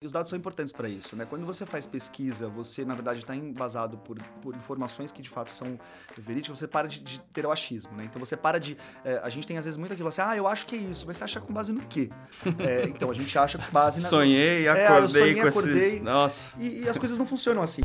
E 0.00 0.06
os 0.06 0.12
dados 0.12 0.30
são 0.30 0.38
importantes 0.38 0.72
para 0.72 0.88
isso, 0.88 1.16
né? 1.16 1.26
Quando 1.28 1.44
você 1.44 1.66
faz 1.66 1.84
pesquisa, 1.84 2.48
você 2.48 2.84
na 2.84 2.94
verdade 2.94 3.18
está 3.18 3.34
embasado 3.34 3.98
por, 3.98 4.16
por 4.40 4.54
informações 4.54 5.10
que 5.10 5.20
de 5.20 5.28
fato 5.28 5.50
são 5.50 5.76
verídicas, 6.16 6.56
você 6.56 6.68
para 6.68 6.86
de, 6.86 7.00
de 7.00 7.18
ter 7.32 7.44
o 7.44 7.50
achismo, 7.50 7.96
né? 7.96 8.04
Então 8.04 8.24
você 8.24 8.36
para 8.36 8.60
de. 8.60 8.76
É, 9.04 9.20
a 9.24 9.28
gente 9.28 9.44
tem 9.44 9.58
às 9.58 9.64
vezes 9.64 9.76
muito 9.76 9.94
aquilo 9.94 10.08
assim, 10.08 10.20
ah, 10.20 10.36
eu 10.36 10.46
acho 10.46 10.66
que 10.66 10.76
é 10.76 10.78
isso, 10.78 11.04
mas 11.04 11.16
você 11.16 11.24
acha 11.24 11.40
com 11.40 11.52
base 11.52 11.72
no 11.72 11.80
quê? 11.80 12.10
É, 12.60 12.84
então 12.84 13.10
a 13.10 13.14
gente 13.14 13.36
acha 13.36 13.58
com 13.58 13.72
base 13.72 14.00
na. 14.00 14.08
Sonhei, 14.08 14.68
acordei 14.68 15.04
é, 15.04 15.08
sonhei, 15.08 15.34
com 15.34 15.48
acordei, 15.48 15.76
esses. 15.76 16.00
Nossa. 16.00 16.56
E, 16.60 16.82
e 16.82 16.88
as 16.88 16.96
coisas 16.96 17.18
não 17.18 17.26
funcionam 17.26 17.60
assim. 17.60 17.82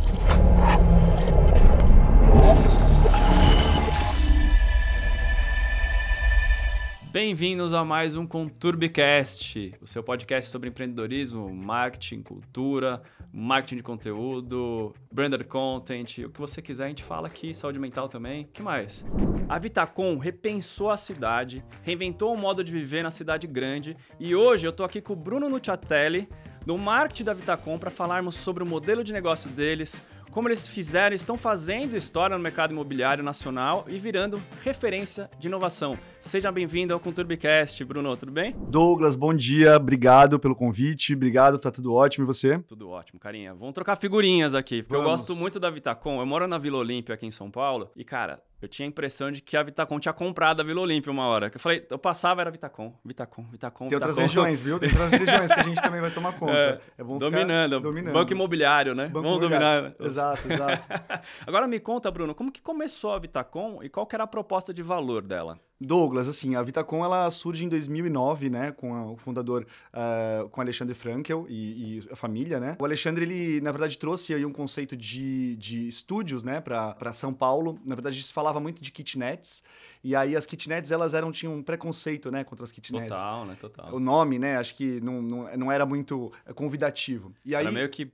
Bem-vindos 7.13 7.75
a 7.75 7.83
mais 7.83 8.15
um 8.15 8.25
Conturbicast, 8.25 9.71
o 9.79 9.85
seu 9.85 10.01
podcast 10.01 10.49
sobre 10.49 10.69
empreendedorismo, 10.69 11.47
marketing, 11.53 12.23
cultura, 12.23 13.03
marketing 13.31 13.75
de 13.75 13.83
conteúdo, 13.83 14.95
branded 15.11 15.43
content, 15.43 16.17
o 16.25 16.29
que 16.31 16.39
você 16.39 16.59
quiser 16.59 16.85
a 16.85 16.87
gente 16.87 17.03
fala 17.03 17.27
aqui, 17.27 17.53
saúde 17.53 17.77
mental 17.77 18.09
também. 18.09 18.49
que 18.51 18.63
mais? 18.63 19.05
A 19.47 19.59
Vitacom 19.59 20.17
repensou 20.17 20.89
a 20.89 20.97
cidade, 20.97 21.63
reinventou 21.83 22.33
um 22.33 22.37
modo 22.37 22.63
de 22.63 22.71
viver 22.71 23.03
na 23.03 23.11
cidade 23.11 23.45
grande 23.45 23.95
e 24.19 24.35
hoje 24.35 24.65
eu 24.65 24.73
tô 24.73 24.83
aqui 24.83 24.99
com 24.99 25.13
o 25.13 25.15
Bruno 25.15 25.47
Nuciatelli, 25.47 26.27
do 26.65 26.75
marketing 26.79 27.25
da 27.25 27.33
Vitacom, 27.33 27.77
para 27.77 27.91
falarmos 27.91 28.37
sobre 28.37 28.63
o 28.63 28.65
modelo 28.65 29.03
de 29.03 29.13
negócio 29.13 29.51
deles, 29.51 30.01
como 30.33 30.47
eles 30.47 30.67
fizeram, 30.67 31.15
estão 31.15 31.37
fazendo 31.37 31.95
história 31.95 32.35
no 32.35 32.41
mercado 32.41 32.71
imobiliário 32.71 33.23
nacional 33.23 33.85
e 33.87 33.99
virando 33.99 34.41
referência 34.63 35.29
de 35.37 35.47
inovação. 35.47 35.97
Seja 36.19 36.51
bem-vindo 36.51 36.91
ao 36.91 36.99
Conturbicast, 36.99 37.85
Bruno, 37.85 38.17
tudo 38.17 38.31
bem? 38.31 38.55
Douglas, 38.67 39.15
bom 39.15 39.33
dia, 39.33 39.75
obrigado 39.75 40.39
pelo 40.39 40.55
convite, 40.55 41.13
obrigado, 41.13 41.59
tá 41.59 41.69
tudo 41.69 41.93
ótimo, 41.93 42.25
e 42.25 42.27
você? 42.27 42.57
Tudo 42.59 42.89
ótimo, 42.89 43.19
carinha. 43.19 43.53
Vamos 43.53 43.75
trocar 43.75 43.95
figurinhas 43.95 44.55
aqui, 44.55 44.81
porque 44.81 44.95
Vamos. 44.95 45.05
eu 45.05 45.11
gosto 45.11 45.35
muito 45.35 45.59
da 45.59 45.69
Vitacom, 45.69 46.19
eu 46.19 46.25
moro 46.25 46.47
na 46.47 46.57
Vila 46.57 46.79
Olímpia 46.79 47.13
aqui 47.13 47.27
em 47.27 47.31
São 47.31 47.51
Paulo, 47.51 47.91
e 47.95 48.03
cara, 48.03 48.41
eu 48.63 48.69
tinha 48.69 48.87
a 48.87 48.89
impressão 48.89 49.29
de 49.31 49.41
que 49.41 49.57
a 49.57 49.63
Vitacom 49.63 49.99
tinha 49.99 50.13
comprado 50.13 50.61
a 50.61 50.63
Vila 50.63 50.81
Olímpia 50.81 51.11
uma 51.11 51.25
hora. 51.27 51.49
Que 51.49 51.57
eu 51.57 51.59
falei, 51.61 51.85
eu 51.89 51.99
passava, 51.99 52.41
era 52.41 52.49
Vitacom, 52.49 52.93
Vitacom, 53.03 53.43
Vitacom, 53.51 53.89
Tem 53.89 53.97
Vitacom. 53.97 54.11
outras 54.11 54.17
regiões, 54.17 54.63
viu? 54.63 54.79
Tem 54.79 54.89
outras 54.89 55.11
regiões 55.11 55.53
que 55.53 55.59
a 55.59 55.63
gente 55.63 55.81
também 55.81 55.99
vai 56.01 56.11
tomar 56.11 56.33
conta. 56.39 56.53
É, 56.53 56.79
é 56.97 57.03
bom 57.03 57.17
dominando. 57.17 57.79
dominando. 57.79 58.13
Banco 58.13 58.31
imobiliário, 58.31 58.95
né? 58.95 59.07
Banco 59.07 59.21
Vamos 59.27 59.37
imobiliário. 59.39 59.89
dominar. 59.91 60.05
Exato, 60.05 60.47
exato. 60.51 60.87
Agora 61.45 61.67
me 61.67 61.79
conta, 61.79 62.09
Bruno, 62.09 62.33
como 62.33 62.51
que 62.51 62.61
começou 62.61 63.13
a 63.13 63.19
Vitacom 63.19 63.79
e 63.83 63.89
qual 63.89 64.05
que 64.07 64.15
era 64.15 64.23
a 64.23 64.27
proposta 64.27 64.73
de 64.73 64.81
valor 64.81 65.21
dela? 65.23 65.59
Douglas, 65.85 66.27
assim, 66.27 66.55
a 66.55 66.61
Vitacom 66.61 67.03
ela 67.03 67.29
surge 67.29 67.65
em 67.65 67.69
2009, 67.69 68.49
né, 68.49 68.71
com 68.71 68.93
a, 68.93 69.11
o 69.11 69.17
fundador, 69.17 69.65
uh, 69.93 70.49
com 70.49 70.61
Alexandre 70.61 70.93
Frankel 70.93 71.45
e, 71.49 71.99
e, 71.99 72.07
a 72.11 72.15
família, 72.15 72.59
né. 72.59 72.77
O 72.79 72.85
Alexandre, 72.85 73.23
ele, 73.25 73.61
na 73.61 73.71
verdade, 73.71 73.97
trouxe 73.97 74.33
aí 74.33 74.45
um 74.45 74.51
conceito 74.51 74.95
de, 74.95 75.55
de 75.55 75.87
estúdios, 75.87 76.43
né, 76.43 76.61
para 76.61 77.13
São 77.13 77.33
Paulo. 77.33 77.79
Na 77.85 77.95
verdade, 77.95 78.21
se 78.21 78.31
falava 78.31 78.59
muito 78.59 78.81
de 78.81 78.91
kitnets, 78.91 79.63
e 80.03 80.15
aí 80.15 80.35
as 80.35 80.45
kitnets, 80.45 80.91
elas 80.91 81.13
eram, 81.13 81.31
tinham 81.31 81.53
um 81.53 81.63
preconceito, 81.63 82.31
né, 82.31 82.43
contra 82.43 82.63
as 82.63 82.71
kitnets. 82.71 83.09
Total, 83.09 83.45
né, 83.45 83.57
total. 83.59 83.93
O 83.93 83.99
nome, 83.99 84.39
né, 84.39 84.57
acho 84.57 84.75
que 84.75 84.99
não, 85.01 85.21
não, 85.21 85.57
não 85.57 85.71
era 85.71 85.85
muito 85.85 86.31
convidativo. 86.55 87.33
E 87.45 87.55
aí... 87.55 87.65
Era 87.65 87.73
meio 87.73 87.89
que 87.89 88.05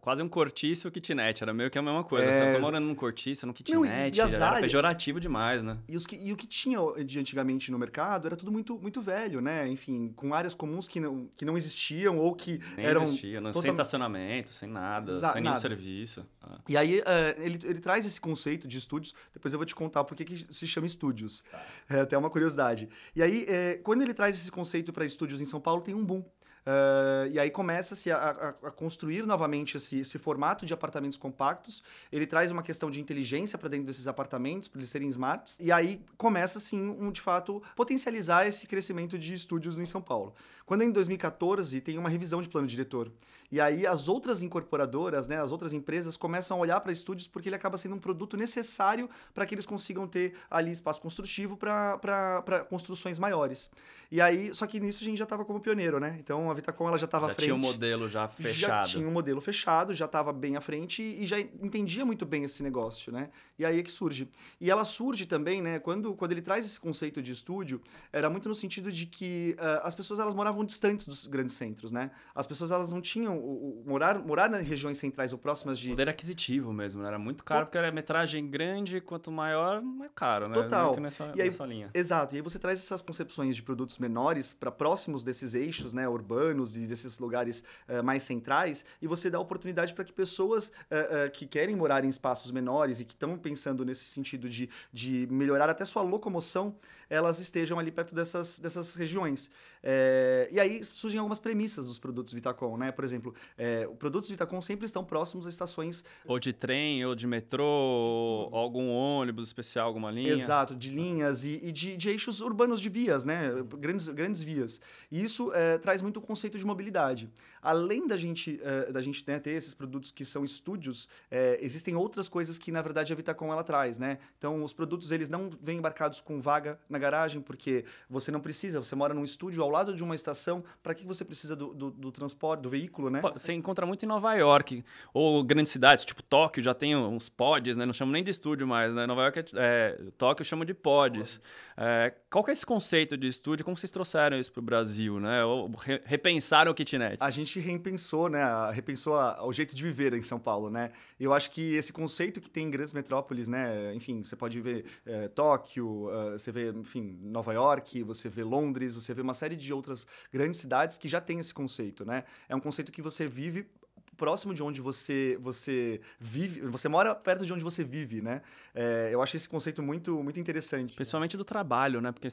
quase 0.00 0.22
um 0.22 0.28
cortiço 0.28 0.90
kitnet, 0.90 1.42
era 1.42 1.52
meio 1.52 1.70
que 1.70 1.78
a 1.78 1.82
mesma 1.82 2.04
coisa. 2.04 2.26
É... 2.26 2.32
Você 2.32 2.52
tá 2.52 2.58
morando 2.60 2.86
num 2.86 2.94
cortiço, 2.94 3.46
num 3.46 3.52
kitnet, 3.52 3.76
não, 3.76 3.84
e, 3.84 4.10
e 4.10 4.20
era 4.20 4.46
áreas... 4.46 4.62
pejorativo 4.62 5.20
demais, 5.20 5.62
né. 5.62 5.78
E, 5.88 5.96
os 5.96 6.06
e 6.12 6.32
o 6.32 6.36
que 6.36 6.46
tinha 6.46 6.78
de 7.04 7.13
antigamente 7.18 7.70
no 7.70 7.78
mercado 7.78 8.26
era 8.26 8.36
tudo 8.36 8.50
muito, 8.50 8.78
muito 8.78 9.00
velho, 9.00 9.40
né? 9.40 9.68
Enfim, 9.68 10.12
com 10.16 10.34
áreas 10.34 10.54
comuns 10.54 10.88
que 10.88 11.00
não, 11.00 11.28
que 11.36 11.44
não 11.44 11.56
existiam 11.56 12.18
ou 12.18 12.34
que 12.34 12.60
Nem 12.76 12.86
eram... 12.86 13.02
Existia, 13.02 13.40
não, 13.40 13.50
total... 13.50 13.62
sem 13.62 13.70
estacionamento, 13.70 14.52
sem 14.52 14.68
nada, 14.68 15.12
Exa 15.12 15.32
sem 15.32 15.42
nenhum 15.42 15.56
serviço. 15.56 16.26
Ah. 16.42 16.58
E 16.68 16.76
aí 16.76 17.00
uh, 17.00 17.04
ele, 17.38 17.60
ele 17.64 17.80
traz 17.80 18.04
esse 18.04 18.20
conceito 18.20 18.66
de 18.66 18.78
estúdios, 18.78 19.14
depois 19.32 19.52
eu 19.52 19.58
vou 19.58 19.66
te 19.66 19.74
contar 19.74 20.04
por 20.04 20.16
que 20.16 20.46
se 20.52 20.66
chama 20.66 20.86
estúdios. 20.86 21.42
Tá. 21.50 21.66
É 21.88 22.00
até 22.00 22.16
uma 22.16 22.30
curiosidade. 22.30 22.88
E 23.14 23.22
aí, 23.22 23.44
é, 23.48 23.78
quando 23.82 24.02
ele 24.02 24.14
traz 24.14 24.36
esse 24.40 24.50
conceito 24.50 24.92
para 24.92 25.04
estúdios 25.04 25.40
em 25.40 25.44
São 25.44 25.60
Paulo, 25.60 25.82
tem 25.82 25.94
um 25.94 26.04
boom. 26.04 26.24
Uh, 26.66 27.28
e 27.30 27.38
aí 27.38 27.50
começa-se 27.50 28.10
a, 28.10 28.16
a, 28.16 28.48
a, 28.48 28.70
construir 28.70 29.26
novamente 29.26 29.76
esse, 29.76 30.00
esse, 30.00 30.16
formato 30.18 30.64
de 30.64 30.72
apartamentos 30.72 31.18
compactos. 31.18 31.82
Ele 32.10 32.26
traz 32.26 32.50
uma 32.50 32.62
questão 32.62 32.90
de 32.90 33.00
inteligência 33.00 33.58
para 33.58 33.68
dentro 33.68 33.86
desses 33.86 34.06
apartamentos, 34.06 34.68
para 34.68 34.80
eles 34.80 34.88
serem 34.88 35.08
smarts. 35.08 35.56
E 35.60 35.70
aí 35.70 36.00
começa, 36.16 36.58
sim, 36.58 36.80
um, 36.80 37.10
de 37.10 37.20
fato, 37.20 37.62
potencializar 37.76 38.46
esse 38.46 38.66
crescimento 38.66 39.18
de 39.18 39.34
estúdios 39.34 39.78
em 39.78 39.84
São 39.84 40.00
Paulo. 40.00 40.34
Quando 40.66 40.82
em 40.82 40.90
2014 40.90 41.80
tem 41.80 41.98
uma 41.98 42.08
revisão 42.08 42.40
de 42.40 42.48
plano 42.48 42.66
diretor. 42.66 43.12
E 43.50 43.60
aí 43.60 43.86
as 43.86 44.08
outras 44.08 44.42
incorporadoras, 44.42 45.28
né, 45.28 45.40
as 45.40 45.52
outras 45.52 45.72
empresas 45.72 46.16
começam 46.16 46.56
a 46.56 46.60
olhar 46.60 46.80
para 46.80 46.90
estúdios 46.90 47.28
porque 47.28 47.48
ele 47.48 47.56
acaba 47.56 47.76
sendo 47.76 47.94
um 47.94 47.98
produto 47.98 48.36
necessário 48.36 49.08
para 49.32 49.44
que 49.46 49.54
eles 49.54 49.66
consigam 49.66 50.08
ter 50.08 50.34
ali 50.50 50.70
espaço 50.70 51.00
construtivo 51.00 51.56
para 51.56 52.66
construções 52.68 53.18
maiores. 53.18 53.70
E 54.10 54.20
aí, 54.20 54.52
só 54.54 54.66
que 54.66 54.80
nisso 54.80 55.02
a 55.02 55.04
gente 55.04 55.18
já 55.18 55.24
estava 55.24 55.44
como 55.44 55.60
pioneiro, 55.60 56.00
né? 56.00 56.16
Então 56.18 56.50
a 56.50 56.54
Vitacom 56.54 56.88
ela 56.88 56.98
já 56.98 57.04
estava 57.04 57.26
à 57.26 57.34
frente. 57.34 57.40
Já 57.40 57.44
tinha 57.44 57.54
um 57.54 57.72
modelo 57.72 58.08
já 58.08 58.28
fechado. 58.28 58.58
Já 58.58 58.82
tinha 58.84 59.08
um 59.08 59.12
modelo 59.12 59.40
fechado, 59.40 59.94
já 59.94 60.06
estava 60.06 60.32
bem 60.32 60.56
à 60.56 60.60
frente 60.60 61.02
e 61.02 61.26
já 61.26 61.38
entendia 61.38 62.04
muito 62.04 62.24
bem 62.24 62.44
esse 62.44 62.62
negócio, 62.62 63.12
né? 63.12 63.30
E 63.58 63.64
aí 63.64 63.78
é 63.78 63.82
que 63.82 63.92
surge. 63.92 64.28
E 64.60 64.70
ela 64.70 64.84
surge 64.84 65.26
também, 65.26 65.60
né? 65.60 65.78
Quando, 65.78 66.14
quando 66.14 66.32
ele 66.32 66.42
traz 66.42 66.64
esse 66.64 66.80
conceito 66.80 67.22
de 67.22 67.32
estúdio, 67.32 67.80
era 68.12 68.28
muito 68.30 68.48
no 68.48 68.54
sentido 68.54 68.90
de 68.90 69.06
que 69.06 69.56
uh, 69.58 69.86
as 69.86 69.94
pessoas 69.94 70.18
elas 70.18 70.34
moravam 70.34 70.53
distantes 70.62 71.08
dos 71.08 71.26
grandes 71.26 71.54
centros, 71.54 71.90
né? 71.90 72.10
As 72.34 72.46
pessoas 72.46 72.70
elas 72.70 72.92
não 72.92 73.00
tinham 73.00 73.38
o, 73.38 73.80
o, 73.80 73.84
morar 73.86 74.18
morar 74.18 74.50
nas 74.50 74.60
regiões 74.60 74.98
centrais 74.98 75.32
ou 75.32 75.38
próximas 75.38 75.78
de 75.78 75.88
poder 75.88 76.10
aquisitivo 76.10 76.70
mesmo, 76.70 77.00
né? 77.00 77.08
Era 77.08 77.18
muito 77.18 77.42
caro 77.42 77.64
porque 77.64 77.78
era 77.78 77.90
metragem 77.90 78.48
grande, 78.48 79.00
quanto 79.00 79.32
maior, 79.32 79.80
mais 79.80 80.10
caro, 80.14 80.48
né? 80.48 80.54
Total. 80.54 81.00
Nessa, 81.00 81.32
e 81.34 81.40
aí, 81.40 81.48
nessa 81.48 81.64
linha. 81.64 81.90
Exato. 81.94 82.34
E 82.34 82.36
aí 82.36 82.42
você 82.42 82.58
traz 82.58 82.78
essas 82.80 83.00
concepções 83.00 83.56
de 83.56 83.62
produtos 83.62 83.98
menores 83.98 84.52
para 84.52 84.70
próximos 84.70 85.24
desses 85.24 85.54
eixos, 85.54 85.94
né? 85.94 86.06
Urbanos 86.06 86.34
urbanos 86.34 86.76
e 86.76 86.86
desses 86.86 87.18
lugares 87.18 87.62
uh, 87.88 88.02
mais 88.02 88.22
centrais, 88.22 88.84
e 89.00 89.06
você 89.06 89.30
dá 89.30 89.38
oportunidade 89.38 89.94
para 89.94 90.04
que 90.04 90.12
pessoas 90.12 90.68
uh, 90.68 91.26
uh, 91.26 91.30
que 91.30 91.46
querem 91.46 91.76
morar 91.76 92.04
em 92.04 92.08
espaços 92.08 92.50
menores 92.50 93.00
e 93.00 93.04
que 93.04 93.14
estão 93.14 93.38
pensando 93.38 93.84
nesse 93.84 94.04
sentido 94.04 94.48
de, 94.48 94.68
de 94.92 95.26
melhorar 95.30 95.70
até 95.70 95.84
sua 95.84 96.02
locomoção, 96.02 96.74
elas 97.14 97.38
estejam 97.38 97.78
ali 97.78 97.90
perto 97.90 98.14
dessas, 98.14 98.58
dessas 98.58 98.94
regiões. 98.94 99.50
É, 99.82 100.48
e 100.50 100.58
aí 100.58 100.84
surgem 100.84 101.18
algumas 101.18 101.38
premissas 101.38 101.86
dos 101.86 101.98
produtos 101.98 102.32
Vitacom, 102.32 102.76
né? 102.76 102.90
Por 102.90 103.04
exemplo, 103.04 103.34
é, 103.56 103.86
os 103.90 103.96
produtos 103.96 104.28
Vitacom 104.30 104.60
sempre 104.60 104.86
estão 104.86 105.04
próximos 105.04 105.46
a 105.46 105.48
estações... 105.48 106.04
Ou 106.26 106.38
de 106.38 106.52
trem, 106.52 107.04
ou 107.04 107.14
de 107.14 107.26
metrô, 107.26 107.64
ou 107.64 108.56
algum 108.56 108.90
ônibus 108.90 109.46
especial, 109.46 109.86
alguma 109.86 110.10
linha. 110.10 110.32
Exato, 110.32 110.74
de 110.74 110.90
linhas 110.90 111.44
e, 111.44 111.60
e 111.62 111.70
de, 111.70 111.96
de, 111.96 112.08
eixos 112.08 112.40
urbanos 112.40 112.80
de 112.80 112.88
vias, 112.88 113.24
né? 113.24 113.50
Grandes, 113.78 114.08
grandes 114.08 114.42
vias. 114.42 114.80
E 115.10 115.22
isso 115.22 115.52
é, 115.52 115.78
traz 115.78 116.02
muito 116.02 116.20
conceito 116.20 116.58
de 116.58 116.66
mobilidade. 116.66 117.30
Além 117.62 118.06
da 118.06 118.16
gente, 118.16 118.60
uh, 118.60 118.92
da 118.92 119.00
gente 119.00 119.24
né, 119.26 119.38
ter 119.38 119.52
esses 119.52 119.74
produtos 119.74 120.10
que 120.10 120.24
são 120.24 120.44
estúdios, 120.44 121.04
uh, 121.04 121.60
existem 121.60 121.94
outras 121.94 122.28
coisas 122.28 122.58
que, 122.58 122.72
na 122.72 122.82
verdade, 122.82 123.12
a 123.12 123.16
Vitacom 123.16 123.52
ela 123.52 123.62
traz, 123.62 123.98
né? 123.98 124.18
Então, 124.36 124.62
os 124.62 124.72
produtos, 124.72 125.10
eles 125.10 125.28
não 125.28 125.50
vêm 125.62 125.78
embarcados 125.78 126.20
com 126.20 126.40
vaga 126.40 126.78
na 126.88 126.98
garagem, 127.04 127.40
porque 127.40 127.84
você 128.08 128.30
não 128.30 128.40
precisa, 128.40 128.82
você 128.82 128.94
mora 128.94 129.12
num 129.12 129.24
estúdio 129.24 129.62
ao 129.62 129.70
lado 129.70 129.94
de 129.94 130.02
uma 130.02 130.14
estação, 130.14 130.64
para 130.82 130.94
que 130.94 131.06
você 131.06 131.24
precisa 131.24 131.54
do, 131.54 131.74
do, 131.74 131.90
do, 131.90 132.10
transporte, 132.10 132.62
do 132.62 132.70
veículo, 132.70 133.10
né? 133.10 133.20
Você 133.34 133.52
encontra 133.52 133.84
muito 133.84 134.04
em 134.04 134.08
Nova 134.08 134.34
York, 134.34 134.84
ou 135.12 135.44
grandes 135.44 135.72
cidades, 135.72 136.04
tipo 136.04 136.22
Tóquio, 136.22 136.62
já 136.62 136.72
tem 136.72 136.96
uns 136.96 137.28
pods, 137.28 137.76
né? 137.76 137.84
Não 137.84 137.92
chamo 137.92 138.10
nem 138.10 138.24
de 138.24 138.30
estúdio 138.30 138.66
mais, 138.66 138.94
né? 138.94 139.06
Nova 139.06 139.22
York, 139.22 139.38
é, 139.38 139.44
é 139.54 139.98
Tóquio 140.16 140.44
chama 140.44 140.64
de 140.64 140.72
pods. 140.72 141.40
É, 141.76 142.14
qual 142.30 142.42
que 142.42 142.50
é 142.50 142.52
esse 142.52 142.64
conceito 142.64 143.16
de 143.16 143.28
estúdio? 143.28 143.64
Como 143.64 143.76
vocês 143.76 143.90
trouxeram 143.90 144.38
isso 144.38 144.52
para 144.52 144.60
o 144.60 144.64
Brasil, 144.64 145.20
né? 145.20 145.44
Ou 145.44 145.70
repensaram 146.04 146.72
o 146.72 146.74
kitnet? 146.74 147.16
A 147.20 147.30
gente 147.30 147.58
repensou, 147.58 148.28
né? 148.28 148.40
Repensou 148.72 149.16
a, 149.16 149.44
o 149.44 149.52
jeito 149.52 149.74
de 149.74 149.82
viver 149.82 150.14
em 150.14 150.22
São 150.22 150.38
Paulo, 150.38 150.70
né? 150.70 150.92
Eu 151.18 151.32
acho 151.32 151.50
que 151.50 151.74
esse 151.74 151.92
conceito 151.92 152.40
que 152.40 152.48
tem 152.48 152.66
em 152.66 152.70
grandes 152.70 152.94
metrópoles, 152.94 153.48
né? 153.48 153.94
Enfim, 153.94 154.22
você 154.22 154.36
pode 154.36 154.60
ver 154.60 154.84
é, 155.04 155.28
Tóquio, 155.28 156.08
uh, 156.08 156.32
você 156.32 156.50
vê, 156.52 156.72
enfim, 156.84 157.18
Nova 157.22 157.52
York, 157.52 158.02
você 158.02 158.28
vê 158.28 158.44
Londres, 158.44 158.94
você 158.94 159.12
vê 159.14 159.22
uma 159.22 159.34
série 159.34 159.56
de 159.56 159.72
outras 159.72 160.06
grandes 160.32 160.60
cidades 160.60 160.98
que 160.98 161.08
já 161.08 161.20
tem 161.20 161.38
esse 161.38 161.52
conceito, 161.52 162.04
né? 162.04 162.24
É 162.48 162.54
um 162.54 162.60
conceito 162.60 162.92
que 162.92 163.02
você 163.02 163.26
vive 163.26 163.66
próximo 164.14 164.54
de 164.54 164.62
onde 164.62 164.80
você 164.80 165.36
você 165.40 166.00
vive, 166.20 166.60
você 166.60 166.88
mora 166.88 167.14
perto 167.14 167.44
de 167.44 167.52
onde 167.52 167.64
você 167.64 167.82
vive, 167.82 168.20
né? 168.20 168.42
É, 168.74 169.08
eu 169.10 169.20
acho 169.22 169.36
esse 169.36 169.48
conceito 169.48 169.82
muito 169.82 170.22
muito 170.22 170.38
interessante. 170.38 170.94
Principalmente 170.94 171.36
do 171.36 171.44
trabalho, 171.44 172.00
né? 172.00 172.12
Porque 172.12 172.28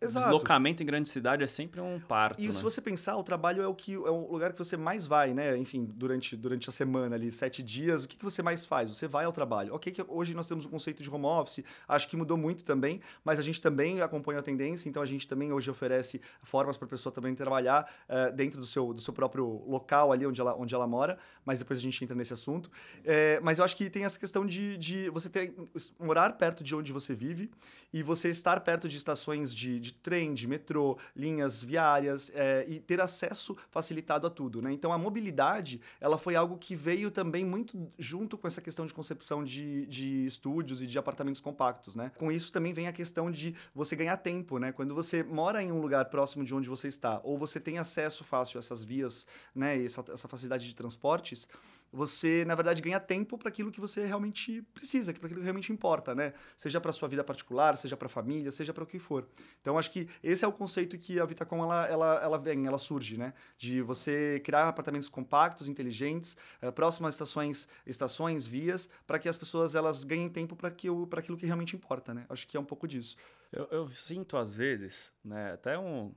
Exato. 0.00 0.26
Deslocamento 0.26 0.80
em 0.80 0.86
grande 0.86 1.08
cidade 1.08 1.42
é 1.42 1.46
sempre 1.48 1.80
um 1.80 1.98
parto. 1.98 2.40
E 2.40 2.46
né? 2.46 2.52
se 2.52 2.62
você 2.62 2.80
pensar, 2.80 3.16
o 3.16 3.22
trabalho 3.24 3.62
é 3.62 3.66
o 3.66 3.74
que 3.74 3.94
é 3.94 3.98
o 3.98 4.30
lugar 4.30 4.52
que 4.52 4.58
você 4.58 4.76
mais 4.76 5.06
vai, 5.06 5.34
né? 5.34 5.56
Enfim, 5.56 5.84
durante, 5.92 6.36
durante 6.36 6.68
a 6.68 6.72
semana 6.72 7.16
ali, 7.16 7.32
sete 7.32 7.64
dias, 7.64 8.04
o 8.04 8.08
que, 8.08 8.16
que 8.16 8.24
você 8.24 8.40
mais 8.40 8.64
faz? 8.64 8.88
Você 8.88 9.08
vai 9.08 9.24
ao 9.24 9.32
trabalho. 9.32 9.74
Ok, 9.74 9.92
que 9.92 10.04
hoje 10.06 10.34
nós 10.34 10.46
temos 10.46 10.64
um 10.64 10.68
conceito 10.68 11.02
de 11.02 11.10
home 11.10 11.26
office, 11.26 11.64
acho 11.88 12.08
que 12.08 12.16
mudou 12.16 12.36
muito 12.36 12.62
também, 12.62 13.00
mas 13.24 13.40
a 13.40 13.42
gente 13.42 13.60
também 13.60 14.00
acompanha 14.00 14.38
a 14.38 14.42
tendência, 14.42 14.88
então 14.88 15.02
a 15.02 15.06
gente 15.06 15.26
também 15.26 15.52
hoje 15.52 15.68
oferece 15.68 16.20
formas 16.44 16.76
para 16.76 16.86
a 16.86 16.88
pessoa 16.88 17.12
também 17.12 17.34
trabalhar 17.34 17.90
uh, 18.08 18.32
dentro 18.32 18.60
do 18.60 18.66
seu, 18.66 18.94
do 18.94 19.00
seu 19.00 19.12
próprio 19.12 19.64
local 19.66 20.12
ali 20.12 20.24
onde 20.24 20.40
ela, 20.40 20.54
onde 20.54 20.76
ela 20.76 20.86
mora, 20.86 21.18
mas 21.44 21.58
depois 21.58 21.76
a 21.76 21.82
gente 21.82 22.04
entra 22.04 22.14
nesse 22.14 22.32
assunto. 22.32 22.70
É, 23.04 23.40
mas 23.40 23.58
eu 23.58 23.64
acho 23.64 23.74
que 23.74 23.90
tem 23.90 24.04
essa 24.04 24.18
questão 24.18 24.46
de, 24.46 24.78
de 24.78 25.10
você 25.10 25.28
ter, 25.28 25.52
morar 25.98 26.34
perto 26.34 26.62
de 26.62 26.74
onde 26.76 26.92
você 26.92 27.14
vive 27.14 27.50
e 27.92 28.00
você 28.00 28.28
estar 28.28 28.60
perto 28.60 28.88
de 28.88 28.96
estações 28.96 29.52
de, 29.52 29.80
de 29.80 29.87
trem, 29.92 30.34
de 30.34 30.46
metrô, 30.46 30.98
linhas 31.14 31.62
viárias 31.62 32.30
é, 32.34 32.64
e 32.68 32.80
ter 32.80 33.00
acesso 33.00 33.56
facilitado 33.70 34.26
a 34.26 34.30
tudo, 34.30 34.60
né? 34.62 34.72
Então 34.72 34.92
a 34.92 34.98
mobilidade 34.98 35.80
ela 36.00 36.18
foi 36.18 36.36
algo 36.36 36.56
que 36.58 36.74
veio 36.74 37.10
também 37.10 37.44
muito 37.44 37.90
junto 37.98 38.36
com 38.36 38.46
essa 38.46 38.60
questão 38.60 38.86
de 38.86 38.94
concepção 38.94 39.44
de, 39.44 39.86
de 39.86 40.26
estúdios 40.26 40.82
e 40.82 40.86
de 40.86 40.98
apartamentos 40.98 41.40
compactos, 41.40 41.96
né? 41.96 42.12
Com 42.16 42.30
isso 42.30 42.52
também 42.52 42.72
vem 42.72 42.86
a 42.86 42.92
questão 42.92 43.30
de 43.30 43.54
você 43.74 43.96
ganhar 43.96 44.16
tempo, 44.16 44.58
né? 44.58 44.72
Quando 44.72 44.94
você 44.94 45.22
mora 45.22 45.62
em 45.62 45.72
um 45.72 45.80
lugar 45.80 46.04
próximo 46.06 46.44
de 46.44 46.54
onde 46.54 46.68
você 46.68 46.88
está 46.88 47.20
ou 47.24 47.38
você 47.38 47.60
tem 47.60 47.78
acesso 47.78 48.24
fácil 48.24 48.58
a 48.58 48.60
essas 48.60 48.84
vias, 48.84 49.26
né? 49.54 49.82
Essa, 49.82 50.04
essa 50.12 50.28
facilidade 50.28 50.66
de 50.66 50.74
transportes, 50.74 51.48
você, 51.92 52.44
na 52.44 52.54
verdade, 52.54 52.82
ganha 52.82 53.00
tempo 53.00 53.38
para 53.38 53.48
aquilo 53.48 53.70
que 53.70 53.80
você 53.80 54.04
realmente 54.04 54.62
precisa, 54.74 55.12
para 55.12 55.26
aquilo 55.26 55.40
que 55.40 55.44
realmente 55.44 55.72
importa, 55.72 56.14
né? 56.14 56.32
Seja 56.56 56.80
para 56.80 56.92
sua 56.92 57.08
vida 57.08 57.24
particular, 57.24 57.76
seja 57.76 57.96
para 57.96 58.06
a 58.06 58.08
família, 58.08 58.50
seja 58.50 58.72
para 58.72 58.84
o 58.84 58.86
que 58.86 58.98
for. 58.98 59.28
Então, 59.60 59.78
acho 59.78 59.90
que 59.90 60.08
esse 60.22 60.44
é 60.44 60.48
o 60.48 60.52
conceito 60.52 60.98
que 60.98 61.18
a 61.18 61.24
Vitacom 61.24 61.62
ela, 61.62 61.86
ela, 61.86 62.20
ela 62.22 62.38
vem, 62.38 62.66
ela 62.66 62.78
surge, 62.78 63.16
né? 63.16 63.32
De 63.56 63.80
você 63.82 64.40
criar 64.44 64.68
apartamentos 64.68 65.08
compactos, 65.08 65.68
inteligentes, 65.68 66.36
próximos 66.74 67.08
a 67.08 67.10
estações, 67.10 67.68
estações, 67.86 68.46
vias, 68.46 68.88
para 69.06 69.18
que 69.18 69.28
as 69.28 69.36
pessoas 69.36 69.74
elas 69.74 70.04
ganhem 70.04 70.28
tempo 70.28 70.54
para 70.54 70.68
aquilo 70.68 71.36
que 71.36 71.46
realmente 71.46 71.74
importa, 71.74 72.12
né? 72.12 72.26
Acho 72.28 72.46
que 72.46 72.56
é 72.56 72.60
um 72.60 72.64
pouco 72.64 72.86
disso. 72.86 73.16
Eu, 73.50 73.66
eu 73.70 73.88
sinto 73.88 74.36
às 74.36 74.52
vezes, 74.52 75.10
né? 75.24 75.52
Até 75.52 75.78
um 75.78 76.12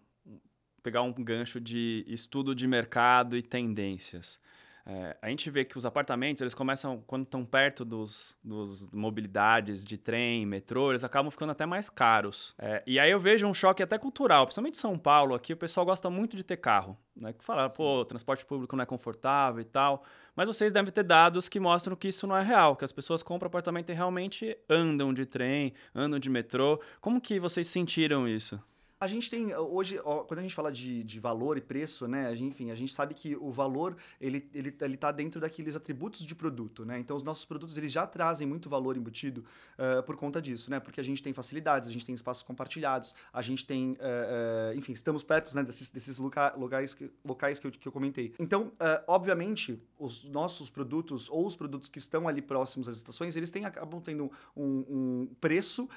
pegar 0.81 1.01
um 1.03 1.13
gancho 1.13 1.59
de 1.59 2.03
estudo 2.07 2.56
de 2.56 2.67
mercado 2.67 3.38
e 3.38 3.41
tendências. 3.41 4.39
É, 4.86 5.18
a 5.22 5.30
gente 5.30 5.50
vê 5.50 5.63
que 5.63 5.78
os 5.78 5.86
apartamentos, 5.86 6.42
eles 6.42 6.54
começam, 6.54 7.04
quando 7.06 7.24
estão 7.24 7.45
perto 7.45 7.86
dos, 7.86 8.38
dos 8.44 8.89
mobilidades 8.92 9.83
de 9.83 9.98
trem, 9.98 10.45
metrô, 10.45 10.92
eles 10.92 11.04
acabam 11.04 11.30
ficando 11.31 11.51
até 11.51 11.66
mais 11.66 11.89
caros. 11.89 12.56
É, 12.57 12.83
e 12.86 13.00
aí 13.00 13.12
eu 13.12 13.19
vejo 13.19 13.48
um 13.48 13.54
choque 13.54 13.83
até 13.83 13.98
cultural, 13.98 14.45
principalmente 14.45 14.75
em 14.75 14.80
São 14.80 14.98
Paulo, 14.98 15.36
aqui 15.36 15.54
o 15.54 15.57
pessoal 15.57 15.86
gosta 15.86 16.10
muito 16.10 16.36
de 16.36 16.44
ter 16.44 16.57
carro. 16.57 16.98
Né? 17.16 17.33
Que 17.33 17.44
fala, 17.44 17.69
pô, 17.69 18.04
transporte 18.06 18.45
público 18.45 18.75
não 18.75 18.83
é 18.83 18.86
confortável 18.86 19.62
e 19.62 19.66
tal. 19.66 20.04
Mas 20.36 20.48
vocês 20.48 20.72
devem 20.72 20.92
ter 20.92 21.04
dados 21.04 21.50
que 21.50 21.60
mostram 21.60 21.95
que 21.95 22.07
isso 22.07 22.25
não 22.25 22.36
é 22.36 22.42
real, 22.42 22.75
que 22.75 22.86
as 22.86 22.92
pessoas 22.92 23.22
compram 23.22 23.48
apartamento 23.48 23.89
e 23.92 23.94
realmente 23.94 24.57
andam 24.69 25.13
de 25.13 25.25
trem, 25.25 25.74
andam 25.94 26.19
de 26.19 26.30
metrô. 26.30 26.81
Como 27.01 27.19
que 27.19 27.39
vocês 27.39 27.68
sentiram 27.68 28.27
isso? 28.27 28.60
A 29.01 29.07
gente 29.07 29.31
tem, 29.31 29.51
hoje, 29.56 29.98
quando 30.27 30.38
a 30.38 30.42
gente 30.44 30.53
fala 30.53 30.71
de, 30.71 31.03
de 31.03 31.19
valor 31.19 31.57
e 31.57 31.62
preço, 31.62 32.07
né? 32.07 32.27
A 32.27 32.36
gente, 32.36 32.50
enfim, 32.50 32.69
a 32.69 32.75
gente 32.75 32.94
sabe 32.94 33.15
que 33.15 33.36
o 33.36 33.50
valor, 33.50 33.98
ele, 34.19 34.48
ele, 34.53 34.71
ele 34.80 34.95
tá 34.95 35.12
dentro 35.12 35.42
daqueles 35.42 35.75
atributos 35.75 36.24
de 36.24 36.36
produto, 36.36 36.86
né? 36.86 37.00
Então, 37.00 37.18
os 37.18 37.24
nossos 37.24 37.44
produtos, 37.44 37.75
eles 37.75 37.92
já 37.92 38.06
trazem 38.06 38.48
muito 38.48 38.69
valor 38.69 38.95
embutido 38.95 39.44
uh, 39.74 40.03
por 40.03 40.15
conta 40.15 40.39
disso, 40.39 40.69
né? 40.69 40.80
Porque 40.80 41.01
a 41.01 41.03
gente 41.03 41.24
tem 41.24 41.33
facilidades, 41.33 41.89
a 41.89 41.92
gente 41.92 42.06
tem 42.06 42.13
espaços 42.13 42.44
compartilhados, 42.44 43.15
a 43.33 43.42
gente 43.42 43.65
tem, 43.65 43.94
uh, 43.94 43.95
uh, 43.95 44.77
enfim, 44.77 44.92
estamos 44.92 45.24
perto 45.24 45.56
né, 45.56 45.63
desses, 45.63 45.89
desses 45.89 46.19
loca 46.19 46.53
locais, 46.56 46.94
que, 46.94 47.12
locais 47.25 47.59
que 47.59 47.65
eu, 47.65 47.71
que 47.71 47.88
eu 47.88 47.92
comentei. 47.92 48.36
Então, 48.38 48.71
obviamente, 49.07 49.81
os 49.98 50.25
nossos 50.25 50.69
produtos 50.69 51.27
ou 51.27 51.48
os 51.48 51.56
produtos 51.56 51.89
que 51.89 51.98
estão 51.98 52.27
ali 52.27 52.42
próximos 52.42 52.88
às 52.88 52.98
estações, 52.98 53.36
eles 53.36 53.50
têm, 53.50 53.65
acabam 53.65 54.00
tendo 54.00 54.31
um, 54.56 54.86
um 54.88 55.36
preço 55.39 55.89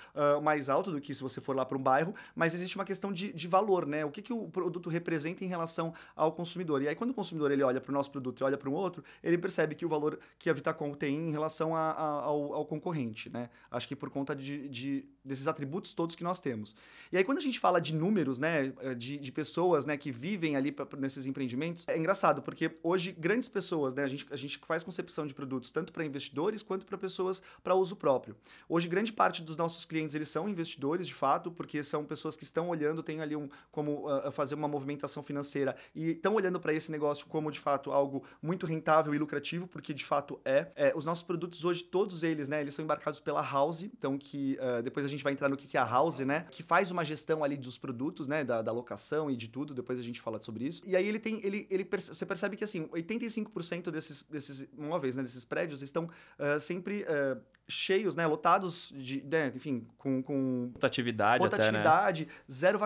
mais 0.42 0.70
alto 0.70 0.90
do 0.90 1.02
que 1.02 1.14
se 1.14 1.22
você 1.22 1.38
for 1.38 1.54
lá 1.54 1.66
para 1.66 1.76
um 1.76 1.82
bairro, 1.82 2.14
mas 2.34 2.54
existe 2.54 2.76
uma 2.76 2.84
questão 2.84 2.93
questão 2.94 3.12
de, 3.12 3.32
de 3.32 3.48
valor, 3.48 3.86
né? 3.86 4.04
O 4.04 4.10
que, 4.10 4.22
que 4.22 4.32
o 4.32 4.48
produto 4.48 4.88
representa 4.88 5.44
em 5.44 5.48
relação 5.48 5.92
ao 6.14 6.32
consumidor. 6.32 6.80
E 6.80 6.88
aí, 6.88 6.94
quando 6.94 7.10
o 7.10 7.14
consumidor 7.14 7.50
ele 7.50 7.62
olha 7.62 7.80
para 7.80 7.90
o 7.90 7.94
nosso 7.94 8.10
produto 8.10 8.40
e 8.40 8.44
olha 8.44 8.56
para 8.56 8.70
um 8.70 8.72
outro, 8.72 9.02
ele 9.22 9.36
percebe 9.36 9.74
que 9.74 9.84
o 9.84 9.88
valor 9.88 10.18
que 10.38 10.48
a 10.48 10.52
Vitacom 10.52 10.94
tem 10.94 11.28
em 11.28 11.30
relação 11.32 11.74
a, 11.74 11.90
a, 11.90 12.08
ao, 12.22 12.54
ao, 12.54 12.64
concorrente, 12.64 13.28
né? 13.28 13.50
Acho 13.70 13.88
que 13.88 13.96
por 13.96 14.08
conta 14.10 14.34
de, 14.34 14.68
de, 14.68 15.04
desses 15.24 15.48
atributos 15.48 15.92
todos 15.92 16.14
que 16.14 16.22
nós 16.22 16.38
temos. 16.38 16.74
E 17.10 17.18
aí, 17.18 17.24
quando 17.24 17.38
a 17.38 17.40
gente 17.40 17.58
fala 17.58 17.80
de 17.80 17.92
números, 17.92 18.38
né? 18.38 18.72
De, 18.96 19.18
de 19.18 19.32
pessoas 19.32 19.84
né, 19.84 19.96
que 19.96 20.12
vivem 20.12 20.54
ali 20.54 20.70
pra, 20.70 20.86
nesses 20.96 21.26
empreendimentos, 21.26 21.86
é 21.88 21.98
engraçado, 21.98 22.42
porque 22.42 22.70
hoje 22.82 23.10
grandes 23.12 23.48
pessoas, 23.48 23.92
né? 23.92 24.04
A 24.04 24.08
gente, 24.08 24.26
a 24.30 24.36
gente 24.36 24.58
faz 24.58 24.84
concepção 24.84 25.26
de 25.26 25.34
produtos 25.34 25.72
tanto 25.72 25.92
para 25.92 26.04
investidores 26.04 26.62
quanto 26.62 26.86
para 26.86 26.96
pessoas 26.96 27.42
para 27.62 27.74
uso 27.74 27.96
próprio. 27.96 28.36
Hoje, 28.68 28.86
grande 28.86 29.12
parte 29.12 29.42
dos 29.42 29.56
nossos 29.56 29.84
clientes 29.84 30.14
eles 30.14 30.28
são 30.28 30.48
investidores, 30.48 31.06
de 31.06 31.14
fato, 31.14 31.50
porque 31.50 31.82
são 31.82 32.04
pessoas 32.04 32.36
que 32.36 32.44
estão 32.44 32.68
olhando 32.68 32.83
olhando, 32.84 33.02
tem 33.02 33.20
ali 33.20 33.34
um 33.34 33.48
como 33.70 34.06
uh, 34.08 34.30
fazer 34.30 34.54
uma 34.54 34.68
movimentação 34.68 35.22
financeira 35.22 35.74
e 35.94 36.10
estão 36.10 36.34
olhando 36.34 36.60
para 36.60 36.72
esse 36.72 36.90
negócio 36.90 37.26
como 37.26 37.50
de 37.50 37.58
fato 37.58 37.90
algo 37.90 38.24
muito 38.42 38.66
rentável 38.66 39.14
e 39.14 39.18
lucrativo, 39.18 39.66
porque 39.66 39.94
de 39.94 40.04
fato 40.04 40.40
é. 40.44 40.70
é 40.76 40.92
os 40.94 41.04
nossos 41.04 41.22
produtos 41.22 41.64
hoje, 41.64 41.82
todos 41.82 42.22
eles, 42.22 42.48
né, 42.48 42.60
eles 42.60 42.74
são 42.74 42.84
embarcados 42.84 43.20
pela 43.20 43.42
House, 43.42 43.82
então 43.82 44.18
que 44.18 44.58
uh, 44.60 44.82
depois 44.82 45.04
a 45.06 45.08
gente 45.08 45.24
vai 45.24 45.32
entrar 45.32 45.48
no 45.48 45.56
que, 45.56 45.66
que 45.66 45.76
é 45.76 45.80
a 45.80 45.84
House, 45.84 46.20
né, 46.20 46.46
que 46.50 46.62
faz 46.62 46.90
uma 46.90 47.04
gestão 47.04 47.42
ali 47.42 47.56
dos 47.56 47.78
produtos, 47.78 48.28
né, 48.28 48.44
da, 48.44 48.62
da 48.62 48.72
locação 48.72 49.30
e 49.30 49.36
de 49.36 49.48
tudo, 49.48 49.74
depois 49.74 49.98
a 49.98 50.02
gente 50.02 50.20
fala 50.20 50.40
sobre 50.40 50.66
isso. 50.66 50.82
E 50.84 50.94
aí 50.94 51.06
ele 51.06 51.18
tem, 51.18 51.40
ele, 51.44 51.66
ele 51.70 51.88
você 51.90 52.26
percebe 52.26 52.56
que 52.56 52.64
assim, 52.64 52.86
85% 52.88 53.90
desses, 53.90 54.22
desses 54.22 54.68
imóveis, 54.76 55.16
né, 55.16 55.22
desses 55.22 55.44
prédios 55.44 55.82
estão 55.82 56.04
uh, 56.04 56.60
sempre 56.60 57.04
cheios, 57.68 58.14
né, 58.14 58.26
lotados 58.26 58.92
de, 58.94 59.22
né, 59.22 59.52
enfim, 59.54 59.86
com, 59.96 60.22
com 60.22 60.70
rotatividade, 60.74 61.42
rotatividade 61.42 62.22
até, 62.24 62.32
né? 62.32 62.38
zero 62.50 62.78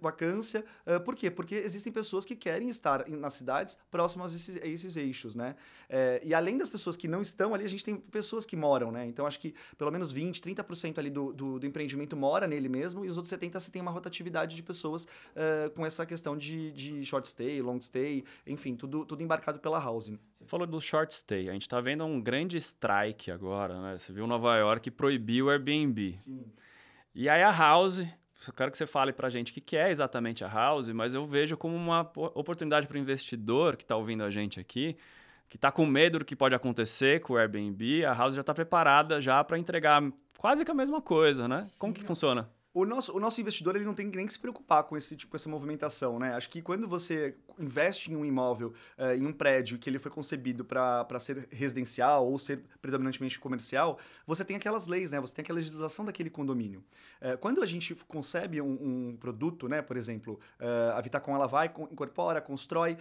vacância. 0.00 0.64
Uh, 0.86 1.00
por 1.00 1.14
quê? 1.16 1.30
Porque 1.30 1.56
existem 1.56 1.92
pessoas 1.92 2.24
que 2.24 2.36
querem 2.36 2.68
estar 2.68 3.08
nas 3.08 3.34
cidades 3.34 3.76
próximas 3.90 4.32
a 4.32 4.36
esses, 4.36 4.56
a 4.56 4.66
esses 4.66 4.96
eixos, 4.96 5.34
né? 5.34 5.56
É, 5.88 6.20
e 6.24 6.32
além 6.32 6.56
das 6.56 6.68
pessoas 6.68 6.96
que 6.96 7.08
não 7.08 7.20
estão 7.20 7.54
ali, 7.54 7.64
a 7.64 7.68
gente 7.68 7.84
tem 7.84 7.96
pessoas 7.96 8.46
que 8.46 8.56
moram, 8.56 8.92
né? 8.92 9.04
Então, 9.06 9.26
acho 9.26 9.40
que 9.40 9.54
pelo 9.76 9.90
menos 9.90 10.12
20, 10.12 10.40
30% 10.40 10.98
ali 10.98 11.10
do, 11.10 11.32
do, 11.32 11.58
do, 11.58 11.66
empreendimento 11.66 12.16
mora 12.16 12.46
nele 12.46 12.68
mesmo, 12.68 13.04
e 13.04 13.08
os 13.08 13.16
outros 13.16 13.32
70% 13.34 13.60
você 13.60 13.70
tem 13.70 13.82
uma 13.82 13.90
rotatividade 13.90 14.54
de 14.54 14.62
pessoas 14.62 15.04
uh, 15.04 15.70
com 15.74 15.84
essa 15.84 16.06
questão 16.06 16.36
de, 16.36 16.70
de 16.72 17.04
short 17.04 17.28
stay, 17.28 17.60
long 17.60 17.80
stay, 17.80 18.24
enfim, 18.46 18.76
tudo, 18.76 19.04
tudo 19.04 19.22
embarcado 19.22 19.58
pela 19.58 19.84
housing. 19.84 20.18
Você 20.40 20.46
falou 20.46 20.66
do 20.66 20.80
short 20.80 21.14
stay. 21.14 21.48
A 21.48 21.52
gente 21.52 21.62
está 21.62 21.80
vendo 21.80 22.04
um 22.04 22.20
grande 22.20 22.56
strike 22.56 23.30
agora, 23.30 23.80
né? 23.80 23.98
Você 23.98 24.12
viu 24.12 24.26
Nova 24.26 24.56
York 24.56 24.90
proibiu 24.90 25.46
o 25.46 25.50
Airbnb. 25.50 26.14
Sim. 26.14 26.44
E 27.14 27.28
aí 27.28 27.42
a 27.42 27.50
House 27.50 28.02
eu 28.48 28.54
quero 28.54 28.70
que 28.70 28.78
você 28.78 28.86
fale 28.86 29.12
para 29.12 29.26
a 29.26 29.30
gente 29.30 29.50
o 29.50 29.60
que 29.60 29.76
é 29.76 29.90
exatamente 29.90 30.42
a 30.42 30.48
House, 30.48 30.88
mas 30.88 31.12
eu 31.12 31.26
vejo 31.26 31.56
como 31.56 31.76
uma 31.76 32.10
oportunidade 32.34 32.86
para 32.86 32.96
o 32.96 32.98
investidor 32.98 33.76
que 33.76 33.82
está 33.82 33.96
ouvindo 33.96 34.24
a 34.24 34.30
gente 34.30 34.58
aqui, 34.58 34.96
que 35.46 35.56
está 35.56 35.70
com 35.70 35.84
medo 35.84 36.20
do 36.20 36.24
que 36.24 36.34
pode 36.34 36.54
acontecer 36.54 37.20
com 37.20 37.34
o 37.34 37.36
Airbnb, 37.36 38.04
a 38.06 38.14
House 38.14 38.34
já 38.34 38.40
está 38.40 38.54
preparada 38.54 39.20
já 39.20 39.44
para 39.44 39.58
entregar 39.58 40.02
quase 40.38 40.64
que 40.64 40.70
a 40.70 40.74
mesma 40.74 41.02
coisa, 41.02 41.46
né? 41.46 41.64
Sim, 41.64 41.78
como 41.78 41.92
que 41.92 42.02
funciona? 42.02 42.48
O 42.72 42.84
nosso, 42.84 43.16
o 43.16 43.18
nosso 43.18 43.40
investidor 43.40 43.74
ele 43.74 43.84
não 43.84 43.94
tem 43.94 44.06
nem 44.06 44.26
que 44.26 44.32
se 44.32 44.38
preocupar 44.38 44.84
com 44.84 44.96
esse 44.96 45.16
tipo, 45.16 45.34
essa 45.34 45.48
movimentação, 45.48 46.20
né? 46.20 46.34
Acho 46.34 46.48
que 46.48 46.62
quando 46.62 46.86
você 46.86 47.34
investe 47.58 48.12
em 48.12 48.16
um 48.16 48.24
imóvel, 48.24 48.72
uh, 48.96 49.12
em 49.12 49.26
um 49.26 49.32
prédio 49.32 49.76
que 49.76 49.90
ele 49.90 49.98
foi 49.98 50.10
concebido 50.10 50.64
para 50.64 51.18
ser 51.18 51.48
residencial 51.50 52.30
ou 52.30 52.38
ser 52.38 52.62
predominantemente 52.80 53.40
comercial, 53.40 53.98
você 54.24 54.44
tem 54.44 54.54
aquelas 54.54 54.86
leis, 54.86 55.10
né? 55.10 55.20
Você 55.20 55.34
tem 55.34 55.42
aquela 55.42 55.56
legislação 55.56 56.04
daquele 56.04 56.30
condomínio. 56.30 56.84
Uh, 57.20 57.36
quando 57.38 57.60
a 57.60 57.66
gente 57.66 57.92
concebe 58.06 58.60
um, 58.60 59.10
um 59.10 59.16
produto, 59.16 59.68
né? 59.68 59.82
Por 59.82 59.96
exemplo, 59.96 60.38
uh, 60.60 60.96
a 60.96 61.00
Vitacom 61.00 61.34
ela 61.34 61.48
vai, 61.48 61.66
incorpora, 61.90 62.40
constrói, 62.40 62.96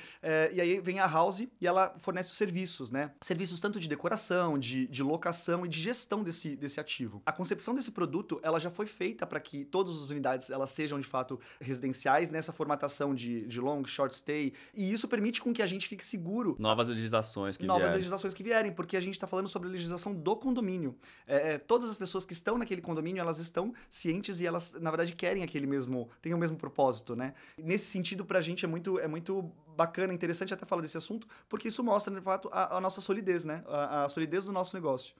e 0.51 0.59
aí 0.59 0.79
vem 0.79 0.99
a 0.99 1.05
House 1.05 1.41
e 1.41 1.67
ela 1.67 1.93
fornece 1.99 2.31
os 2.31 2.37
serviços, 2.37 2.89
né? 2.89 3.11
Serviços 3.21 3.61
tanto 3.61 3.79
de 3.79 3.87
decoração, 3.87 4.57
de, 4.57 4.87
de 4.87 5.03
locação 5.03 5.65
e 5.65 5.69
de 5.69 5.79
gestão 5.79 6.23
desse, 6.23 6.55
desse 6.55 6.79
ativo. 6.79 7.21
A 7.25 7.31
concepção 7.31 7.75
desse 7.75 7.91
produto 7.91 8.39
ela 8.41 8.59
já 8.59 8.69
foi 8.69 8.85
feita 8.85 9.27
para 9.27 9.39
que 9.39 9.58
todas 9.65 9.95
as 10.03 10.09
unidades 10.09 10.49
elas 10.49 10.69
sejam 10.71 10.99
de 10.99 11.07
fato 11.07 11.39
residenciais 11.59 12.29
nessa 12.29 12.51
formatação 12.51 13.13
de, 13.13 13.45
de 13.47 13.59
long, 13.59 13.83
short 13.85 14.15
stay. 14.15 14.53
E 14.73 14.91
isso 14.91 15.07
permite 15.07 15.41
com 15.41 15.53
que 15.53 15.61
a 15.61 15.65
gente 15.65 15.87
fique 15.87 16.05
seguro. 16.05 16.55
Novas 16.59 16.89
legislações 16.89 17.57
que 17.57 17.65
Novas 17.65 17.83
vierem. 17.83 17.97
legislações 17.97 18.33
que 18.33 18.43
vierem, 18.43 18.71
porque 18.71 18.97
a 18.97 19.01
gente 19.01 19.13
está 19.13 19.27
falando 19.27 19.47
sobre 19.47 19.69
a 19.69 19.71
legislação 19.71 20.13
do 20.13 20.35
condomínio. 20.35 20.95
É, 21.27 21.53
é, 21.53 21.57
todas 21.57 21.89
as 21.89 21.97
pessoas 21.97 22.25
que 22.25 22.33
estão 22.33 22.57
naquele 22.57 22.81
condomínio, 22.81 23.21
elas 23.21 23.39
estão 23.39 23.73
cientes 23.89 24.39
e 24.39 24.47
elas, 24.47 24.73
na 24.73 24.89
verdade, 24.89 25.13
querem 25.15 25.43
aquele 25.43 25.67
mesmo, 25.67 26.09
têm 26.21 26.33
o 26.33 26.37
mesmo 26.37 26.57
propósito, 26.57 27.15
né? 27.15 27.33
Nesse 27.57 27.85
sentido, 27.85 28.25
para 28.25 28.39
a 28.39 28.41
gente 28.41 28.65
é 28.65 28.67
muito, 28.67 28.99
é 28.99 29.07
muito 29.07 29.51
bacana, 29.75 30.13
interessante 30.13 30.53
até 30.53 30.65
falar 30.65 30.81
desse 30.81 30.97
assunto, 30.97 31.27
porque 31.47 31.67
isso 31.67 31.83
mostra, 31.83 32.13
de 32.13 32.21
fato, 32.21 32.49
a, 32.51 32.77
a 32.77 32.81
nossa 32.81 33.01
solidez, 33.01 33.45
né? 33.45 33.63
A, 33.67 34.05
a 34.05 34.09
solidez 34.09 34.45
do 34.45 34.51
nosso 34.51 34.75
negócio. 34.75 35.15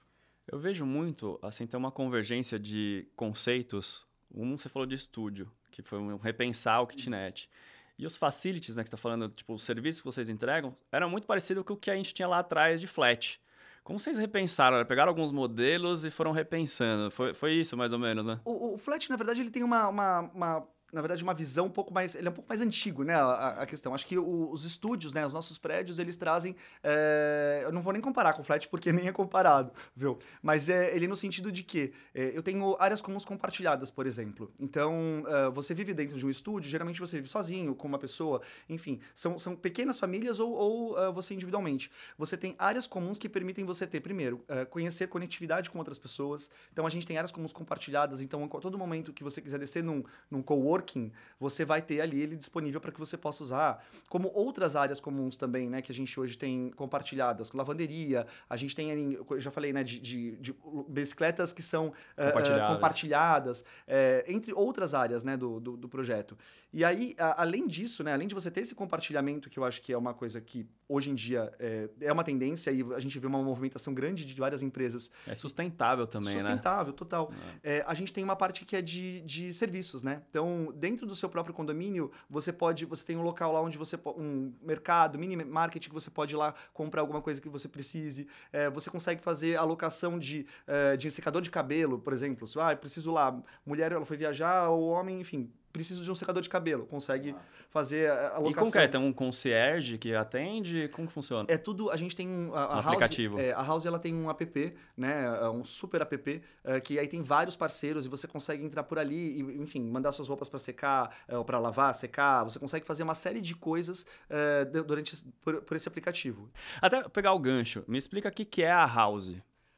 Eu 0.51 0.57
vejo 0.57 0.85
muito, 0.85 1.39
assim, 1.41 1.67
ter 1.67 1.77
uma 1.77 1.91
convergência 1.91 2.59
de 2.59 3.07
conceitos 3.15 4.07
um, 4.33 4.57
você 4.57 4.69
falou 4.69 4.85
de 4.85 4.95
estúdio, 4.95 5.51
que 5.71 5.81
foi 5.81 5.99
um 5.99 6.17
repensar 6.17 6.81
o 6.81 6.87
kitnet. 6.87 7.49
E 7.97 8.05
os 8.05 8.15
facilities, 8.15 8.77
né, 8.77 8.83
que 8.83 8.89
você 8.89 8.95
está 8.95 9.01
falando, 9.01 9.29
tipo, 9.29 9.53
o 9.53 9.59
serviço 9.59 10.01
que 10.01 10.05
vocês 10.05 10.29
entregam, 10.29 10.73
era 10.91 11.07
muito 11.07 11.27
parecido 11.27 11.63
com 11.63 11.73
o 11.73 11.77
que 11.77 11.91
a 11.91 11.95
gente 11.95 12.13
tinha 12.13 12.27
lá 12.27 12.39
atrás 12.39 12.79
de 12.79 12.87
flat. 12.87 13.41
Como 13.83 13.99
vocês 13.99 14.17
repensaram? 14.17 14.83
Pegaram 14.85 15.09
alguns 15.09 15.31
modelos 15.31 16.05
e 16.05 16.11
foram 16.11 16.31
repensando. 16.31 17.11
Foi, 17.11 17.33
foi 17.33 17.53
isso, 17.53 17.75
mais 17.75 17.91
ou 17.91 17.99
menos, 17.99 18.25
né? 18.25 18.39
O, 18.45 18.75
o 18.75 18.77
flat, 18.77 19.09
na 19.09 19.15
verdade, 19.15 19.41
ele 19.41 19.49
tem 19.49 19.63
uma, 19.63 19.89
uma, 19.89 20.19
uma 20.33 20.67
na 20.91 21.01
verdade, 21.01 21.23
uma 21.23 21.33
visão 21.33 21.67
um 21.67 21.71
pouco 21.71 21.93
mais. 21.93 22.15
Ele 22.15 22.27
é 22.27 22.31
um 22.31 22.33
pouco 22.33 22.49
mais 22.49 22.61
antigo, 22.61 23.03
né? 23.03 23.15
A, 23.15 23.61
a 23.61 23.65
questão. 23.65 23.93
Acho 23.93 24.05
que 24.05 24.17
o, 24.17 24.49
os 24.51 24.65
estúdios, 24.65 25.13
né? 25.13 25.25
Os 25.25 25.33
nossos 25.33 25.57
prédios, 25.57 25.99
eles 25.99 26.17
trazem. 26.17 26.55
É, 26.83 27.61
eu 27.63 27.71
não 27.71 27.81
vou 27.81 27.93
nem 27.93 28.01
comparar 28.01 28.33
com 28.33 28.41
o 28.41 28.43
flat, 28.43 28.67
porque 28.67 28.91
nem 28.93 29.07
é 29.07 29.11
comparado, 29.11 29.71
viu? 29.95 30.17
Mas 30.41 30.69
é 30.69 30.95
ele 30.95 31.07
no 31.07 31.15
sentido 31.15 31.51
de 31.51 31.63
que 31.63 31.93
é, 32.13 32.31
eu 32.35 32.41
tenho 32.41 32.75
áreas 32.79 33.01
comuns 33.01 33.25
compartilhadas, 33.25 33.89
por 33.89 34.07
exemplo. 34.07 34.51
Então, 34.59 35.23
é, 35.27 35.49
você 35.49 35.73
vive 35.73 35.93
dentro 35.93 36.17
de 36.17 36.25
um 36.25 36.29
estúdio, 36.29 36.69
geralmente 36.69 36.99
você 36.99 37.17
vive 37.17 37.29
sozinho, 37.29 37.75
com 37.75 37.87
uma 37.87 37.99
pessoa, 37.99 38.41
enfim. 38.67 38.99
São, 39.13 39.37
são 39.37 39.55
pequenas 39.55 39.99
famílias 39.99 40.39
ou, 40.39 40.51
ou 40.51 40.99
é, 40.99 41.11
você 41.11 41.33
individualmente. 41.33 41.91
Você 42.17 42.37
tem 42.37 42.55
áreas 42.57 42.87
comuns 42.87 43.19
que 43.19 43.29
permitem 43.29 43.65
você 43.65 43.85
ter, 43.85 44.01
primeiro, 44.01 44.43
é, 44.47 44.65
conhecer 44.65 45.07
conectividade 45.07 45.69
com 45.69 45.77
outras 45.77 45.99
pessoas. 45.99 46.49
Então, 46.71 46.85
a 46.85 46.89
gente 46.89 47.05
tem 47.05 47.17
áreas 47.17 47.31
comuns 47.31 47.53
compartilhadas. 47.53 48.21
Então, 48.21 48.43
a 48.43 48.47
todo 48.59 48.77
momento 48.77 49.13
que 49.13 49.23
você 49.23 49.41
quiser 49.41 49.59
descer 49.59 49.83
num, 49.83 50.03
num 50.29 50.41
coworking, 50.41 50.78
coworking, 50.79 51.11
você 51.39 51.63
vai 51.63 51.81
ter 51.81 52.01
ali 52.01 52.21
ele 52.21 52.35
disponível 52.35 52.81
para 52.81 52.91
que 52.91 52.99
você 52.99 53.17
possa 53.17 53.43
usar. 53.43 53.85
Como 54.09 54.31
outras 54.33 54.75
áreas 54.75 54.99
comuns 54.99 55.37
também, 55.37 55.69
né, 55.69 55.81
que 55.81 55.91
a 55.91 55.95
gente 55.95 56.19
hoje 56.19 56.37
tem 56.37 56.71
compartilhadas, 56.71 57.51
lavanderia, 57.51 58.25
a 58.49 58.57
gente 58.57 58.75
tem, 58.75 59.13
eu 59.13 59.39
já 59.39 59.51
falei, 59.51 59.71
né, 59.71 59.83
de, 59.83 59.99
de, 59.99 60.37
de 60.37 60.55
bicicletas 60.87 61.53
que 61.53 61.61
são 61.61 61.93
compartilhadas, 62.15 62.69
uh, 62.69 62.73
compartilhadas 62.73 63.65
é, 63.87 64.25
entre 64.27 64.53
outras 64.53 64.93
áreas, 64.93 65.23
né, 65.23 65.37
do, 65.37 65.59
do, 65.59 65.77
do 65.77 65.89
projeto. 65.89 66.37
E 66.71 66.83
aí, 66.85 67.15
a, 67.17 67.41
além 67.41 67.67
disso, 67.67 68.03
né, 68.03 68.13
além 68.13 68.27
de 68.27 68.35
você 68.35 68.51
ter 68.51 68.61
esse 68.61 68.75
compartilhamento, 68.75 69.49
que 69.49 69.57
eu 69.57 69.65
acho 69.65 69.81
que 69.81 69.91
é 69.91 69.97
uma 69.97 70.13
coisa 70.13 70.39
que 70.39 70.67
hoje 70.87 71.09
em 71.09 71.15
dia 71.15 71.51
é, 71.59 71.89
é 72.01 72.11
uma 72.11 72.23
tendência 72.23 72.71
e 72.71 72.83
a 72.93 72.99
gente 72.99 73.17
vê 73.17 73.27
uma 73.27 73.41
movimentação 73.41 73.93
grande 73.93 74.25
de 74.25 74.35
várias 74.35 74.61
empresas. 74.61 75.09
É 75.27 75.33
sustentável 75.33 76.05
também, 76.05 76.33
sustentável, 76.33 76.93
né? 76.93 76.93
Sustentável, 76.93 76.93
total. 76.93 77.31
É. 77.63 77.77
É, 77.77 77.83
a 77.87 77.93
gente 77.93 78.13
tem 78.13 78.23
uma 78.23 78.35
parte 78.35 78.65
que 78.65 78.75
é 78.75 78.81
de, 78.81 79.21
de 79.21 79.51
serviços, 79.53 80.03
né? 80.03 80.21
Então, 80.29 80.68
dentro 80.71 81.05
do 81.05 81.15
seu 81.15 81.29
próprio 81.29 81.53
condomínio, 81.53 82.11
você 82.29 82.51
pode, 82.51 82.85
você 82.85 83.05
tem 83.05 83.17
um 83.17 83.21
local 83.21 83.51
lá 83.51 83.61
onde 83.61 83.77
você 83.77 83.97
um 84.17 84.53
mercado, 84.61 85.17
mini 85.17 85.35
market 85.43 85.87
que 85.87 85.93
você 85.93 86.09
pode 86.09 86.33
ir 86.33 86.37
lá 86.37 86.53
comprar 86.73 87.01
alguma 87.01 87.21
coisa 87.21 87.41
que 87.41 87.49
você 87.49 87.67
precise. 87.67 88.27
É, 88.51 88.69
você 88.69 88.89
consegue 88.89 89.21
fazer 89.21 89.55
alocação 89.55 90.17
de, 90.17 90.45
é, 90.67 90.97
de 90.97 91.09
secador 91.11 91.41
de 91.41 91.49
cabelo, 91.49 91.99
por 91.99 92.13
exemplo. 92.13 92.47
Ah, 92.59 92.75
preciso 92.75 93.11
lá, 93.11 93.41
mulher 93.65 93.91
ela 93.91 94.05
foi 94.05 94.17
viajar, 94.17 94.69
ou 94.69 94.89
homem, 94.89 95.19
enfim, 95.19 95.51
preciso 95.71 96.03
de 96.03 96.11
um 96.11 96.15
secador 96.15 96.41
de 96.41 96.49
cabelo, 96.49 96.85
consegue 96.85 97.35
ah. 97.37 97.41
fazer 97.69 98.11
a 98.11 98.37
locação. 98.37 98.49
E 98.49 98.53
como 98.55 98.71
que 98.71 98.77
é? 98.77 98.87
Tem 98.87 98.99
um 98.99 99.13
concierge 99.13 99.97
que 99.97 100.13
atende? 100.15 100.89
Como 100.89 101.07
que 101.07 101.13
funciona? 101.13 101.45
É 101.49 101.57
tudo, 101.57 101.91
a 101.91 101.95
gente 101.95 102.15
tem 102.15 102.27
um, 102.27 102.53
a, 102.53 102.63
a 102.63 102.65
um 102.65 102.73
House, 102.73 102.85
aplicativo. 102.87 103.39
É, 103.39 103.51
a 103.51 103.61
House 103.61 103.85
ela 103.85 103.99
tem 103.99 104.13
um 104.13 104.29
app, 104.29 104.75
né, 104.97 105.25
é 105.41 105.49
um 105.49 105.63
super 105.63 106.01
app, 106.01 106.41
é, 106.63 106.79
que 106.79 106.97
aí 106.97 107.07
tem 107.07 107.21
vários 107.21 107.55
parceiros 107.55 108.05
e 108.05 108.09
você 108.09 108.27
consegue 108.27 108.63
entrar 108.63 108.83
por 108.83 108.97
ali 108.97 109.39
e, 109.39 109.61
enfim, 109.61 109.81
mandar 109.81 110.11
suas 110.11 110.27
roupas 110.27 110.49
para 110.49 110.59
secar, 110.59 111.15
é, 111.27 111.37
ou 111.37 111.45
para 111.45 111.59
lavar, 111.59 111.93
secar, 111.93 112.43
você 112.43 112.59
consegue 112.59 112.85
fazer 112.85 113.03
uma 113.03 113.15
série 113.15 113.41
de 113.41 113.55
coisas 113.55 114.05
é, 114.29 114.65
durante 114.65 115.23
por, 115.41 115.61
por, 115.61 115.77
esse 115.77 115.87
aplicativo. 115.87 116.49
Até 116.81 117.07
pegar 117.09 117.33
o 117.33 117.39
gancho, 117.39 117.83
me 117.87 117.97
explica 117.97 118.29
o 118.29 118.31
que, 118.31 118.45
que 118.45 118.63
é 118.63 118.71
a 118.71 118.85
House. 118.85 119.35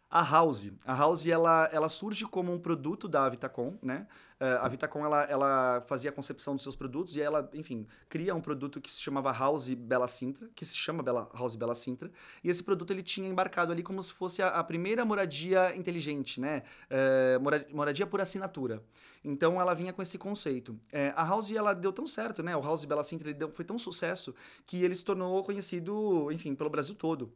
A 0.10 0.22
House. 0.24 0.70
A 0.86 0.94
House 0.94 1.26
ela, 1.26 1.70
ela 1.72 1.88
surge 1.88 2.26
como 2.26 2.54
um 2.54 2.60
produto 2.60 3.08
da 3.08 3.30
Vitacom, 3.30 3.78
né? 3.82 4.06
Uh, 4.42 4.58
a 4.60 4.68
Vitacom 4.68 5.06
ela, 5.06 5.24
ela 5.26 5.82
fazia 5.86 6.10
a 6.10 6.14
concepção 6.14 6.56
dos 6.56 6.64
seus 6.64 6.76
produtos 6.76 7.16
e 7.16 7.22
ela, 7.22 7.48
enfim, 7.54 7.86
cria 8.10 8.34
um 8.34 8.42
produto 8.42 8.82
que 8.82 8.90
se 8.90 9.00
chamava 9.00 9.32
House 9.32 9.70
Bela 9.70 10.08
Sintra, 10.08 10.50
que 10.56 10.66
se 10.66 10.76
chama 10.76 11.04
Bela, 11.04 11.30
House 11.32 11.56
Bela 11.56 11.76
Sintra. 11.76 12.10
E 12.44 12.50
esse 12.50 12.64
produto 12.64 12.90
ele 12.90 13.04
tinha 13.04 13.30
embarcado 13.30 13.72
ali 13.72 13.84
como 13.84 14.02
se 14.02 14.12
fosse 14.12 14.42
a, 14.42 14.48
a 14.48 14.64
primeira 14.64 15.06
moradia 15.06 15.76
inteligente, 15.76 16.42
né? 16.42 16.64
Uh, 16.90 17.76
moradia 17.76 18.08
por 18.08 18.20
assinatura. 18.20 18.82
Então 19.24 19.62
ela 19.62 19.76
vinha 19.76 19.94
com 19.94 20.02
esse 20.02 20.18
conceito. 20.18 20.72
Uh, 20.72 21.14
a 21.16 21.24
House 21.24 21.52
ela 21.52 21.76
deu 21.76 21.94
tão 21.94 22.08
certo, 22.08 22.42
né? 22.42 22.58
O 22.58 22.62
House 22.62 22.84
Bela 22.84 23.04
Sintra 23.04 23.30
ele 23.30 23.38
deu, 23.38 23.52
foi 23.52 23.64
tão 23.64 23.78
sucesso 23.78 24.34
que 24.66 24.84
ele 24.84 24.96
se 24.96 25.06
tornou 25.06 25.44
conhecido, 25.44 26.32
enfim, 26.32 26.56
pelo 26.56 26.72
Brasil 26.72 26.96
todo. 26.96 27.32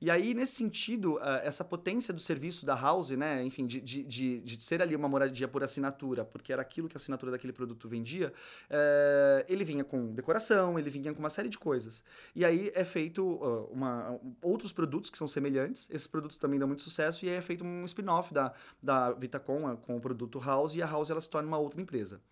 E 0.00 0.10
aí, 0.10 0.32
nesse 0.32 0.54
sentido, 0.54 1.16
uh, 1.16 1.20
essa 1.42 1.62
potência 1.62 2.14
do 2.14 2.20
serviço 2.20 2.64
da 2.64 2.74
House, 2.74 3.10
né, 3.10 3.44
enfim, 3.44 3.66
de, 3.66 3.82
de, 3.82 4.02
de, 4.02 4.40
de, 4.40 4.62
ser 4.62 4.80
ali 4.80 4.96
uma 4.96 5.08
moradia 5.08 5.46
por 5.46 5.62
assinatura, 5.62 6.24
porque 6.24 6.54
era 6.54 6.62
aquilo 6.62 6.88
que 6.88 6.96
a 6.96 6.98
assinatura 6.98 7.30
daquele 7.30 7.52
produto 7.52 7.86
vendia, 7.86 8.32
uh, 8.70 9.44
ele 9.46 9.62
vinha 9.62 9.84
com 9.84 10.14
decoração, 10.14 10.78
ele 10.78 10.88
vinha 10.88 11.12
com 11.12 11.20
uma 11.20 11.28
série 11.28 11.50
de 11.50 11.58
coisas. 11.58 12.02
E 12.34 12.46
aí 12.46 12.72
é 12.74 12.82
feito 12.82 13.22
uh, 13.22 13.66
uma, 13.70 14.18
outros 14.40 14.72
produtos 14.72 15.10
que 15.10 15.18
são 15.18 15.28
semelhantes, 15.28 15.86
esses 15.90 16.06
produtos 16.06 16.38
também 16.38 16.58
dão 16.58 16.66
muito 16.66 16.82
sucesso, 16.82 17.26
e 17.26 17.28
aí 17.28 17.34
é 17.34 17.42
feito 17.42 17.62
um 17.62 17.84
spin-off 17.84 18.32
da, 18.32 18.54
da 18.82 19.12
Vitacom 19.12 19.76
com 19.76 19.98
o 19.98 20.00
produto 20.00 20.38
House, 20.38 20.76
e 20.76 20.82
a 20.82 20.86
House 20.86 21.10
ela 21.10 21.20
se 21.20 21.28
torna 21.28 21.46
uma 21.46 21.58
outra 21.58 21.78
empresa. 21.78 22.22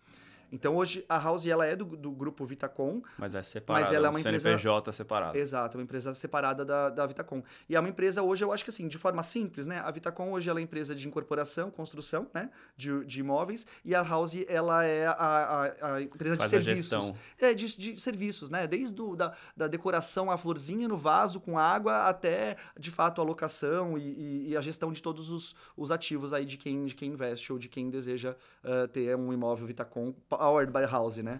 Então 0.51 0.75
hoje 0.75 1.05
a 1.07 1.17
House 1.17 1.45
ela 1.45 1.65
é 1.65 1.75
do, 1.75 1.85
do 1.85 2.11
grupo 2.11 2.45
Vitacom. 2.45 3.01
Mas 3.17 3.35
é 3.35 3.43
separada, 3.43 3.85
mas 3.85 3.93
ela 3.93 4.07
é 4.07 4.09
uma 4.09 4.19
empresa 4.19 4.49
CNPJ 4.49 4.91
separada. 4.91 5.37
Exato, 5.37 5.77
uma 5.77 5.83
empresa 5.83 6.13
separada 6.13 6.65
da, 6.65 6.89
da 6.89 7.05
Vitacom. 7.05 7.43
E 7.67 7.75
é 7.75 7.79
uma 7.79 7.89
empresa 7.89 8.21
hoje, 8.21 8.43
eu 8.43 8.51
acho 8.51 8.63
que 8.63 8.69
assim, 8.69 8.87
de 8.87 8.97
forma 8.97 9.23
simples, 9.23 9.65
né? 9.67 9.79
A 9.79 9.91
Vitacom 9.91 10.31
hoje 10.31 10.49
ela 10.49 10.59
é 10.59 10.63
empresa 10.63 10.95
de 10.95 11.07
incorporação, 11.07 11.69
construção, 11.69 12.27
né? 12.33 12.49
De, 12.75 13.05
de 13.05 13.19
imóveis. 13.19 13.65
E 13.83 13.93
a 13.93 14.01
House 14.01 14.37
ela 14.47 14.83
é 14.83 15.07
a, 15.07 15.13
a, 15.13 15.95
a 15.95 16.01
empresa 16.01 16.35
Faz 16.35 16.51
de 16.51 16.63
serviços. 16.63 17.13
É, 17.39 17.53
de, 17.53 17.77
de 17.77 17.99
serviços, 17.99 18.49
né? 18.49 18.67
Desde 18.67 18.93
do, 18.93 19.15
da, 19.15 19.33
da 19.55 19.67
decoração, 19.67 20.31
a 20.31 20.37
florzinha 20.37 20.87
no 20.87 20.97
vaso 20.97 21.39
com 21.39 21.57
água, 21.57 22.07
até 22.07 22.57
de 22.77 22.91
fato 22.91 23.21
a 23.21 23.23
locação 23.23 23.97
e, 23.97 24.01
e, 24.01 24.49
e, 24.49 24.57
a 24.57 24.61
gestão 24.61 24.91
de 24.91 25.01
todos 25.01 25.29
os, 25.29 25.55
os 25.75 25.91
ativos 25.91 26.33
aí 26.33 26.45
de 26.45 26.57
quem, 26.57 26.85
de 26.85 26.95
quem 26.95 27.11
investe 27.11 27.51
ou 27.51 27.59
de 27.59 27.67
quem 27.67 27.89
deseja 27.89 28.35
uh, 28.63 28.87
ter 28.87 29.15
um 29.15 29.31
imóvel 29.31 29.67
Vitacom 29.67 30.13
powered 30.39 30.71
by 30.71 30.85
House, 30.85 31.17
né? 31.17 31.39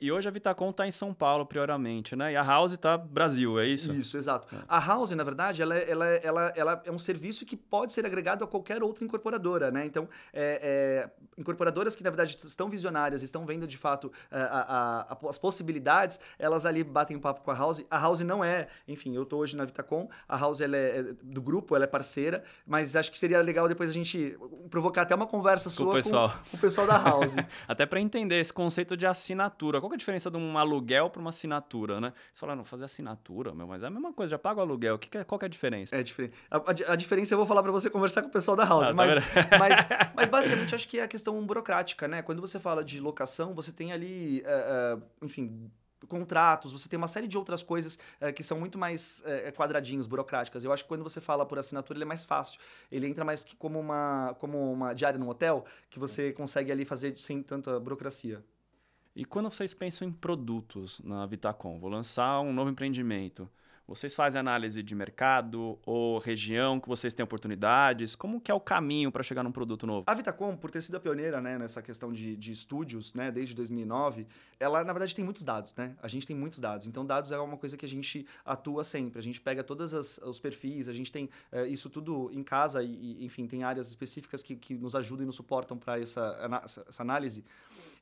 E 0.00 0.12
hoje 0.12 0.28
a 0.28 0.30
Vitacom 0.30 0.70
está 0.70 0.86
em 0.86 0.90
São 0.90 1.12
Paulo, 1.12 1.44
prioramente, 1.46 2.14
né? 2.14 2.32
E 2.32 2.36
a 2.36 2.42
House 2.42 2.72
está 2.72 2.96
Brasil, 2.96 3.58
é 3.58 3.66
isso? 3.66 3.92
Isso, 3.92 4.16
exato. 4.16 4.46
É. 4.54 4.58
A 4.68 4.78
House, 4.78 5.10
na 5.10 5.24
verdade, 5.24 5.62
ela, 5.62 5.76
é, 5.76 5.90
ela, 5.90 6.06
é, 6.06 6.20
ela, 6.22 6.52
ela 6.54 6.82
é 6.84 6.90
um 6.90 6.98
serviço 6.98 7.44
que 7.44 7.56
pode 7.56 7.92
ser 7.92 8.04
agregado 8.06 8.44
a 8.44 8.46
qualquer 8.46 8.82
outra 8.82 9.04
incorporadora, 9.04 9.70
né? 9.70 9.84
Então, 9.84 10.08
é, 10.32 10.60
é, 10.62 11.10
incorporadoras 11.38 11.96
que, 11.96 12.04
na 12.04 12.10
verdade, 12.10 12.36
estão 12.44 12.68
visionárias, 12.68 13.22
estão 13.22 13.44
vendo, 13.44 13.66
de 13.66 13.76
fato, 13.76 14.12
a, 14.30 14.40
a, 14.40 15.12
a, 15.12 15.28
as 15.28 15.38
possibilidades, 15.38 16.20
elas 16.38 16.64
ali 16.66 16.84
batem 16.84 17.16
um 17.16 17.20
papo 17.20 17.40
com 17.40 17.50
a 17.50 17.54
House. 17.54 17.82
A 17.90 17.98
House 17.98 18.20
não 18.20 18.44
é, 18.44 18.68
enfim, 18.86 19.14
eu 19.14 19.22
estou 19.22 19.40
hoje 19.40 19.56
na 19.56 19.64
Vitacom, 19.64 20.08
a 20.28 20.36
House 20.36 20.60
ela 20.60 20.76
é 20.76 21.02
do 21.22 21.42
grupo, 21.42 21.74
ela 21.74 21.84
é 21.84 21.88
parceira, 21.88 22.44
mas 22.66 22.94
acho 22.94 23.10
que 23.10 23.18
seria 23.18 23.40
legal 23.40 23.68
depois 23.68 23.90
a 23.90 23.92
gente 23.92 24.38
provocar 24.68 25.02
até 25.02 25.14
uma 25.14 25.26
conversa 25.26 25.64
com 25.64 25.70
sua 25.70 25.90
o 25.90 25.94
pessoal. 25.94 26.28
Com, 26.28 26.50
com 26.50 26.56
o 26.56 26.60
pessoal 26.60 26.86
da 26.86 26.98
House. 26.98 27.36
até 27.66 27.86
para 27.86 28.00
entender 28.00 28.40
esse 28.40 28.52
conceito 28.52 28.96
de 28.96 29.06
assinatura 29.06 29.79
qual 29.80 29.92
é 29.92 29.94
a 29.94 29.98
diferença 29.98 30.30
de 30.30 30.36
um 30.36 30.56
aluguel 30.58 31.10
para 31.10 31.20
uma 31.20 31.30
assinatura, 31.30 32.00
né? 32.00 32.12
Você 32.32 32.40
fala, 32.40 32.56
não, 32.56 32.64
fazer 32.64 32.84
assinatura, 32.84 33.54
meu, 33.54 33.66
mas 33.66 33.82
é 33.82 33.86
a 33.86 33.90
mesma 33.90 34.12
coisa, 34.12 34.32
já 34.32 34.38
paga 34.38 34.60
o 34.60 34.62
aluguel. 34.62 34.98
Que 34.98 35.08
que 35.08 35.18
é, 35.18 35.24
qual 35.24 35.38
que 35.38 35.44
é 35.44 35.48
a 35.48 35.50
diferença? 35.50 35.96
É 35.96 36.02
diferente. 36.02 36.34
A, 36.50 36.56
a, 36.56 36.92
a, 36.92 36.96
diferença 36.96 37.34
eu 37.34 37.38
vou 37.38 37.46
falar 37.46 37.62
para 37.62 37.72
você 37.72 37.90
conversar 37.90 38.22
com 38.22 38.28
o 38.28 38.32
pessoal 38.32 38.56
da 38.56 38.64
House, 38.64 38.84
ah, 38.84 38.86
tá 38.88 38.94
mas, 38.94 39.14
mas, 39.58 39.78
mas, 40.14 40.28
basicamente 40.28 40.74
acho 40.74 40.88
que 40.88 40.98
é 40.98 41.02
a 41.02 41.08
questão 41.08 41.44
burocrática, 41.44 42.06
né? 42.06 42.22
Quando 42.22 42.40
você 42.40 42.58
fala 42.58 42.84
de 42.84 43.00
locação, 43.00 43.54
você 43.54 43.72
tem 43.72 43.92
ali, 43.92 44.42
uh, 44.42 44.98
uh, 44.98 45.02
enfim, 45.22 45.70
contratos, 46.06 46.72
você 46.72 46.88
tem 46.88 46.96
uma 46.96 47.08
série 47.08 47.26
de 47.26 47.36
outras 47.36 47.62
coisas 47.62 47.98
uh, 48.20 48.32
que 48.32 48.42
são 48.42 48.58
muito 48.58 48.78
mais 48.78 49.22
uh, 49.26 49.52
quadradinhos, 49.52 50.06
burocráticas. 50.06 50.64
Eu 50.64 50.72
acho 50.72 50.84
que 50.84 50.88
quando 50.88 51.02
você 51.02 51.20
fala 51.20 51.44
por 51.44 51.58
assinatura, 51.58 51.96
ele 51.96 52.04
é 52.04 52.06
mais 52.06 52.24
fácil. 52.24 52.60
Ele 52.90 53.06
entra 53.06 53.24
mais 53.24 53.44
como 53.58 53.78
uma, 53.78 54.34
como 54.38 54.72
uma 54.72 54.94
diária 54.94 55.18
no 55.18 55.28
hotel, 55.28 55.64
que 55.88 55.98
você 55.98 56.32
consegue 56.32 56.70
ali 56.72 56.84
fazer 56.84 57.16
sem 57.16 57.42
tanta 57.42 57.78
burocracia. 57.78 58.42
E 59.14 59.24
quando 59.24 59.50
vocês 59.50 59.74
pensam 59.74 60.06
em 60.06 60.12
produtos 60.12 61.00
na 61.00 61.26
Vitacom, 61.26 61.78
vou 61.80 61.90
lançar 61.90 62.40
um 62.40 62.52
novo 62.52 62.70
empreendimento, 62.70 63.50
vocês 63.90 64.14
fazem 64.14 64.38
análise 64.38 64.84
de 64.84 64.94
mercado 64.94 65.76
ou 65.84 66.18
região 66.18 66.78
que 66.78 66.88
vocês 66.88 67.12
têm 67.12 67.24
oportunidades? 67.24 68.14
Como 68.14 68.40
que 68.40 68.48
é 68.48 68.54
o 68.54 68.60
caminho 68.60 69.10
para 69.10 69.24
chegar 69.24 69.42
num 69.42 69.50
produto 69.50 69.84
novo? 69.84 70.04
A 70.06 70.14
Vitacom, 70.14 70.56
por 70.56 70.70
ter 70.70 70.80
sido 70.80 70.94
a 70.94 71.00
pioneira 71.00 71.40
né, 71.40 71.58
nessa 71.58 71.82
questão 71.82 72.12
de, 72.12 72.36
de 72.36 72.52
estúdios, 72.52 73.12
né, 73.14 73.32
desde 73.32 73.52
2009, 73.52 74.28
ela, 74.60 74.84
na 74.84 74.92
verdade, 74.92 75.12
tem 75.12 75.24
muitos 75.24 75.42
dados. 75.42 75.74
Né? 75.74 75.96
A 76.00 76.06
gente 76.06 76.24
tem 76.24 76.36
muitos 76.36 76.60
dados. 76.60 76.86
Então, 76.86 77.04
dados 77.04 77.32
é 77.32 77.38
uma 77.40 77.56
coisa 77.56 77.76
que 77.76 77.84
a 77.84 77.88
gente 77.88 78.24
atua 78.44 78.84
sempre. 78.84 79.18
A 79.18 79.22
gente 79.22 79.40
pega 79.40 79.64
todos 79.64 79.92
os 79.92 80.38
perfis, 80.38 80.88
a 80.88 80.92
gente 80.92 81.10
tem 81.10 81.28
é, 81.50 81.66
isso 81.66 81.90
tudo 81.90 82.30
em 82.32 82.44
casa 82.44 82.84
e, 82.84 83.24
enfim, 83.24 83.48
tem 83.48 83.64
áreas 83.64 83.88
específicas 83.88 84.40
que, 84.40 84.54
que 84.54 84.74
nos 84.74 84.94
ajudam 84.94 85.24
e 85.24 85.26
nos 85.26 85.34
suportam 85.34 85.76
para 85.76 85.98
essa, 85.98 86.38
essa, 86.62 86.84
essa, 86.88 87.02
análise. 87.02 87.44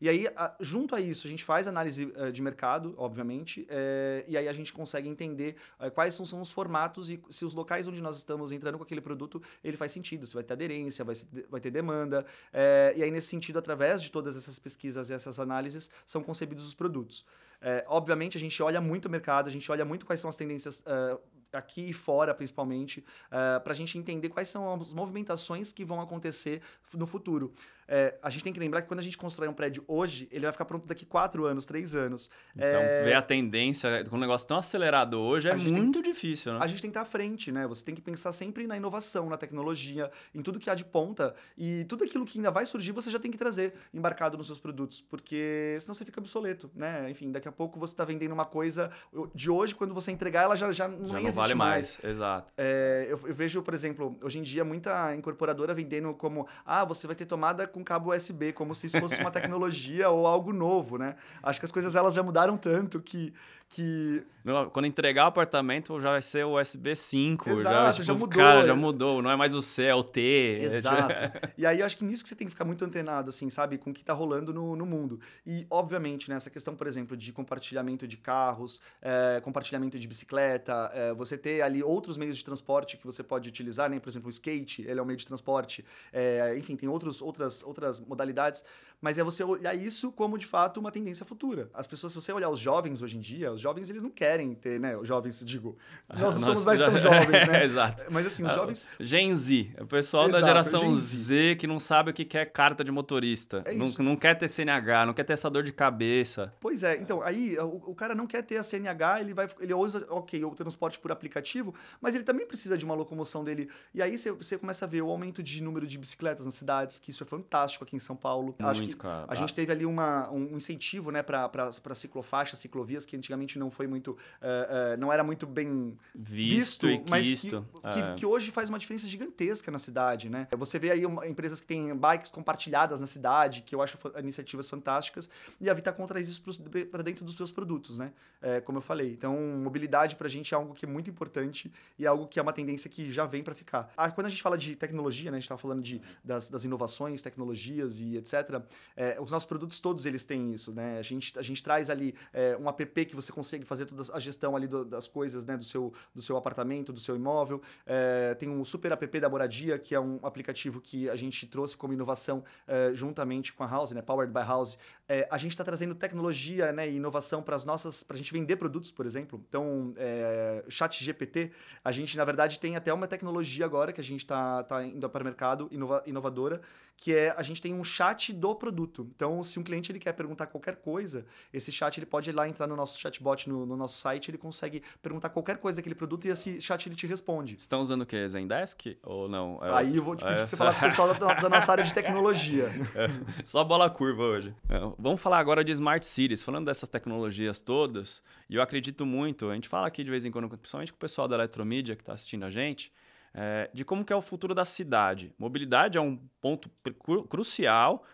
E 0.00 0.08
aí, 0.08 0.28
a, 0.36 0.54
junto 0.60 0.94
a 0.94 1.00
isso, 1.00 1.26
a 1.26 1.30
gente 1.30 1.42
faz 1.42 1.66
análise 1.66 2.06
uh, 2.06 2.30
de 2.30 2.40
mercado, 2.40 2.94
obviamente, 2.96 3.66
é, 3.68 4.24
e 4.28 4.36
aí 4.36 4.46
a 4.46 4.52
gente 4.52 4.72
consegue 4.72 5.08
entender 5.08 5.56
uh, 5.80 5.90
quais 5.90 6.14
são, 6.14 6.24
são, 6.24 6.40
os 6.40 6.50
formatos 6.50 7.10
e 7.10 7.20
se 7.28 7.44
os 7.44 7.52
locais 7.52 7.88
onde 7.88 8.00
nós 8.00 8.16
estamos 8.16 8.52
entrando 8.52 8.78
com 8.78 8.84
aquele 8.84 9.00
produto, 9.00 9.42
ele 9.62 9.76
faz 9.76 9.90
sentido, 9.90 10.26
se 10.26 10.34
vai 10.34 10.44
ter 10.44 10.52
aderência, 10.52 11.04
vai, 11.04 11.16
vai 11.50 11.60
ter 11.60 11.70
demanda. 11.70 12.24
É, 12.52 12.94
e 12.96 13.02
aí, 13.02 13.10
nesse 13.10 13.28
sentido, 13.28 13.58
através 13.58 14.00
de 14.00 14.10
todas 14.10 14.36
essas 14.36 14.58
pesquisas 14.58 15.10
e 15.10 15.14
essas 15.14 15.40
análises, 15.40 15.90
são 16.06 16.22
concebidos 16.22 16.66
os 16.66 16.74
produtos. 16.74 17.24
É, 17.60 17.84
obviamente, 17.88 18.36
a 18.36 18.40
gente 18.40 18.62
olha 18.62 18.80
muito 18.80 19.06
o 19.06 19.10
mercado, 19.10 19.48
a 19.48 19.50
gente 19.50 19.70
olha 19.72 19.84
muito 19.84 20.06
quais 20.06 20.20
são 20.20 20.30
as 20.30 20.36
tendências 20.36 20.80
uh, 20.80 21.20
aqui 21.52 21.90
e 21.90 21.92
fora, 21.92 22.32
principalmente, 22.32 23.00
uh, 23.00 23.60
para 23.62 23.72
a 23.72 23.76
gente 23.76 23.98
entender 23.98 24.28
quais 24.28 24.48
são 24.48 24.80
as 24.80 24.94
movimentações 24.94 25.72
que 25.72 25.84
vão 25.84 26.00
acontecer 26.00 26.62
no 26.94 27.06
futuro 27.06 27.52
é, 27.88 28.18
a 28.22 28.28
gente 28.28 28.44
tem 28.44 28.52
que 28.52 28.60
lembrar 28.60 28.82
que 28.82 28.88
quando 28.88 29.00
a 29.00 29.02
gente 29.02 29.16
constrói 29.16 29.48
um 29.48 29.54
prédio 29.54 29.82
hoje, 29.88 30.28
ele 30.30 30.42
vai 30.44 30.52
ficar 30.52 30.66
pronto 30.66 30.86
daqui 30.86 31.06
quatro 31.06 31.46
anos, 31.46 31.64
três 31.64 31.94
anos. 31.94 32.30
Então, 32.54 32.80
é... 32.80 33.04
ver 33.04 33.14
a 33.14 33.22
tendência, 33.22 34.04
com 34.08 34.16
um 34.16 34.20
negócio 34.20 34.46
tão 34.46 34.58
acelerado 34.58 35.18
hoje, 35.18 35.48
é 35.48 35.56
muito 35.56 36.02
tem... 36.02 36.12
difícil, 36.12 36.52
né? 36.52 36.58
A 36.60 36.66
gente 36.66 36.82
tem 36.82 36.90
que 36.90 36.98
estar 36.98 37.02
à 37.02 37.10
frente, 37.10 37.50
né? 37.50 37.66
Você 37.66 37.82
tem 37.82 37.94
que 37.94 38.02
pensar 38.02 38.30
sempre 38.32 38.66
na 38.66 38.76
inovação, 38.76 39.28
na 39.30 39.38
tecnologia, 39.38 40.10
em 40.34 40.42
tudo 40.42 40.58
que 40.58 40.68
há 40.68 40.74
de 40.74 40.84
ponta. 40.84 41.34
E 41.56 41.84
tudo 41.88 42.04
aquilo 42.04 42.26
que 42.26 42.38
ainda 42.38 42.50
vai 42.50 42.66
surgir, 42.66 42.92
você 42.92 43.10
já 43.10 43.18
tem 43.18 43.30
que 43.30 43.38
trazer 43.38 43.72
embarcado 43.92 44.36
nos 44.36 44.46
seus 44.46 44.58
produtos, 44.58 45.00
porque 45.00 45.78
senão 45.80 45.94
você 45.94 46.04
fica 46.04 46.20
obsoleto, 46.20 46.70
né? 46.74 47.10
Enfim, 47.10 47.32
daqui 47.32 47.48
a 47.48 47.52
pouco 47.52 47.80
você 47.80 47.94
está 47.94 48.04
vendendo 48.04 48.32
uma 48.32 48.44
coisa 48.44 48.90
de 49.34 49.50
hoje, 49.50 49.74
quando 49.74 49.94
você 49.94 50.10
entregar, 50.10 50.42
ela 50.42 50.56
já, 50.56 50.70
já 50.70 50.86
não, 50.86 51.08
já 51.08 51.20
não 51.20 51.30
vale 51.32 51.54
mais. 51.54 51.98
mais. 52.02 52.12
Exato. 52.12 52.52
É, 52.56 53.06
eu, 53.08 53.20
eu 53.26 53.34
vejo, 53.34 53.62
por 53.62 53.72
exemplo, 53.72 54.16
hoje 54.22 54.38
em 54.38 54.42
dia, 54.42 54.64
muita 54.64 55.14
incorporadora 55.14 55.72
vendendo 55.72 56.12
como, 56.14 56.46
ah, 56.66 56.84
você 56.84 57.06
vai 57.06 57.16
ter 57.16 57.24
tomada 57.24 57.66
com 57.66 57.77
cabo 57.84 58.14
USB, 58.14 58.52
como 58.52 58.74
se 58.74 58.86
isso 58.86 59.00
fosse 59.00 59.20
uma 59.20 59.30
tecnologia 59.32 60.08
ou 60.10 60.26
algo 60.26 60.52
novo, 60.52 60.98
né? 60.98 61.16
Acho 61.42 61.58
que 61.60 61.66
as 61.66 61.72
coisas 61.72 61.94
elas 61.94 62.14
já 62.14 62.22
mudaram 62.22 62.56
tanto 62.56 63.00
que 63.00 63.32
que. 63.68 64.24
Quando 64.72 64.86
entregar 64.86 65.24
o 65.24 65.28
apartamento 65.28 66.00
já 66.00 66.12
vai 66.12 66.22
ser 66.22 66.46
o 66.46 66.58
USB 66.58 66.96
5. 66.96 67.50
Exato, 67.50 67.62
já, 67.68 67.92
tipo, 67.92 68.04
já 68.04 68.14
mudou. 68.14 68.28
Cara, 68.28 68.66
já 68.66 68.74
mudou. 68.74 69.20
Não 69.20 69.30
é 69.30 69.36
mais 69.36 69.54
o 69.54 69.60
C, 69.60 69.84
é 69.84 69.94
o 69.94 70.02
T. 70.02 70.58
Exato. 70.62 71.12
e 71.58 71.66
aí 71.66 71.80
eu 71.80 71.86
acho 71.86 71.96
que 71.96 72.04
nisso 72.04 72.22
que 72.22 72.30
você 72.30 72.34
tem 72.34 72.46
que 72.46 72.52
ficar 72.52 72.64
muito 72.64 72.82
antenado, 72.82 73.28
assim, 73.28 73.50
sabe? 73.50 73.76
Com 73.76 73.90
o 73.90 73.92
que 73.92 74.00
está 74.00 74.14
rolando 74.14 74.54
no, 74.54 74.74
no 74.74 74.86
mundo. 74.86 75.20
E, 75.46 75.66
obviamente, 75.68 76.30
né, 76.30 76.36
essa 76.36 76.48
questão, 76.48 76.74
por 76.74 76.86
exemplo, 76.86 77.14
de 77.14 77.30
compartilhamento 77.30 78.08
de 78.08 78.16
carros, 78.16 78.80
é, 79.02 79.38
compartilhamento 79.42 79.98
de 79.98 80.08
bicicleta, 80.08 80.90
é, 80.94 81.12
você 81.12 81.36
ter 81.36 81.60
ali 81.60 81.82
outros 81.82 82.16
meios 82.16 82.38
de 82.38 82.42
transporte 82.42 82.96
que 82.96 83.04
você 83.04 83.22
pode 83.22 83.50
utilizar, 83.50 83.90
né? 83.90 84.00
Por 84.00 84.08
exemplo, 84.08 84.28
o 84.28 84.30
skate, 84.30 84.80
ele 84.88 84.98
é 84.98 85.02
um 85.02 85.06
meio 85.06 85.18
de 85.18 85.26
transporte. 85.26 85.84
É, 86.10 86.56
enfim, 86.56 86.74
tem 86.74 86.88
outros, 86.88 87.20
outras, 87.20 87.62
outras 87.62 88.00
modalidades. 88.00 88.64
Mas 88.98 89.18
é 89.18 89.22
você 89.22 89.44
olhar 89.44 89.74
isso 89.74 90.10
como, 90.10 90.38
de 90.38 90.46
fato, 90.46 90.80
uma 90.80 90.90
tendência 90.90 91.26
futura. 91.26 91.68
As 91.74 91.86
pessoas, 91.86 92.12
se 92.12 92.20
você 92.20 92.32
olhar 92.32 92.48
os 92.48 92.58
jovens 92.58 93.02
hoje 93.02 93.18
em 93.18 93.20
dia, 93.20 93.57
os 93.58 93.62
jovens 93.62 93.90
eles 93.90 94.02
não 94.02 94.10
querem 94.10 94.54
ter, 94.54 94.78
né? 94.78 94.96
Os 94.96 95.06
jovens, 95.06 95.42
digo, 95.44 95.76
nós 96.08 96.36
não 96.36 96.42
somos 96.42 96.64
mais 96.64 96.80
tão 96.80 96.96
jovens, 96.96 97.28
né? 97.48 97.64
Exato. 97.64 98.04
Mas 98.08 98.26
assim, 98.26 98.44
os 98.44 98.50
ah, 98.50 98.54
jovens. 98.54 98.86
Gen 99.00 99.36
Z, 99.36 99.74
o 99.80 99.86
pessoal 99.86 100.28
Exato, 100.28 100.40
da 100.40 100.46
geração 100.46 100.94
Z. 100.94 100.98
Z. 100.98 101.56
que 101.56 101.66
não 101.66 101.78
sabe 101.78 102.10
o 102.10 102.14
que 102.14 102.38
é 102.38 102.44
carta 102.44 102.84
de 102.84 102.92
motorista. 102.92 103.62
É 103.66 103.74
não, 103.74 103.86
não 103.98 104.16
quer 104.16 104.36
ter 104.36 104.48
CNH, 104.48 105.06
não 105.06 105.12
quer 105.12 105.24
ter 105.24 105.32
essa 105.32 105.50
dor 105.50 105.62
de 105.62 105.72
cabeça. 105.72 106.54
Pois 106.60 106.82
é, 106.82 106.96
então, 106.96 107.20
aí 107.22 107.58
o, 107.58 107.90
o 107.90 107.94
cara 107.94 108.14
não 108.14 108.26
quer 108.26 108.42
ter 108.42 108.56
a 108.56 108.62
CNH, 108.62 109.20
ele 109.20 109.34
vai. 109.34 109.48
Ele 109.60 109.74
usa, 109.74 110.06
ok, 110.08 110.44
o 110.44 110.50
transporte 110.54 110.98
por 110.98 111.10
aplicativo, 111.10 111.74
mas 112.00 112.14
ele 112.14 112.24
também 112.24 112.46
precisa 112.46 112.78
de 112.78 112.84
uma 112.84 112.94
locomoção 112.94 113.42
dele. 113.42 113.68
E 113.92 114.00
aí 114.00 114.16
você, 114.16 114.30
você 114.30 114.56
começa 114.56 114.84
a 114.84 114.88
ver 114.88 115.02
o 115.02 115.10
aumento 115.10 115.42
de 115.42 115.62
número 115.62 115.86
de 115.86 115.98
bicicletas 115.98 116.44
nas 116.44 116.54
cidades, 116.54 116.98
que 116.98 117.10
isso 117.10 117.22
é 117.24 117.26
fantástico 117.26 117.84
aqui 117.84 117.96
em 117.96 118.00
São 118.00 118.14
Paulo. 118.14 118.46
Muito, 118.58 118.66
Acho 118.66 118.82
que 118.82 118.94
cara. 118.94 119.26
a 119.28 119.34
gente 119.34 119.52
teve 119.52 119.72
ali 119.72 119.84
uma, 119.84 120.30
um 120.30 120.56
incentivo, 120.56 121.10
né, 121.10 121.22
para 121.22 121.70
ciclofaixas, 121.94 122.58
ciclovias, 122.58 123.04
que 123.04 123.16
antigamente 123.16 123.47
não 123.56 123.70
foi 123.70 123.86
muito. 123.86 124.08
Uh, 124.08 124.14
uh, 124.14 124.96
não 124.98 125.12
era 125.12 125.22
muito 125.22 125.46
bem 125.46 125.96
visto, 126.12 126.88
visto 126.88 127.08
mas 127.08 127.40
que, 127.40 127.48
que, 127.48 127.56
é. 128.00 128.14
que, 128.16 128.26
hoje 128.26 128.50
faz 128.50 128.68
uma 128.68 128.78
diferença 128.78 129.06
gigantesca 129.06 129.70
na 129.70 129.78
cidade, 129.78 130.28
né? 130.28 130.48
Você 130.56 130.76
vê 130.78 130.90
aí 130.90 131.06
uma, 131.06 131.26
empresas 131.26 131.60
que 131.60 131.66
têm 131.66 131.96
bikes 131.96 132.30
compartilhadas 132.30 132.98
na 132.98 133.06
cidade, 133.06 133.62
que 133.62 133.74
eu 133.74 133.80
acho 133.80 133.96
iniciativas 134.18 134.68
fantásticas, 134.68 135.30
e 135.60 135.70
a 135.70 135.74
Vitacom 135.74 136.06
traz 136.06 136.28
isso 136.28 136.42
para 136.90 137.02
dentro 137.02 137.24
dos 137.24 137.36
seus 137.36 137.52
produtos, 137.52 137.98
né? 137.98 138.12
É, 138.40 138.60
como 138.60 138.78
eu 138.78 138.82
falei. 138.82 139.12
Então, 139.12 139.36
mobilidade 139.62 140.16
para 140.16 140.26
a 140.26 140.30
gente 140.30 140.54
é 140.54 140.56
algo 140.56 140.74
que 140.74 140.84
é 140.84 140.88
muito 140.88 141.08
importante 141.10 141.72
e 141.98 142.04
é 142.04 142.08
algo 142.08 142.26
que 142.26 142.38
é 142.38 142.42
uma 142.42 142.52
tendência 142.52 142.88
que 142.88 143.12
já 143.12 143.26
vem 143.26 143.42
para 143.42 143.54
ficar. 143.54 143.92
Ah, 143.96 144.10
quando 144.10 144.26
a 144.26 144.30
gente 144.30 144.42
fala 144.42 144.56
de 144.56 144.74
tecnologia, 144.76 145.30
né? 145.30 145.36
A 145.36 145.40
gente 145.40 145.44
estava 145.44 145.60
falando 145.60 145.82
de, 145.82 146.00
das, 146.24 146.48
das, 146.48 146.64
inovações, 146.64 147.22
tecnologias 147.22 148.00
e 148.00 148.16
etc. 148.16 148.62
É, 148.96 149.18
os 149.20 149.30
nossos 149.30 149.46
produtos 149.46 149.80
todos 149.80 150.06
eles 150.06 150.24
têm 150.24 150.52
isso, 150.52 150.72
né? 150.72 150.98
A 150.98 151.02
gente, 151.02 151.38
a 151.38 151.42
gente 151.42 151.62
traz 151.62 151.90
ali 151.90 152.14
é, 152.32 152.56
um 152.56 152.68
app 152.68 153.04
que 153.06 153.14
você 153.14 153.32
consegue 153.38 153.64
fazer 153.64 153.86
toda 153.86 154.02
a 154.12 154.18
gestão 154.18 154.56
ali 154.56 154.66
do, 154.66 154.84
das 154.84 155.06
coisas, 155.06 155.44
né? 155.44 155.56
Do 155.56 155.64
seu, 155.64 155.92
do 156.12 156.20
seu 156.20 156.36
apartamento, 156.36 156.92
do 156.92 156.98
seu 156.98 157.14
imóvel. 157.14 157.62
É, 157.86 158.34
tem 158.34 158.48
um 158.48 158.64
super 158.64 158.90
app 158.90 159.20
da 159.20 159.28
Moradia, 159.28 159.78
que 159.78 159.94
é 159.94 160.00
um 160.00 160.18
aplicativo 160.22 160.80
que 160.80 161.08
a 161.08 161.14
gente 161.14 161.46
trouxe 161.46 161.76
como 161.76 161.92
inovação 161.92 162.42
é, 162.66 162.92
juntamente 162.92 163.52
com 163.52 163.62
a 163.62 163.66
House, 163.66 163.92
né? 163.92 164.02
Powered 164.02 164.32
by 164.32 164.40
House. 164.40 164.76
É, 165.08 165.26
a 165.30 165.38
gente 165.38 165.52
está 165.52 165.64
trazendo 165.64 165.94
tecnologia 165.94 166.70
né, 166.70 166.88
e 166.88 166.96
inovação 166.96 167.42
para 167.42 167.56
as 167.56 167.64
nossas, 167.64 168.02
para 168.02 168.14
a 168.14 168.18
gente 168.18 168.30
vender 168.30 168.56
produtos, 168.56 168.90
por 168.90 169.06
exemplo. 169.06 169.42
Então, 169.48 169.94
é, 169.96 170.62
Chat 170.68 171.02
GPT, 171.02 171.50
a 171.82 171.90
gente 171.90 172.16
na 172.16 172.24
verdade 172.24 172.58
tem 172.58 172.76
até 172.76 172.92
uma 172.92 173.08
tecnologia 173.08 173.64
agora 173.64 173.92
que 173.92 174.00
a 174.00 174.04
gente 174.04 174.20
está 174.20 174.62
tá 174.64 174.84
indo 174.84 175.08
para 175.08 175.22
o 175.22 175.24
mercado 175.24 175.68
inova, 175.70 176.02
inovadora, 176.06 176.60
que 176.98 177.14
é 177.14 177.32
a 177.36 177.42
gente 177.42 177.62
tem 177.62 177.72
um 177.72 177.84
chat 177.84 178.32
do 178.32 178.54
produto. 178.56 179.08
Então, 179.14 179.42
se 179.44 179.58
um 179.58 179.62
cliente 179.62 179.90
ele 179.92 180.00
quer 180.00 180.12
perguntar 180.12 180.48
qualquer 180.48 180.76
coisa, 180.76 181.24
esse 181.52 181.70
chat 181.70 181.96
ele 181.96 182.06
pode 182.06 182.28
ir 182.28 182.32
lá 182.32 182.48
entrar 182.48 182.66
no 182.66 182.74
nosso 182.74 182.98
chatbot 182.98 183.48
no, 183.48 183.64
no 183.64 183.76
nosso 183.76 183.98
site, 183.98 184.30
ele 184.30 184.36
consegue 184.36 184.82
perguntar 185.00 185.28
qualquer 185.28 185.58
coisa 185.58 185.76
daquele 185.76 185.94
produto 185.94 186.26
e 186.26 186.30
esse 186.30 186.60
chat 186.60 186.86
ele 186.86 186.96
te 186.96 187.06
responde. 187.06 187.54
Estão 187.54 187.80
usando 187.80 188.02
o 188.02 188.06
que? 188.06 188.28
Zendesk 188.28 188.98
ou 189.04 189.28
não? 189.28 189.60
É 189.62 189.72
Aí 189.74 189.96
eu 189.96 190.02
vou 190.02 190.16
te 190.16 190.24
pedir 190.24 190.34
é, 190.34 190.38
para 190.38 190.46
você 190.48 190.56
falar 190.56 190.72
com 190.74 190.86
o 190.86 190.88
pessoal 190.88 191.14
da, 191.14 191.34
da, 191.34 191.48
nossa 191.48 191.70
área 191.70 191.84
de 191.84 191.94
tecnologia. 191.94 192.68
É, 192.98 193.08
só 193.44 193.62
bola 193.62 193.88
curva 193.88 194.22
hoje. 194.22 194.54
É, 194.68 194.80
Vamos 195.00 195.22
falar 195.22 195.38
agora 195.38 195.62
de 195.62 195.70
Smart 195.70 196.04
Cities, 196.04 196.42
falando 196.42 196.66
dessas 196.66 196.88
tecnologias 196.88 197.60
todas, 197.60 198.20
e 198.50 198.56
eu 198.56 198.62
acredito 198.62 199.06
muito, 199.06 199.48
a 199.48 199.54
gente 199.54 199.68
fala 199.68 199.86
aqui 199.86 200.02
de 200.02 200.10
vez 200.10 200.24
em 200.24 200.30
quando, 200.32 200.48
principalmente 200.48 200.92
com 200.92 200.96
o 200.96 200.98
pessoal 200.98 201.28
da 201.28 201.36
Eletromídia 201.36 201.94
que 201.94 202.02
está 202.02 202.14
assistindo 202.14 202.44
a 202.44 202.50
gente, 202.50 202.92
é, 203.32 203.70
de 203.72 203.84
como 203.84 204.04
que 204.04 204.12
é 204.12 204.16
o 204.16 204.20
futuro 204.20 204.56
da 204.56 204.64
cidade. 204.64 205.32
Mobilidade 205.38 205.96
é 205.96 206.00
um 206.00 206.16
ponto 206.40 206.68
cru 206.98 207.22
crucial 207.22 208.04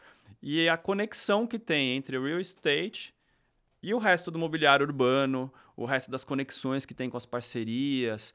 e 0.42 0.68
a 0.68 0.76
conexão 0.76 1.46
que 1.46 1.58
tem 1.58 1.96
entre 1.96 2.18
real 2.18 2.38
estate 2.38 3.14
e 3.82 3.94
o 3.94 3.98
resto 3.98 4.30
do 4.30 4.38
mobiliário 4.38 4.84
urbano, 4.84 5.50
o 5.74 5.86
resto 5.86 6.10
das 6.10 6.22
conexões 6.22 6.84
que 6.84 6.92
tem 6.92 7.08
com 7.08 7.16
as 7.16 7.24
parcerias, 7.24 8.34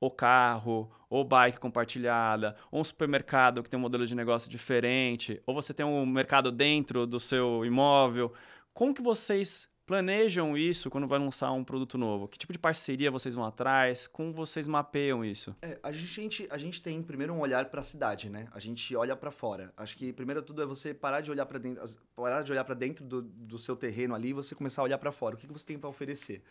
o 0.00 0.10
carro, 0.10 0.90
ou 1.08 1.24
bike 1.24 1.58
compartilhada, 1.58 2.56
ou 2.70 2.80
um 2.80 2.84
supermercado 2.84 3.62
que 3.62 3.70
tem 3.70 3.78
um 3.78 3.82
modelo 3.82 4.06
de 4.06 4.14
negócio 4.14 4.50
diferente, 4.50 5.40
ou 5.46 5.54
você 5.54 5.72
tem 5.72 5.86
um 5.86 6.04
mercado 6.04 6.50
dentro 6.50 7.06
do 7.06 7.20
seu 7.20 7.64
imóvel. 7.64 8.32
Como 8.74 8.92
que 8.92 9.02
vocês 9.02 9.68
planejam 9.86 10.58
isso 10.58 10.90
quando 10.90 11.06
vai 11.06 11.18
lançar 11.18 11.52
um 11.52 11.62
produto 11.62 11.96
novo? 11.96 12.26
Que 12.26 12.36
tipo 12.36 12.52
de 12.52 12.58
parceria 12.58 13.10
vocês 13.10 13.34
vão 13.34 13.44
atrás? 13.44 14.06
Como 14.08 14.32
vocês 14.32 14.66
mapeiam 14.66 15.24
isso? 15.24 15.54
É, 15.62 15.78
a, 15.82 15.92
gente, 15.92 16.46
a 16.50 16.58
gente 16.58 16.82
tem 16.82 17.00
primeiro 17.02 17.32
um 17.32 17.38
olhar 17.38 17.66
para 17.66 17.80
a 17.80 17.84
cidade, 17.84 18.28
né? 18.28 18.48
A 18.52 18.58
gente 18.58 18.94
olha 18.96 19.16
para 19.16 19.30
fora. 19.30 19.72
Acho 19.76 19.96
que 19.96 20.12
primeiro 20.12 20.42
tudo 20.42 20.60
é 20.60 20.66
você 20.66 20.92
parar 20.92 21.20
de 21.20 21.30
olhar 21.30 21.46
para 21.46 21.58
dentro, 21.58 21.82
parar 22.16 22.42
de 22.42 22.50
olhar 22.50 22.64
para 22.64 22.74
dentro 22.74 23.04
do, 23.04 23.22
do 23.22 23.58
seu 23.58 23.76
terreno 23.76 24.14
ali 24.14 24.30
e 24.30 24.32
você 24.32 24.54
começar 24.54 24.82
a 24.82 24.84
olhar 24.84 24.98
para 24.98 25.12
fora. 25.12 25.36
O 25.36 25.38
que, 25.38 25.46
que 25.46 25.52
você 25.52 25.64
tem 25.64 25.78
para 25.78 25.88
oferecer? 25.88 26.42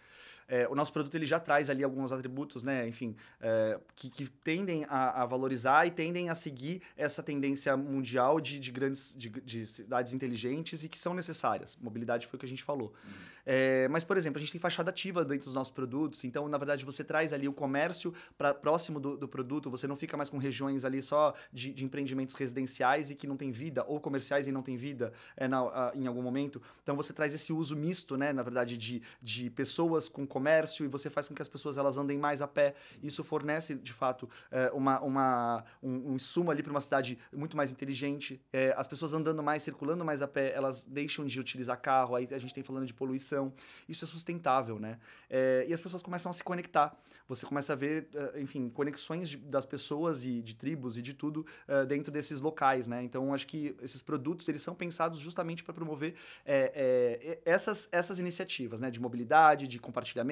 É, 0.48 0.68
o 0.68 0.76
nosso 0.76 0.94
produto 0.94 1.16
ele 1.16 1.26
já 1.26 1.40
traz 1.40 1.70
ali 1.70 1.84
alguns 1.84 2.12
atributos, 2.12 2.64
né? 2.64 2.88
Enfim, 2.88 3.16
é, 3.42 3.80
que, 3.96 4.10
que, 4.10 4.28
tendem 4.28 4.86
a, 4.88 5.24
a, 5.24 5.26
valorizar 5.26 5.88
e 5.88 5.92
tendem 5.92 6.30
a 6.30 6.36
seguir 6.36 6.82
essa 6.96 7.24
tendência 7.24 7.76
mundial 7.76 8.40
de, 8.40 8.60
de 8.60 8.72
grandes 8.72 9.16
de, 9.18 9.30
de, 9.30 9.66
cidades 9.66 10.14
inteligentes 10.14 10.84
e 10.84 10.90
que 10.90 11.00
são 11.00 11.14
necessárias. 11.14 11.78
Mobilidade 11.82 12.28
foi 12.28 12.38
o 12.38 12.40
que 12.40 12.46
a 12.46 12.50
gente 12.50 12.64
falou. 12.64 12.94
Uhum. 13.04 13.12
É, 13.46 13.88
mas, 13.90 14.04
por 14.04 14.18
exemplo, 14.18 14.38
a 14.38 14.40
gente 14.40 14.52
tem 14.52 14.60
fachada 14.60 14.90
ativa 14.90 15.24
dentro 15.24 15.46
dos 15.46 15.54
nossos 15.54 15.72
produtos, 15.72 16.24
então, 16.24 16.48
na 16.48 16.58
verdade, 16.58 16.84
você 16.84 17.04
traz 17.04 17.32
ali 17.32 17.48
o 17.48 17.54
comércio 17.54 18.14
para 18.38 18.54
próximo 18.54 19.00
do, 19.00 19.16
do, 19.16 19.28
produto, 19.28 19.70
você 19.70 19.86
não 19.86 19.96
fica 19.96 20.18
mais 20.18 20.30
com 20.30 20.38
regiões 20.38 20.84
ali 20.84 21.02
só 21.02 21.34
de, 21.54 21.72
de, 21.72 21.86
empreendimentos 21.86 22.34
residenciais 22.36 23.12
e 23.12 23.16
que 23.16 23.28
não 23.28 23.38
tem 23.38 23.52
vida, 23.52 23.86
ou 23.88 24.00
comerciais 24.00 24.48
e 24.48 24.52
não 24.52 24.64
tem 24.64 24.76
vida 24.76 25.14
é, 25.38 25.48
na, 25.48 25.60
a, 25.60 25.92
em 25.94 26.08
algum 26.08 26.22
momento. 26.22 26.62
Então, 26.82 26.96
você 26.96 27.14
traz 27.14 27.34
esse 27.34 27.54
uso 27.54 27.76
misto, 27.76 28.18
né? 28.18 28.34
Na 28.34 28.42
verdade, 28.42 28.78
de, 28.78 29.02
de 29.22 29.50
pessoas 29.52 30.10
com 30.10 30.26
comércio 30.36 30.84
e 30.84 30.90
você 30.90 31.10
faz 31.10 31.30
com 31.30 31.34
que 31.34 31.42
as 31.42 31.48
pessoas 31.48 31.78
elas 31.78 31.96
andem 31.96 32.18
mais 32.18 32.42
a 32.42 32.48
pé. 32.48 32.76
Isso 33.02 33.24
fornece, 33.24 33.74
de 33.76 33.94
fato, 33.94 34.30
é, 34.52 34.70
uma, 34.74 35.00
uma, 35.00 35.64
um, 35.82 36.12
um 36.12 36.16
insumo 36.16 36.52
ali 36.52 36.62
para 36.62 36.72
uma 36.72 36.82
cidade 36.82 37.18
muito 37.32 37.56
mais 37.56 37.72
inteligente. 37.72 38.42
É, 38.52 38.74
as 38.78 38.86
pessoas 38.86 39.14
andando 39.14 39.42
mais, 39.42 39.64
circulando 39.64 40.04
mais 40.04 40.22
a 40.22 40.28
pé, 40.28 40.52
elas 40.54 40.86
deixam 40.86 41.26
de 41.26 41.40
utilizar 41.40 41.80
carro. 41.80 42.16
Aí 42.16 42.28
a 42.32 42.38
gente 42.38 42.54
tem 42.54 42.64
falando 42.64 42.86
de 42.86 42.94
poluição. 42.94 43.54
Isso 43.88 44.04
é 44.04 44.08
sustentável, 44.08 44.78
né? 44.78 45.00
É, 45.30 45.66
e 45.70 45.74
as 45.74 45.80
pessoas 45.80 46.04
começam 46.04 46.30
a 46.30 46.34
se 46.34 46.44
conectar. 46.44 46.94
Você 47.30 47.46
começa 47.46 47.72
a 47.72 47.76
ver, 47.78 48.10
é, 48.14 48.42
enfim, 48.42 48.68
conexões 48.70 49.30
de, 49.30 49.38
das 49.38 49.66
pessoas 49.66 50.26
e 50.26 50.42
de 50.42 50.54
tribos 50.54 50.98
e 50.98 51.02
de 51.02 51.14
tudo 51.14 51.46
uh, 51.70 51.86
dentro 51.86 52.12
desses 52.12 52.42
locais, 52.42 52.90
né? 52.90 53.02
Então, 53.04 53.34
acho 53.34 53.48
que 53.48 53.74
esses 53.82 54.02
produtos, 54.02 54.50
eles 54.50 54.62
são 54.62 54.76
pensados 54.76 55.18
justamente 55.20 55.64
para 55.64 55.74
promover 55.74 56.16
é, 56.46 56.72
é, 56.76 57.40
essas, 57.46 57.88
essas 57.92 58.20
iniciativas, 58.20 58.82
né? 58.82 58.92
De 58.92 59.00
mobilidade, 59.00 59.66
de 59.66 59.80
compartilhamento 59.80 60.25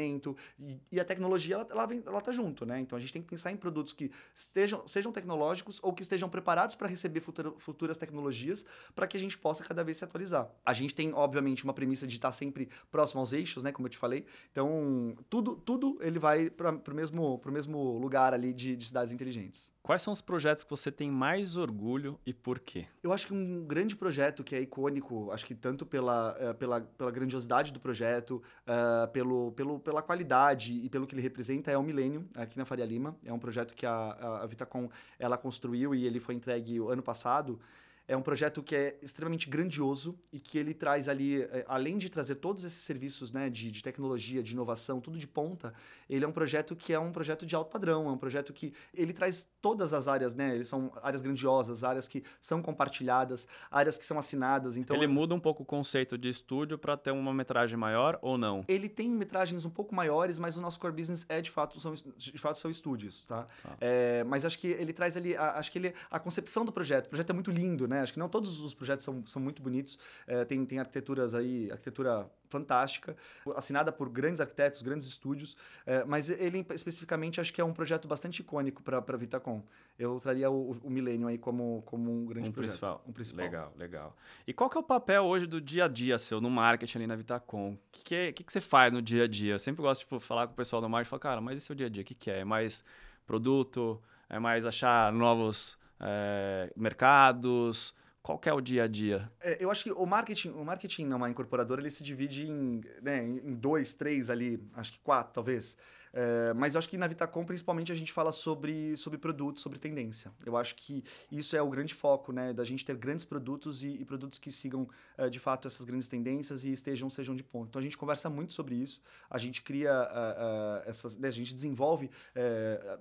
e, 0.59 0.79
e 0.91 0.99
a 0.99 1.05
tecnologia, 1.05 1.55
ela, 1.55 1.67
ela, 1.69 1.85
vem, 1.85 2.03
ela 2.05 2.21
tá 2.21 2.31
junto, 2.31 2.65
né? 2.65 2.79
Então, 2.79 2.97
a 2.97 2.99
gente 2.99 3.13
tem 3.13 3.21
que 3.21 3.27
pensar 3.27 3.51
em 3.51 3.57
produtos 3.57 3.93
que 3.93 4.11
estejam, 4.33 4.87
sejam 4.87 5.11
tecnológicos 5.11 5.79
ou 5.81 5.93
que 5.93 6.01
estejam 6.01 6.29
preparados 6.29 6.75
para 6.75 6.87
receber 6.87 7.19
futuro, 7.19 7.55
futuras 7.59 7.97
tecnologias 7.97 8.65
para 8.95 9.07
que 9.07 9.17
a 9.17 9.19
gente 9.19 9.37
possa 9.37 9.63
cada 9.63 9.83
vez 9.83 9.97
se 9.97 10.03
atualizar. 10.03 10.49
A 10.65 10.73
gente 10.73 10.93
tem, 10.93 11.13
obviamente, 11.13 11.63
uma 11.63 11.73
premissa 11.73 12.07
de 12.07 12.15
estar 12.15 12.31
sempre 12.31 12.69
próximo 12.91 13.19
aos 13.19 13.33
eixos, 13.33 13.63
né? 13.63 13.71
Como 13.71 13.87
eu 13.87 13.89
te 13.89 13.97
falei. 13.97 14.25
Então, 14.51 15.15
tudo, 15.29 15.55
tudo 15.55 15.97
ele 16.01 16.19
vai 16.19 16.49
para 16.49 16.71
o 16.71 16.95
mesmo, 16.95 17.41
mesmo 17.47 17.97
lugar 17.97 18.33
ali 18.33 18.53
de, 18.53 18.75
de 18.75 18.85
cidades 18.85 19.13
inteligentes. 19.13 19.71
Quais 19.83 20.01
são 20.01 20.13
os 20.13 20.21
projetos 20.21 20.63
que 20.63 20.69
você 20.69 20.89
tem 20.89 21.11
mais 21.11 21.57
orgulho 21.57 22.17
e 22.25 22.33
por 22.33 22.57
quê? 22.57 22.87
Eu 23.03 23.11
acho 23.11 23.27
que 23.27 23.33
um 23.33 23.65
grande 23.65 23.97
projeto 23.97 24.41
que 24.41 24.55
é 24.55 24.61
icônico, 24.61 25.29
acho 25.29 25.45
que 25.45 25.53
tanto 25.53 25.85
pela, 25.85 26.33
uh, 26.39 26.55
pela, 26.55 26.79
pela 26.79 27.11
grandiosidade 27.11 27.73
do 27.73 27.81
projeto, 27.81 28.41
uh, 28.61 29.11
pelo, 29.11 29.51
pelo, 29.51 29.79
pela 29.83 30.01
qualidade 30.01 30.73
e 30.83 30.89
pelo 30.89 31.05
que 31.05 31.13
ele 31.13 31.21
representa, 31.21 31.69
é 31.69 31.77
o 31.77 31.83
Millennium, 31.83 32.25
aqui 32.35 32.57
na 32.57 32.65
Faria 32.65 32.85
Lima. 32.85 33.15
É 33.23 33.31
um 33.31 33.39
projeto 33.39 33.75
que 33.75 33.85
a, 33.85 34.39
a 34.41 34.45
Vitacom 34.45 34.89
ela 35.19 35.37
construiu 35.37 35.93
e 35.93 36.05
ele 36.05 36.19
foi 36.19 36.35
entregue 36.35 36.77
ano 36.77 37.03
passado. 37.03 37.59
É 38.07 38.17
um 38.17 38.21
projeto 38.21 38.61
que 38.61 38.75
é 38.75 38.97
extremamente 39.01 39.49
grandioso 39.49 40.17
e 40.31 40.39
que 40.39 40.57
ele 40.57 40.73
traz 40.73 41.07
ali, 41.07 41.41
é, 41.43 41.65
além 41.67 41.97
de 41.97 42.09
trazer 42.09 42.35
todos 42.35 42.63
esses 42.63 42.81
serviços 42.81 43.31
né, 43.31 43.49
de, 43.49 43.71
de 43.71 43.81
tecnologia, 43.81 44.43
de 44.43 44.53
inovação, 44.53 44.99
tudo 44.99 45.17
de 45.17 45.27
ponta, 45.27 45.73
ele 46.09 46.25
é 46.25 46.27
um 46.27 46.31
projeto 46.31 46.75
que 46.75 46.93
é 46.93 46.99
um 46.99 47.11
projeto 47.11 47.45
de 47.45 47.55
alto 47.55 47.71
padrão, 47.71 48.09
é 48.09 48.11
um 48.11 48.17
projeto 48.17 48.51
que 48.51 48.73
ele 48.93 49.13
traz 49.13 49.47
todas 49.61 49.93
as 49.93 50.07
áreas, 50.07 50.35
né? 50.35 50.53
Eles 50.55 50.67
são 50.67 50.91
áreas 51.01 51.21
grandiosas, 51.21 51.83
áreas 51.83 52.07
que 52.07 52.23
são 52.41 52.61
compartilhadas, 52.61 53.47
áreas 53.71 53.97
que 53.97 54.05
são 54.05 54.17
assinadas. 54.17 54.75
Então 54.75 54.95
ele 54.95 55.07
muda 55.07 55.33
um 55.33 55.39
pouco 55.39 55.63
o 55.63 55.65
conceito 55.65 56.17
de 56.17 56.29
estúdio 56.29 56.77
para 56.77 56.97
ter 56.97 57.11
uma 57.11 57.33
metragem 57.33 57.77
maior 57.77 58.19
ou 58.21 58.37
não? 58.37 58.63
Ele 58.67 58.89
tem 58.89 59.09
metragens 59.09 59.65
um 59.65 59.69
pouco 59.69 59.95
maiores, 59.95 60.37
mas 60.37 60.57
o 60.57 60.61
nosso 60.61 60.79
core 60.79 60.93
business 60.93 61.25
é 61.29 61.41
de 61.41 61.49
fato 61.49 61.79
são 61.79 61.93
de 61.93 62.37
fato 62.37 62.57
são 62.57 62.69
estúdios, 62.69 63.21
tá? 63.21 63.45
tá. 63.63 63.77
É, 63.79 64.23
mas 64.25 64.45
acho 64.45 64.57
que 64.59 64.67
ele 64.67 64.93
traz 64.93 65.15
ali, 65.15 65.35
a, 65.35 65.53
acho 65.53 65.71
que 65.71 65.77
ele 65.77 65.93
a 66.09 66.19
concepção 66.19 66.65
do 66.65 66.71
projeto, 66.71 67.07
o 67.07 67.09
projeto 67.09 67.29
é 67.29 67.33
muito 67.33 67.51
lindo, 67.51 67.87
né? 67.87 67.92
Acho 68.01 68.13
que 68.13 68.19
não 68.19 68.29
todos 68.29 68.59
os 68.61 68.73
projetos 68.73 69.03
são, 69.03 69.25
são 69.25 69.41
muito 69.41 69.61
bonitos. 69.61 69.97
É, 70.27 70.45
tem, 70.45 70.65
tem 70.65 70.79
arquiteturas 70.79 71.33
aí, 71.33 71.71
arquitetura 71.71 72.29
fantástica, 72.53 73.17
assinada 73.55 73.91
por 73.91 74.07
grandes 74.09 74.39
arquitetos, 74.39 74.83
grandes 74.83 75.07
estúdios, 75.07 75.57
é, 75.87 76.03
mas 76.05 76.29
ele 76.29 76.63
especificamente 76.71 77.41
acho 77.41 77.51
que 77.51 77.59
é 77.59 77.63
um 77.65 77.73
projeto 77.73 78.07
bastante 78.07 78.41
icônico 78.41 78.83
para 78.83 78.97
a 78.99 79.17
Vitacom. 79.17 79.63
Eu 79.97 80.19
traria 80.19 80.51
o, 80.51 80.77
o 80.83 80.89
Millennium 80.89 81.27
aí 81.27 81.39
como, 81.39 81.81
como 81.83 82.11
um 82.11 82.25
grande 82.25 82.49
um 82.49 82.51
projeto. 82.51 82.73
Principal. 82.73 83.03
Um 83.07 83.11
principal. 83.11 83.45
Legal, 83.45 83.73
legal. 83.75 84.17
E 84.45 84.53
qual 84.53 84.69
que 84.69 84.77
é 84.77 84.79
o 84.79 84.83
papel 84.83 85.23
hoje 85.23 85.47
do 85.47 85.59
dia 85.59 85.85
a 85.85 85.87
dia 85.87 86.19
seu 86.19 86.39
no 86.39 86.49
marketing 86.49 86.99
ali 86.99 87.07
na 87.07 87.15
Vitacom? 87.15 87.73
O 87.73 87.79
que, 87.91 88.03
que, 88.03 88.15
é, 88.15 88.31
que, 88.31 88.43
que 88.43 88.53
você 88.53 88.61
faz 88.61 88.93
no 88.93 89.01
dia 89.01 89.23
a 89.23 89.27
dia? 89.27 89.53
Eu 89.55 89.59
sempre 89.59 89.81
gosto 89.81 90.01
de 90.01 90.05
tipo, 90.05 90.19
falar 90.19 90.45
com 90.45 90.53
o 90.53 90.55
pessoal 90.55 90.79
do 90.81 90.87
marketing 90.87 91.07
e 91.07 91.09
falar, 91.09 91.19
cara, 91.19 91.41
mas 91.41 91.57
esse 91.57 91.71
é 91.71 91.73
o 91.73 91.75
dia 91.75 91.87
a 91.87 91.89
dia, 91.89 92.03
o 92.03 92.05
que, 92.05 92.13
que 92.13 92.29
é? 92.29 92.39
É 92.39 92.45
mais 92.45 92.83
produto? 93.25 93.99
É 94.29 94.37
mais 94.37 94.65
achar 94.65 95.11
novos 95.11 95.77
é, 96.03 96.71
mercados? 96.75 97.93
Qual 98.21 98.39
é 98.45 98.53
o 98.53 98.61
dia 98.61 98.83
a 98.83 98.87
dia? 98.87 99.29
É, 99.41 99.57
eu 99.59 99.69
acho 99.69 99.83
que 99.83 99.91
o 99.91 100.05
marketing, 100.05 100.51
o 100.51 100.63
marketing 100.63 101.05
numa 101.05 101.29
incorporadora, 101.29 101.81
ele 101.81 101.89
se 101.89 102.03
divide 102.03 102.47
em, 102.47 102.81
né, 103.01 103.21
em 103.21 103.53
dois, 103.53 103.93
três 103.93 104.29
ali, 104.29 104.65
acho 104.75 104.93
que 104.93 104.99
quatro, 104.99 105.33
talvez. 105.33 105.75
É, 106.13 106.53
mas 106.53 106.75
eu 106.75 106.79
acho 106.79 106.87
que 106.87 106.95
na 106.95 107.07
Vitacom, 107.07 107.43
principalmente, 107.43 107.91
a 107.91 107.95
gente 107.95 108.13
fala 108.13 108.31
sobre, 108.31 108.95
sobre 108.95 109.17
produtos, 109.17 109.63
sobre 109.63 109.79
tendência. 109.79 110.31
Eu 110.45 110.55
acho 110.55 110.75
que 110.75 111.03
isso 111.31 111.55
é 111.55 111.61
o 111.61 111.67
grande 111.67 111.93
foco, 111.95 112.31
né? 112.31 112.53
Da 112.53 112.63
gente 112.63 112.85
ter 112.85 112.95
grandes 112.95 113.25
produtos 113.25 113.83
e, 113.83 113.99
e 113.99 114.05
produtos 114.05 114.37
que 114.37 114.51
sigam, 114.51 114.87
é, 115.17 115.27
de 115.27 115.39
fato, 115.39 115.67
essas 115.67 115.83
grandes 115.83 116.07
tendências 116.07 116.63
e 116.63 116.71
estejam, 116.71 117.09
sejam 117.09 117.35
de 117.35 117.43
ponto. 117.43 117.69
Então, 117.69 117.79
a 117.79 117.83
gente 117.83 117.97
conversa 117.97 118.29
muito 118.29 118.53
sobre 118.53 118.75
isso. 118.75 119.01
A 119.27 119.39
gente 119.39 119.63
cria 119.63 119.91
uh, 119.91 120.83
uh, 120.85 120.89
essas... 120.89 121.17
Né? 121.17 121.27
A 121.27 121.31
gente 121.31 121.53
desenvolve, 121.53 122.11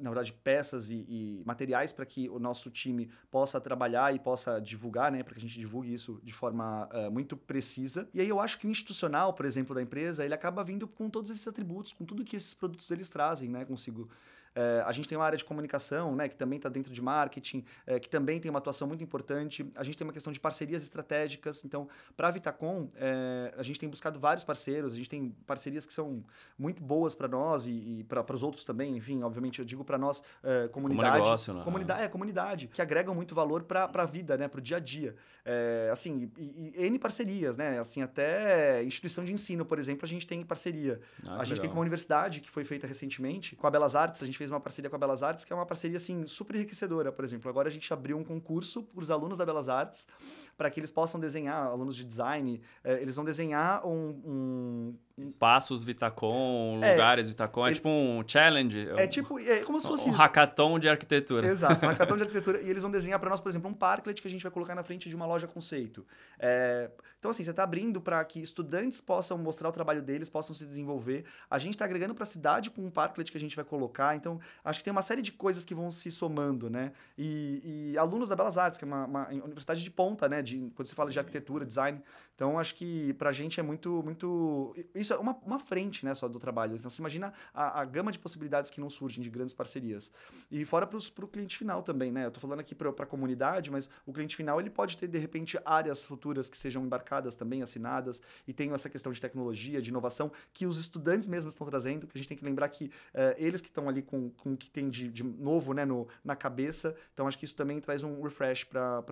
na 0.01 0.09
verdade, 0.09 0.33
peças 0.33 0.89
e, 0.89 1.05
e 1.09 1.43
materiais 1.45 1.93
para 1.93 2.07
que 2.07 2.31
o 2.31 2.39
nosso 2.39 2.71
time 2.71 3.11
possa 3.31 3.61
trabalhar 3.61 4.15
e 4.15 4.19
possa 4.19 4.59
divulgar, 4.59 5.13
né? 5.13 5.23
Para 5.23 5.35
que 5.35 5.39
a 5.39 5.43
gente 5.43 5.59
divulgue 5.59 5.93
isso 5.93 6.19
de 6.23 6.33
forma 6.33 6.89
muito 7.11 7.37
precisa. 7.37 8.09
E 8.15 8.21
aí, 8.21 8.29
eu 8.29 8.41
acho 8.41 8.59
que 8.59 8.67
o 8.67 8.71
institucional, 8.71 9.35
por 9.35 9.45
exemplo, 9.45 9.75
da 9.75 9.83
empresa, 9.83 10.25
ele 10.25 10.33
acaba 10.33 10.65
vindo 10.65 10.89
com 10.89 11.11
todos 11.11 11.31
esses 11.31 11.47
atributos, 11.47 11.93
com 11.93 12.05
tudo 12.05 12.25
que 12.25 12.37
esses 12.37 12.55
produtos 12.55 12.91
eles 12.91 13.02
trazem 13.11 13.49
né, 13.49 13.65
consigo 13.65 14.09
é, 14.55 14.83
a 14.85 14.93
gente 14.93 15.09
tem 15.09 15.17
uma 15.17 15.25
área 15.25 15.39
de 15.39 15.45
comunicação, 15.45 16.15
né, 16.15 16.29
que 16.29 16.37
também 16.37 16.59
está 16.59 16.69
dentro 16.69 16.93
de 16.93 17.01
marketing, 17.01 17.65
é, 17.87 17.99
que 17.99 18.09
também 18.09 18.41
tem 18.41 18.51
uma 18.51 18.59
atuação 18.59 18.87
muito 18.87 19.03
importante. 19.03 19.71
A 19.77 19.85
gente 19.85 19.97
tem 19.97 20.07
uma 20.07 20.13
questão 20.13 20.33
de 20.33 20.41
parcerias 20.41 20.83
estratégicas. 20.83 21.65
Então, 21.65 21.89
para 22.17 22.29
a 22.29 22.31
Vitacom, 22.31 22.89
é, 22.97 23.55
a 23.57 23.63
gente 23.63 23.79
tem 23.79 23.89
buscado 23.89 24.19
vários 24.19 24.45
parceiros, 24.45 24.93
a 24.93 24.97
gente 24.97 25.09
tem 25.09 25.35
parcerias 25.47 25.87
que 25.87 25.93
são 25.93 26.25
muito 26.59 26.83
boas 26.83 27.15
para 27.15 27.29
nós 27.29 27.67
e, 27.67 28.01
e 28.01 28.05
para 28.05 28.35
os 28.35 28.43
outros 28.43 28.65
também. 28.65 28.97
Enfim, 28.97 29.23
obviamente, 29.23 29.59
eu 29.59 29.65
digo 29.65 29.85
para 29.85 29.99
nós, 29.99 30.23
é, 30.43 30.69
comunidade. 30.69 31.11
Como 31.11 31.25
negócio, 31.25 31.55
né? 31.55 31.65
comunidade, 31.65 32.03
é, 32.03 32.09
comunidade, 32.09 32.69
que 32.69 32.83
agregam 32.83 33.15
muito 33.15 33.35
valor 33.35 33.63
para 33.63 33.91
a 33.93 34.07
vida, 34.07 34.37
né, 34.37 34.49
para 34.49 34.59
o 34.59 34.63
dia 34.63 34.77
a 34.77 34.81
dia. 34.81 35.15
É, 35.45 35.89
assim, 35.93 36.31
e, 36.39 36.73
e, 36.77 36.87
N 36.87 36.99
parcerias, 36.99 37.57
né? 37.57 37.79
Assim, 37.81 38.01
até 38.01 38.83
instituição 38.85 39.25
de 39.25 39.33
ensino, 39.33 39.65
por 39.65 39.79
exemplo, 39.79 40.05
a 40.05 40.09
gente 40.09 40.27
tem 40.27 40.45
parceria. 40.45 41.01
Ah, 41.27 41.37
a 41.37 41.45
gente 41.45 41.55
legal. 41.55 41.63
tem 41.63 41.71
com 41.71 41.77
uma 41.77 41.81
universidade 41.81 42.41
que 42.41 42.51
foi 42.51 42.65
feita 42.65 42.87
recentemente, 42.87 43.57
com 43.57 43.67
a 43.67 43.71
Belas 43.71 43.97
Artes, 43.97 44.23
a 44.23 44.27
gente 44.27 44.39
fez 44.43 44.51
uma 44.51 44.61
parceria 44.61 44.91
com 44.91 44.97
a 44.97 44.99
Belas 44.99 45.23
Artes, 45.23 45.45
que 45.45 45.53
é 45.53 45.57
uma 45.57 45.65
parceria 45.65 45.97
assim 45.97 46.27
super 46.27 46.57
enriquecedora, 46.57 47.13
por 47.13 47.25
exemplo. 47.25 47.49
Agora 47.49 47.69
a 47.69 47.71
gente 47.71 47.93
abriu 47.93 48.19
um 48.19 48.25
concurso 48.25 48.83
para 48.83 49.01
os 49.01 49.11
alunos 49.11 49.39
da 49.39 49.47
Belas 49.47 49.69
Artes, 49.69 50.09
para 50.57 50.69
que 50.69 50.81
eles 50.81 50.91
possam 50.91 51.21
desenhar, 51.21 51.67
alunos 51.67 51.95
de 51.95 52.05
design, 52.05 52.61
eh, 52.83 52.99
eles 53.01 53.15
vão 53.15 53.25
desenhar 53.25 53.87
um, 53.87 54.21
um 54.25 54.95
Espaços 55.19 55.83
Vitacom, 55.83 56.81
é, 56.83 56.93
lugares 56.93 57.29
Vitacom, 57.29 57.67
é 57.67 57.69
ele, 57.69 57.77
tipo 57.77 57.89
um 57.89 58.25
challenge. 58.27 58.89
É 58.97 59.07
tipo, 59.07 59.39
é 59.39 59.61
como 59.61 59.81
se 59.81 59.87
fosse 59.87 60.09
um, 60.09 60.13
um 60.13 60.17
hackathon 60.17 60.79
de 60.79 60.89
arquitetura. 60.89 61.47
Exato, 61.47 61.85
um 61.85 61.89
hackathon 61.89 62.17
de 62.17 62.23
arquitetura. 62.25 62.61
E 62.63 62.69
eles 62.69 62.83
vão 62.83 62.91
desenhar 62.91 63.21
para 63.21 63.29
nós, 63.29 63.41
por 63.41 63.49
exemplo, 63.49 63.71
um 63.71 63.75
parklet 63.75 64.21
que 64.21 64.27
a 64.27 64.31
gente 64.31 64.43
vai 64.43 64.51
colocar 64.51 64.75
na 64.75 64.83
frente 64.83 65.09
de 65.09 65.15
uma 65.15 65.27
loja 65.27 65.47
conceito. 65.47 66.07
É, 66.39 66.91
então, 67.19 67.31
assim, 67.31 67.45
você 67.45 67.51
está 67.51 67.63
abrindo 67.63 68.01
para 68.01 68.25
que 68.25 68.41
estudantes 68.41 69.01
possam 69.01 69.37
mostrar 69.39 69.69
o 69.69 69.73
trabalho 69.73 70.03
deles, 70.03 70.29
possam 70.29 70.55
se 70.55 70.65
desenvolver. 70.65 71.25
A 71.51 71.59
gente 71.59 71.75
está 71.75 71.85
agregando 71.85 72.15
para 72.15 72.25
a 72.25 72.27
cidade 72.27 72.71
com 72.71 72.83
um 72.83 72.91
parklet 72.91 73.31
que 73.31 73.37
a 73.37 73.41
gente 73.41 73.55
vai 73.55 73.65
colocar. 73.65 74.17
Então, 74.17 74.32
acho 74.65 74.81
que 74.81 74.85
tem 74.85 74.91
uma 74.93 75.03
série 75.03 75.23
de 75.23 75.33
coisas 75.33 75.65
que 75.65 75.75
vão 75.75 75.91
se 75.91 76.11
somando, 76.11 76.69
né? 76.71 76.93
E, 77.17 77.93
e 77.93 77.99
alunos 77.99 78.29
da 78.29 78.37
Belas 78.37 78.59
Artes, 78.59 78.79
que 78.79 78.85
é 78.85 78.89
uma, 78.89 79.07
uma, 79.07 79.29
universidade 79.29 79.83
de 79.83 79.91
ponta, 79.91 80.29
né? 80.29 80.43
De, 80.43 80.59
quando 80.75 80.87
você 80.87 80.95
fala 80.95 81.11
de 81.11 81.19
arquitetura, 81.19 81.65
design. 81.65 82.01
Então, 82.35 82.59
acho 82.59 82.75
que 82.75 83.13
para 83.15 83.31
a 83.31 83.33
gente 83.33 83.61
é 83.61 83.63
muito, 83.63 84.03
muito... 84.03 84.75
Isso 84.95 85.13
é 85.13 85.19
uma, 85.19 85.37
uma 85.45 85.59
frente, 85.59 86.05
né, 86.05 86.15
só 86.15 86.27
do 86.27 86.39
trabalho. 86.39 86.75
Então, 86.75 86.91
você 86.91 87.01
imagina 87.01 87.33
a, 87.55 87.81
a 87.81 87.85
gama 87.85 88.11
de 88.11 88.19
possibilidades 88.19 88.71
que 88.71 88.81
não 88.81 88.91
surgem 88.91 89.23
de 89.23 89.31
grandes 89.31 89.55
parcerias. 89.55 90.11
E 90.51 90.65
fora 90.65 90.87
para 90.87 91.25
o 91.25 91.29
cliente 91.29 91.57
final 91.57 91.83
também, 91.83 92.11
né? 92.11 92.25
Eu 92.25 92.29
estou 92.29 92.41
falando 92.41 92.61
aqui 92.61 92.75
para 92.75 92.91
a 92.91 93.07
comunidade, 93.07 93.71
mas 93.71 93.89
o 94.07 94.13
cliente 94.13 94.35
final, 94.35 94.61
ele 94.61 94.71
pode 94.71 94.97
ter, 94.97 95.07
de 95.07 95.19
repente, 95.19 95.59
áreas 95.65 96.05
futuras 96.05 96.49
que 96.49 96.57
sejam 96.57 96.85
embarcadas 96.85 97.37
também, 97.37 97.63
assinadas, 97.63 98.21
e 98.47 98.53
tem 98.53 98.73
essa 98.73 98.89
questão 98.89 99.13
de 99.13 99.21
tecnologia, 99.21 99.81
de 99.81 99.91
inovação, 99.91 100.33
que 100.53 100.67
os 100.67 100.79
estudantes 100.79 101.29
mesmos 101.29 101.55
estão 101.55 101.67
trazendo, 101.67 102.07
que 102.07 102.17
a 102.17 102.19
gente 102.19 102.29
tem 102.29 102.37
que 102.37 102.45
lembrar 102.45 102.69
que 102.69 102.87
uh, 102.87 103.35
eles 103.37 103.61
que 103.61 103.69
estão 103.69 103.89
ali 103.89 104.03
com, 104.03 104.22
com 104.31 104.55
o 104.55 104.57
que 104.57 104.71
tem 104.71 104.89
de, 104.89 105.09
de 105.09 105.23
novo 105.23 105.73
né, 105.73 105.85
no, 105.85 106.09
na 106.25 106.37
cabeça, 106.37 106.97
então 107.13 107.27
acho 107.27 107.39
que 107.39 107.45
isso 107.45 107.57
também 107.57 107.81
traz 107.81 108.03
um 108.03 108.23
refresh 108.23 108.65
para 108.65 109.03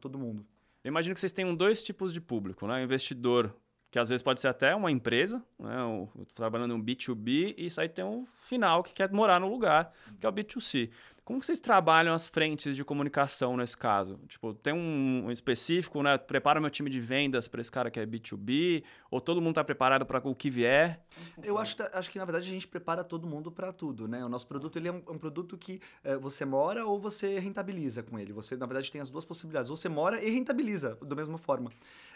todo 0.00 0.18
mundo. 0.18 0.44
Eu 0.82 0.88
imagino 0.88 1.14
que 1.14 1.20
vocês 1.20 1.32
tenham 1.32 1.54
dois 1.54 1.82
tipos 1.82 2.12
de 2.12 2.20
público, 2.20 2.66
né? 2.66 2.80
O 2.80 2.84
investidor 2.84 3.54
que 3.90 3.98
às 3.98 4.08
vezes 4.08 4.22
pode 4.22 4.40
ser 4.40 4.48
até 4.48 4.74
uma 4.74 4.90
empresa, 4.90 5.42
né, 5.58 5.82
um, 5.82 6.06
trabalhando 6.32 6.74
um 6.74 6.82
B2B, 6.82 7.54
e 7.58 7.66
isso 7.66 7.80
aí 7.80 7.88
tem 7.88 8.04
um 8.04 8.24
final 8.36 8.84
que 8.84 8.92
quer 8.92 9.10
morar 9.10 9.40
no 9.40 9.48
lugar, 9.48 9.90
que 10.20 10.24
é 10.24 10.28
o 10.28 10.32
B2C. 10.32 10.90
Como 11.30 11.40
vocês 11.40 11.60
trabalham 11.60 12.12
as 12.12 12.26
frentes 12.26 12.74
de 12.74 12.84
comunicação 12.84 13.56
nesse 13.56 13.76
caso? 13.76 14.18
Tipo, 14.26 14.52
tem 14.52 14.72
um 14.72 15.30
específico, 15.30 16.02
né? 16.02 16.18
Prepara 16.18 16.60
meu 16.60 16.70
time 16.70 16.90
de 16.90 16.98
vendas 16.98 17.46
para 17.46 17.60
esse 17.60 17.70
cara 17.70 17.88
que 17.88 18.00
é 18.00 18.04
B2B? 18.04 18.82
Ou 19.08 19.20
todo 19.20 19.40
mundo 19.40 19.50
está 19.50 19.62
preparado 19.62 20.04
para 20.04 20.18
o 20.28 20.34
que 20.34 20.50
vier? 20.50 21.00
Eu 21.40 21.56
acho, 21.56 21.76
acho 21.92 22.10
que, 22.10 22.18
na 22.18 22.24
verdade, 22.24 22.48
a 22.48 22.50
gente 22.50 22.66
prepara 22.66 23.04
todo 23.04 23.28
mundo 23.28 23.48
para 23.52 23.72
tudo, 23.72 24.08
né? 24.08 24.24
O 24.24 24.28
nosso 24.28 24.44
produto 24.48 24.76
ele 24.76 24.88
é 24.88 24.92
um, 24.92 25.02
um 25.08 25.18
produto 25.18 25.56
que 25.56 25.80
é, 26.02 26.16
você 26.16 26.44
mora 26.44 26.84
ou 26.84 26.98
você 26.98 27.38
rentabiliza 27.38 28.02
com 28.02 28.18
ele. 28.18 28.32
Você, 28.32 28.56
na 28.56 28.66
verdade, 28.66 28.90
tem 28.90 29.00
as 29.00 29.08
duas 29.08 29.24
possibilidades. 29.24 29.70
Ou 29.70 29.76
você 29.76 29.88
mora 29.88 30.20
e 30.20 30.30
rentabiliza 30.30 30.98
da 31.00 31.14
mesma 31.14 31.38
forma. 31.38 31.70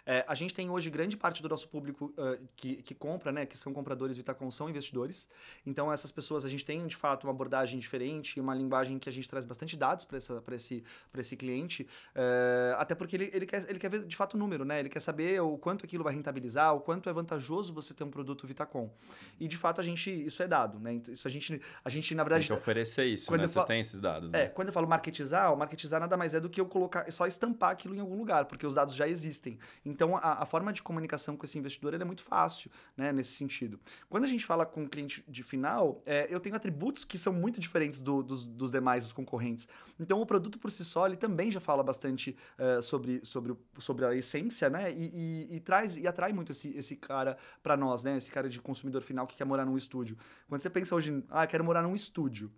É, 0.04 0.24
a 0.26 0.34
gente 0.34 0.52
tem 0.52 0.68
hoje 0.68 0.90
grande 0.90 1.16
parte 1.16 1.40
do 1.40 1.48
nosso 1.48 1.68
público 1.68 2.12
uh, 2.18 2.44
que, 2.56 2.82
que 2.82 2.94
compra, 2.96 3.30
né? 3.30 3.46
Que 3.46 3.56
são 3.56 3.72
compradores 3.72 4.16
Vitacom, 4.16 4.50
são 4.50 4.68
investidores. 4.68 5.28
Então, 5.64 5.92
essas 5.92 6.10
pessoas, 6.10 6.44
a 6.44 6.48
gente 6.48 6.64
tem, 6.64 6.84
de 6.84 6.96
fato, 6.96 7.28
uma 7.28 7.32
abordagem 7.32 7.78
diferente, 7.78 8.40
uma 8.40 8.56
linguagem 8.56 8.98
que 9.04 9.08
a 9.08 9.12
gente 9.12 9.28
traz 9.28 9.44
bastante 9.44 9.76
dados 9.76 10.04
para 10.04 10.16
esse, 10.56 10.82
esse 11.18 11.36
cliente. 11.36 11.82
Uh, 12.14 12.74
até 12.78 12.94
porque 12.94 13.16
ele, 13.16 13.30
ele, 13.32 13.46
quer, 13.46 13.64
ele 13.68 13.78
quer 13.78 13.90
ver, 13.90 14.04
de 14.04 14.16
fato, 14.16 14.34
o 14.34 14.38
número, 14.38 14.64
né? 14.64 14.80
Ele 14.80 14.88
quer 14.88 15.00
saber 15.00 15.40
o 15.40 15.56
quanto 15.58 15.84
aquilo 15.84 16.02
vai 16.02 16.14
rentabilizar, 16.14 16.74
o 16.74 16.80
quanto 16.80 17.08
é 17.08 17.12
vantajoso 17.12 17.72
você 17.72 17.92
ter 17.94 18.04
um 18.04 18.10
produto 18.10 18.46
Vitacom. 18.46 18.90
E, 19.38 19.46
de 19.46 19.56
fato, 19.56 19.80
a 19.80 19.84
gente... 19.84 20.10
Isso 20.10 20.42
é 20.42 20.48
dado, 20.48 20.78
né? 20.80 21.00
Isso 21.08 21.28
a 21.28 21.30
gente, 21.30 21.60
a 21.84 21.90
gente 21.90 22.14
na 22.14 22.24
verdade... 22.24 22.48
Tem 22.48 22.56
que 22.56 22.62
oferecer 22.62 23.04
isso, 23.04 23.26
quando 23.26 23.42
né? 23.42 23.46
Você 23.46 23.64
tem 23.64 23.80
esses 23.80 24.00
dados, 24.00 24.32
né? 24.32 24.44
É, 24.44 24.48
quando 24.48 24.68
eu 24.68 24.72
falo 24.72 24.88
marketizar, 24.88 25.52
o 25.52 25.56
marketizar 25.56 26.00
nada 26.00 26.16
mais 26.16 26.34
é 26.34 26.40
do 26.40 26.48
que 26.48 26.60
eu 26.60 26.66
colocar... 26.66 27.10
Só 27.12 27.26
estampar 27.26 27.70
aquilo 27.70 27.94
em 27.94 28.00
algum 28.00 28.16
lugar, 28.16 28.46
porque 28.46 28.66
os 28.66 28.74
dados 28.74 28.94
já 28.94 29.06
existem. 29.06 29.58
Então, 29.84 30.16
a, 30.16 30.42
a 30.42 30.46
forma 30.46 30.72
de 30.72 30.82
comunicação 30.82 31.36
com 31.36 31.44
esse 31.44 31.58
investidor 31.58 31.92
é 31.94 32.04
muito 32.04 32.22
fácil, 32.22 32.70
né, 32.96 33.12
nesse 33.12 33.32
sentido. 33.32 33.78
Quando 34.08 34.24
a 34.24 34.26
gente 34.26 34.46
fala 34.46 34.64
com 34.64 34.84
o 34.84 34.88
cliente 34.88 35.24
de 35.28 35.42
final, 35.42 36.00
é, 36.06 36.26
eu 36.30 36.38
tenho 36.38 36.54
atributos 36.54 37.04
que 37.04 37.18
são 37.18 37.32
muito 37.32 37.58
diferentes 37.58 38.00
do, 38.00 38.22
dos, 38.22 38.46
dos 38.46 38.70
demais, 38.70 38.93
dos 39.02 39.12
concorrentes. 39.12 39.66
Então, 39.98 40.20
o 40.20 40.26
produto 40.26 40.58
por 40.58 40.70
si 40.70 40.84
só, 40.84 41.06
ele 41.06 41.16
também 41.16 41.50
já 41.50 41.58
fala 41.58 41.82
bastante 41.82 42.36
uh, 42.58 42.80
sobre, 42.80 43.20
sobre, 43.24 43.56
sobre 43.78 44.04
a 44.04 44.14
essência, 44.14 44.70
né, 44.70 44.92
e, 44.92 45.48
e, 45.50 45.56
e, 45.56 45.60
traz 45.60 45.96
e 45.96 46.06
atrai 46.06 46.32
muito 46.32 46.52
esse, 46.52 46.76
esse 46.76 46.94
cara 46.94 47.36
para 47.62 47.76
nós, 47.76 48.04
né, 48.04 48.16
esse 48.16 48.30
cara 48.30 48.48
de 48.48 48.60
consumidor 48.60 49.02
final 49.02 49.26
que 49.26 49.36
quer 49.36 49.44
morar 49.44 49.64
num 49.64 49.76
estúdio. 49.76 50.16
Quando 50.48 50.60
você 50.60 50.70
pensa 50.70 50.94
hoje, 50.94 51.24
ah, 51.30 51.44
eu 51.44 51.48
quero 51.48 51.64
morar 51.64 51.82
num 51.82 51.94
estúdio 51.94 52.52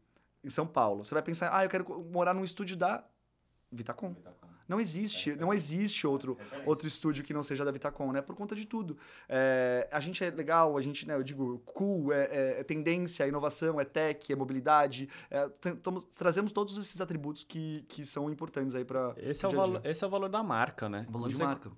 em 0.44 0.50
São 0.50 0.66
Paulo, 0.66 1.04
você 1.04 1.14
vai 1.14 1.22
pensar, 1.22 1.56
ah, 1.56 1.64
eu 1.64 1.68
quero 1.68 2.04
morar 2.10 2.34
num 2.34 2.44
estúdio 2.44 2.76
da 2.76 3.04
Vitacom. 3.72 4.12
Vitacom. 4.12 4.55
Não 4.68 4.80
existe, 4.80 5.30
é, 5.30 5.36
não 5.36 5.52
existe 5.52 6.06
outro, 6.06 6.36
outro 6.64 6.86
estúdio 6.86 7.22
que 7.24 7.32
não 7.32 7.42
seja 7.42 7.64
da 7.64 7.70
Vitacom, 7.70 8.12
né? 8.12 8.20
Por 8.20 8.34
conta 8.34 8.54
de 8.54 8.66
tudo. 8.66 8.96
É, 9.28 9.88
a 9.90 10.00
gente 10.00 10.22
é 10.24 10.30
legal, 10.30 10.76
a 10.76 10.82
gente, 10.82 11.06
né, 11.06 11.14
eu 11.14 11.22
digo, 11.22 11.62
cool, 11.64 12.12
é, 12.12 12.24
é, 12.24 12.60
é 12.60 12.64
tendência, 12.64 13.24
é 13.24 13.28
inovação, 13.28 13.80
é 13.80 13.84
tech, 13.84 14.32
é 14.32 14.36
mobilidade. 14.36 15.08
É, 15.30 15.48
tamo, 15.82 16.02
trazemos 16.02 16.52
todos 16.52 16.76
esses 16.76 17.00
atributos 17.00 17.44
que, 17.44 17.84
que 17.88 18.04
são 18.04 18.30
importantes 18.30 18.74
aí 18.74 18.84
para 18.84 19.14
esse, 19.18 19.44
é 19.44 19.48
o 19.48 19.52
valor, 19.52 19.80
esse 19.84 20.04
é 20.04 20.06
o 20.06 20.10
valor 20.10 20.28
da 20.28 20.42
marca, 20.42 20.88
né? 20.88 21.06
O 21.08 21.12
valor 21.12 21.28
de 21.28 21.36
você, 21.36 21.44
marca. 21.44 21.70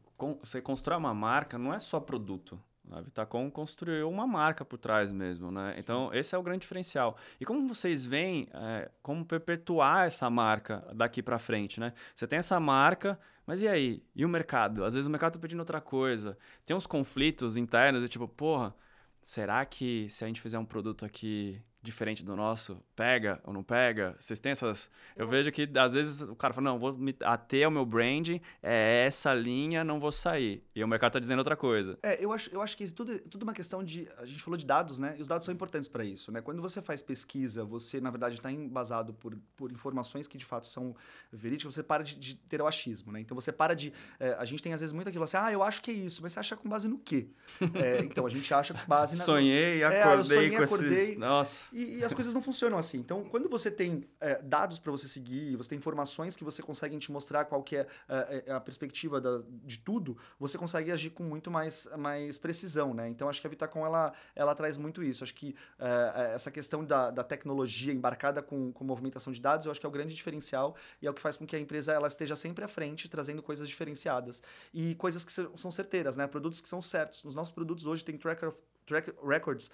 você 0.43 0.61
constrói 0.61 0.99
uma 0.99 1.15
marca, 1.15 1.59
não 1.59 1.73
é 1.73 1.79
só 1.79 2.01
produto. 2.01 2.59
A 2.91 3.01
Vitacom 3.01 3.51
construiu 3.51 4.09
uma 4.09 4.27
marca 4.27 4.65
por 4.65 4.79
trás 4.79 5.13
mesmo, 5.13 5.51
né? 5.51 5.75
Então, 5.79 6.13
esse 6.13 6.35
é 6.35 6.39
o 6.39 6.43
grande 6.43 6.61
diferencial. 6.61 7.17
E 7.41 7.45
como 7.45 7.67
vocês 7.67 8.07
veem, 8.07 8.49
é, 8.53 8.91
como 9.03 9.25
perpetuar 9.25 10.07
essa 10.07 10.29
marca 10.31 10.87
daqui 10.95 11.23
para 11.23 11.39
frente, 11.39 11.79
né? 11.79 11.93
Você 12.15 12.27
tem 12.27 12.39
essa 12.39 12.59
marca, 12.59 13.19
mas 13.47 13.63
e 13.63 13.69
aí? 13.69 14.03
E 14.15 14.25
o 14.25 14.29
mercado? 14.29 14.85
Às 14.85 14.95
vezes 14.95 15.07
o 15.07 15.11
mercado 15.11 15.35
tá 15.35 15.39
pedindo 15.39 15.61
outra 15.61 15.81
coisa. 15.81 16.37
Tem 16.65 16.77
uns 16.77 16.87
conflitos 16.87 17.57
internos, 17.57 18.03
de 18.03 18.09
tipo, 18.09 18.27
porra, 18.29 18.75
será 19.23 19.65
que 19.65 20.09
se 20.09 20.25
a 20.25 20.27
gente 20.27 20.41
fizer 20.41 20.59
um 20.59 20.65
produto 20.65 21.05
aqui 21.05 21.61
diferente 21.89 22.23
do 22.25 22.37
nosso, 22.37 22.83
pega 22.95 23.41
ou 23.45 23.53
não 23.53 23.63
pega? 23.63 24.15
Vocês 24.21 24.39
têm 24.39 24.53
essas. 24.53 24.91
Eu, 25.17 25.27
vejo 25.27 25.51
que 25.51 25.69
às 25.77 25.95
vezes 25.95 26.21
o 26.21 26.37
cara 26.37 26.53
fala, 26.53 26.71
não, 26.71 26.79
vou 26.79 26.93
me 26.93 27.17
ater 27.23 27.65
ao 27.65 27.71
meu 27.71 27.85
brand, 27.87 28.29
é 28.63 29.05
essa 29.07 29.33
linha, 29.33 29.83
não 29.83 29.99
vou 29.99 30.13
sair. 30.13 30.63
E 30.75 30.85
o 30.85 30.89
mercado 30.89 31.11
está 31.11 31.19
dizendo 31.19 31.39
outra 31.39 31.57
coisa. 31.57 31.99
É, 32.03 32.23
eu 32.23 32.33
acho, 32.33 32.51
eu 32.51 32.61
acho 32.61 32.77
que 32.77 32.87
tudo, 32.93 33.19
tudo 33.21 33.43
uma 33.43 33.55
questão 33.55 33.83
de. 33.83 34.09
A 34.19 34.27
gente 34.27 34.43
falou 34.43 34.57
de 34.57 34.67
dados, 34.67 34.99
né? 34.99 35.15
E 35.19 35.23
os 35.23 35.29
dados 35.29 35.45
são 35.45 35.55
importantes 35.55 35.89
para 35.89 36.05
isso, 36.05 36.31
né? 36.31 36.41
Quando 36.41 36.61
você 36.61 36.83
faz 36.83 37.01
pesquisa, 37.01 37.65
você, 37.65 38.01
na 38.01 38.11
verdade, 38.11 38.37
está 38.37 38.53
embasado 38.53 39.15
por, 39.15 39.37
por 39.57 39.73
informações 39.73 40.27
que 40.27 40.37
de 40.37 40.45
fato 40.45 40.67
são 40.67 40.95
verídicas, 41.33 41.75
você 41.75 41.83
para 41.83 42.05
de, 42.05 42.15
de 42.17 42.35
ter 42.35 42.61
o 42.61 42.67
achismo, 42.67 43.11
né? 43.11 43.21
Então 43.21 43.35
você 43.35 43.51
para 43.51 43.75
de. 43.75 43.93
É, 44.21 44.35
a 44.39 44.45
gente 44.45 44.63
tem 44.63 44.73
às 44.73 44.81
vezes 44.81 44.93
muito 44.93 45.09
aquilo 45.09 45.25
assim, 45.25 45.37
ah, 45.37 45.53
eu 45.53 45.63
acho 45.63 45.81
que 45.83 45.91
é 45.91 45.95
isso, 45.95 46.23
mas 46.23 46.33
você 46.33 46.41
acha 46.41 46.57
com 46.57 46.69
base 46.69 46.87
no 46.87 46.99
quê? 46.99 47.29
É, 47.75 48.01
então 48.01 48.27
a 48.27 48.29
gente 48.29 48.53
acha 48.53 48.75
com 48.75 48.87
base 48.87 49.17
na. 49.17 49.25
Sonhei, 49.39 49.83
acordei 49.85 50.03
é, 50.03 50.15
eu 50.15 50.25
sonhei, 50.25 50.51
com 50.51 50.63
acordei, 50.63 50.93
esses. 50.93 51.19
Nossa. 51.19 51.69
E, 51.73 51.78
e, 51.85 52.05
as 52.05 52.15
coisas 52.15 52.35
não 52.35 52.43
funcionam 52.43 52.79
assim. 52.79 52.99
Então, 52.99 53.25
quando 53.25 53.49
você 53.49 53.71
tem 53.71 54.09
é, 54.21 54.41
dados 54.43 54.79
para 54.79 54.91
você 54.91 55.07
seguir, 55.07 55.57
você 55.57 55.71
tem 55.71 55.79
informações 55.79 56.37
que 56.37 56.45
você 56.45 56.63
consegue 56.63 56.97
te 56.99 57.13
mostrar 57.13 57.45
qual 57.45 57.63
que 57.63 57.77
é, 57.77 57.87
é, 58.09 58.53
a 58.53 58.61
perspectiva 58.61 59.21
da, 59.21 59.43
de 59.65 59.79
tudo, 59.79 60.17
você 60.39 60.57
consegue 60.57 60.91
agir 60.91 61.11
com 61.11 61.23
muito 61.23 61.51
mais, 61.51 61.89
mais 61.97 62.39
precisão, 62.39 62.95
né? 62.95 63.09
Então, 63.09 63.29
acho 63.29 63.41
que 63.41 63.47
a 63.47 63.51
Vitacom, 63.51 63.85
ela, 63.85 64.13
ela 64.35 64.55
traz 64.55 64.77
muito 64.77 65.03
isso. 65.03 65.23
Acho 65.23 65.35
que 65.35 65.55
é, 65.79 66.33
essa 66.35 66.51
questão 66.51 66.85
da, 66.85 67.11
da 67.11 67.25
tecnologia 67.25 67.93
embarcada 67.93 68.43
com, 68.43 68.73
com 68.73 68.85
movimentação 68.85 69.33
de 69.33 69.41
dados, 69.41 69.67
eu 69.67 69.73
acho 69.73 69.81
que 69.81 69.87
é 69.87 69.89
o 69.89 69.93
grande 69.93 70.15
diferencial 70.15 70.77
e 71.03 71.07
é 71.07 71.11
o 71.11 71.15
que 71.15 71.21
faz 71.21 71.37
com 71.37 71.47
que 71.47 71.57
a 71.57 71.59
empresa 71.59 71.93
ela 71.93 72.09
esteja 72.09 72.35
sempre 72.35 72.65
à 72.65 72.69
frente, 72.69 73.09
trazendo 73.09 73.43
coisas 73.43 73.69
diferenciadas. 73.69 74.43
E 74.73 74.95
coisas 74.95 75.25
que 75.25 75.33
são 75.33 75.71
certeiras, 75.71 76.17
né? 76.17 76.27
Produtos 76.27 76.61
que 76.61 76.69
são 76.69 76.83
certos. 76.83 77.25
Nos 77.25 77.35
nossos 77.35 77.53
produtos 77.53 77.87
hoje 77.87 78.05
tem 78.05 78.17
tracker 78.17 78.53
track 78.89 79.13
records 79.23 79.71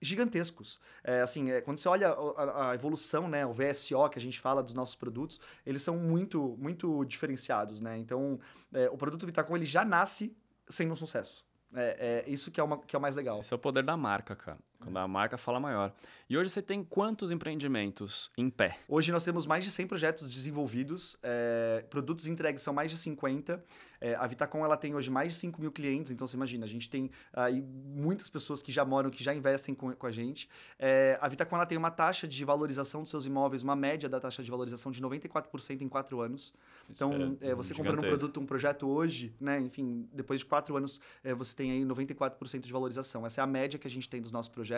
gigantescos. 0.00 0.80
É, 1.02 1.20
assim, 1.20 1.50
é, 1.50 1.60
quando 1.60 1.78
você 1.78 1.88
olha 1.88 2.08
a, 2.08 2.70
a, 2.70 2.74
evolução, 2.74 3.28
né, 3.28 3.44
o 3.46 3.52
VSO 3.52 4.08
que 4.10 4.18
a 4.18 4.22
gente 4.22 4.40
fala 4.40 4.62
dos 4.62 4.74
nossos 4.74 4.94
produtos, 4.94 5.40
eles 5.64 5.82
são 5.82 5.96
muito, 5.96 6.56
muito 6.58 7.04
diferenciados, 7.04 7.80
né? 7.80 7.96
Então, 7.98 8.38
é, 8.72 8.88
o 8.90 8.96
produto 8.96 9.26
Vitacom 9.26 9.56
ele 9.56 9.64
já 9.64 9.84
nasce 9.84 10.36
sendo 10.68 10.92
um 10.92 10.96
sucesso. 10.96 11.44
É, 11.74 12.22
é, 12.26 12.30
isso 12.30 12.50
que 12.50 12.60
é, 12.60 12.62
uma, 12.62 12.78
que 12.78 12.94
é 12.94 12.98
o 12.98 13.02
mais 13.02 13.16
legal. 13.16 13.40
Esse 13.40 13.52
é 13.52 13.56
o 13.56 13.58
poder 13.58 13.82
da 13.82 13.96
marca, 13.96 14.36
cara. 14.36 14.58
Quando 14.84 14.96
a 14.98 15.08
marca 15.08 15.38
fala 15.38 15.58
maior. 15.58 15.92
E 16.28 16.38
hoje 16.38 16.50
você 16.50 16.62
tem 16.62 16.82
quantos 16.82 17.30
empreendimentos 17.30 18.30
em 18.36 18.48
pé? 18.48 18.76
Hoje 18.88 19.10
nós 19.12 19.24
temos 19.24 19.46
mais 19.46 19.64
de 19.64 19.70
100 19.70 19.86
projetos 19.86 20.30
desenvolvidos, 20.30 21.18
é, 21.22 21.84
produtos 21.90 22.26
entregues 22.26 22.62
são 22.62 22.72
mais 22.72 22.90
de 22.90 22.96
50. 22.96 23.62
É, 24.00 24.14
a 24.16 24.26
Vitacom 24.26 24.62
ela 24.64 24.76
tem 24.76 24.94
hoje 24.94 25.10
mais 25.10 25.32
de 25.32 25.38
5 25.38 25.58
mil 25.60 25.72
clientes, 25.72 26.12
então 26.12 26.26
você 26.26 26.36
imagina, 26.36 26.66
a 26.66 26.68
gente 26.68 26.90
tem 26.90 27.10
aí 27.32 27.62
muitas 27.62 28.28
pessoas 28.28 28.62
que 28.62 28.70
já 28.70 28.84
moram, 28.84 29.08
que 29.10 29.24
já 29.24 29.34
investem 29.34 29.74
com, 29.74 29.92
com 29.92 30.06
a 30.06 30.10
gente. 30.10 30.48
É, 30.78 31.18
a 31.20 31.28
Vitacom 31.28 31.56
ela 31.56 31.64
tem 31.64 31.78
uma 31.78 31.90
taxa 31.90 32.28
de 32.28 32.44
valorização 32.44 33.00
dos 33.00 33.10
seus 33.10 33.24
imóveis, 33.24 33.62
uma 33.62 33.76
média 33.76 34.08
da 34.08 34.20
taxa 34.20 34.42
de 34.42 34.50
valorização 34.50 34.92
de 34.92 35.00
94% 35.02 35.80
em 35.80 35.88
4 35.88 36.20
anos. 36.20 36.52
Isso 36.90 37.04
então, 37.04 37.38
é, 37.40 37.54
você 37.54 37.72
comprando 37.74 38.04
um 38.04 38.08
produto, 38.08 38.40
um 38.40 38.46
projeto 38.46 38.86
hoje, 38.86 39.34
né, 39.40 39.58
enfim, 39.60 40.06
depois 40.12 40.40
de 40.40 40.46
4 40.46 40.76
anos, 40.76 41.00
você 41.36 41.54
tem 41.54 41.70
aí 41.70 41.82
94% 41.82 42.60
de 42.60 42.72
valorização. 42.72 43.24
Essa 43.24 43.40
é 43.40 43.44
a 43.44 43.46
média 43.46 43.78
que 43.78 43.86
a 43.86 43.90
gente 43.90 44.08
tem 44.08 44.20
dos 44.20 44.32
nossos 44.32 44.50
projetos. 44.50 44.73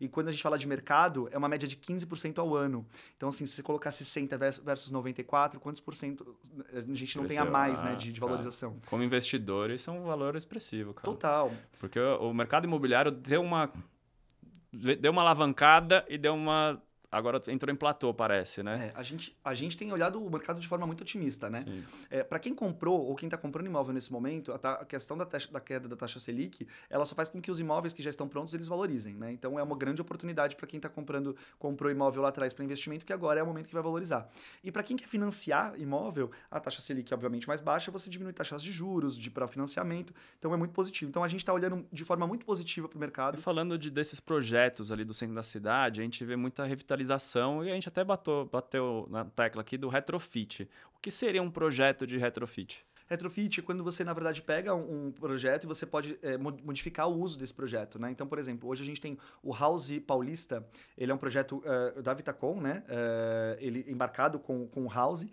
E 0.00 0.08
quando 0.08 0.28
a 0.28 0.30
gente 0.30 0.42
fala 0.42 0.58
de 0.58 0.66
mercado, 0.66 1.28
é 1.30 1.38
uma 1.38 1.48
média 1.48 1.68
de 1.68 1.76
15% 1.76 2.38
ao 2.38 2.54
ano. 2.54 2.86
Então, 3.16 3.28
assim, 3.28 3.46
se 3.46 3.54
você 3.54 3.62
colocar 3.62 3.90
60 3.90 4.36
versus 4.36 4.90
94, 4.90 5.60
quantos 5.60 5.80
por 5.80 5.94
cento 5.94 6.36
a 6.72 6.80
gente 6.80 7.16
não 7.16 7.24
Cresceu. 7.24 7.28
tem 7.28 7.38
a 7.38 7.44
mais, 7.44 7.82
né, 7.82 7.88
ah, 7.88 7.92
né, 7.92 7.96
de, 7.96 8.12
de 8.12 8.20
valorização? 8.20 8.70
Cara. 8.70 8.86
Como 8.86 9.02
investidores, 9.02 9.80
isso 9.80 9.90
é 9.90 9.92
um 9.92 10.04
valor 10.04 10.36
expressivo, 10.36 10.94
cara. 10.94 11.04
Total. 11.04 11.52
Porque 11.78 11.98
o, 11.98 12.30
o 12.30 12.34
mercado 12.34 12.64
imobiliário 12.64 13.10
deu 13.10 13.42
uma 13.42 13.70
deu 14.72 15.10
uma 15.10 15.22
alavancada 15.22 16.04
e 16.08 16.18
deu 16.18 16.34
uma 16.34 16.80
agora 17.16 17.42
entrou 17.48 17.72
em 17.72 17.76
platô, 17.76 18.12
parece, 18.12 18.62
né? 18.62 18.92
É, 18.94 18.98
a, 18.98 19.02
gente, 19.02 19.36
a 19.44 19.54
gente 19.54 19.76
tem 19.76 19.92
olhado 19.92 20.22
o 20.22 20.30
mercado 20.30 20.60
de 20.60 20.68
forma 20.68 20.86
muito 20.86 21.00
otimista, 21.00 21.48
né? 21.48 21.64
É, 22.10 22.22
para 22.22 22.38
quem 22.38 22.54
comprou 22.54 23.00
ou 23.00 23.14
quem 23.16 23.26
está 23.26 23.36
comprando 23.36 23.66
imóvel 23.66 23.94
nesse 23.94 24.12
momento, 24.12 24.52
a, 24.52 24.72
a 24.72 24.84
questão 24.84 25.16
da, 25.16 25.24
taxa, 25.24 25.50
da, 25.50 25.60
queda 25.60 25.88
da 25.88 25.96
taxa 25.96 26.20
Selic, 26.20 26.66
ela 26.90 27.04
só 27.04 27.14
faz 27.14 27.28
com 27.28 27.40
que 27.40 27.50
os 27.50 27.58
imóveis 27.58 27.92
que 27.92 28.02
já 28.02 28.10
estão 28.10 28.28
prontos, 28.28 28.52
eles 28.54 28.68
valorizem, 28.68 29.14
né? 29.14 29.32
Então, 29.32 29.58
é 29.58 29.62
uma 29.62 29.76
grande 29.76 30.00
oportunidade 30.00 30.56
para 30.56 30.66
quem 30.66 30.76
está 30.76 30.88
comprando, 30.88 31.34
comprou 31.58 31.90
imóvel 31.90 32.22
lá 32.22 32.28
atrás 32.28 32.52
para 32.52 32.64
investimento, 32.64 33.04
que 33.04 33.12
agora 33.12 33.40
é 33.40 33.42
o 33.42 33.46
momento 33.46 33.68
que 33.68 33.74
vai 33.74 33.82
valorizar. 33.82 34.28
E 34.62 34.70
para 34.70 34.82
quem 34.82 34.96
quer 34.96 35.08
financiar 35.08 35.78
imóvel, 35.80 36.30
a 36.50 36.60
taxa 36.60 36.80
Selic 36.80 37.12
é 37.12 37.14
obviamente 37.14 37.48
mais 37.48 37.60
baixa, 37.60 37.90
você 37.90 38.10
diminui 38.10 38.32
taxas 38.32 38.62
de 38.62 38.70
juros, 38.70 39.18
de 39.18 39.30
para 39.30 39.48
financiamento, 39.48 40.12
então 40.38 40.52
é 40.52 40.56
muito 40.56 40.72
positivo. 40.72 41.08
Então, 41.08 41.24
a 41.24 41.28
gente 41.28 41.40
está 41.40 41.52
olhando 41.52 41.86
de 41.92 42.04
forma 42.04 42.26
muito 42.26 42.44
positiva 42.44 42.88
para 42.88 42.96
o 42.96 43.00
mercado. 43.00 43.38
E 43.38 43.40
falando 43.40 43.78
de, 43.78 43.90
desses 43.90 44.20
projetos 44.20 44.92
ali 44.92 45.04
do 45.04 45.14
centro 45.14 45.34
da 45.34 45.42
cidade, 45.42 46.00
a 46.00 46.04
gente 46.04 46.24
vê 46.24 46.36
muita 46.36 46.64
revitalização 46.64 47.05
e 47.64 47.70
a 47.70 47.74
gente 47.74 47.88
até 47.88 48.02
bateu, 48.04 48.48
bateu 48.50 49.06
na 49.10 49.24
tecla 49.24 49.62
aqui 49.62 49.76
do 49.76 49.88
retrofit. 49.88 50.68
O 50.96 51.00
que 51.00 51.10
seria 51.10 51.42
um 51.42 51.50
projeto 51.50 52.06
de 52.06 52.16
retrofit? 52.16 52.84
Retrofit 53.08 53.60
é 53.60 53.62
quando 53.62 53.84
você, 53.84 54.02
na 54.02 54.12
verdade, 54.12 54.42
pega 54.42 54.74
um, 54.74 55.12
projeto 55.12 55.64
e 55.64 55.66
você 55.66 55.86
pode 55.86 56.18
é, 56.22 56.36
modificar 56.36 57.08
o 57.08 57.18
uso 57.18 57.38
desse 57.38 57.54
projeto, 57.54 57.98
né? 57.98 58.10
Então, 58.10 58.26
por 58.26 58.38
exemplo, 58.38 58.68
hoje 58.68 58.82
a 58.82 58.86
gente 58.86 59.00
tem 59.00 59.16
o 59.42 59.52
House 59.54 59.92
Paulista, 60.06 60.66
ele 60.96 61.12
é 61.12 61.14
um 61.14 61.18
projeto 61.18 61.62
uh, 61.64 62.02
da 62.02 62.12
Vitacom, 62.12 62.60
né? 62.60 62.82
Uh, 62.86 63.56
ele 63.60 63.84
embarcado 63.88 64.38
com, 64.38 64.66
com 64.66 64.84
o 64.84 64.88
House. 64.88 65.22
Uh, 65.22 65.28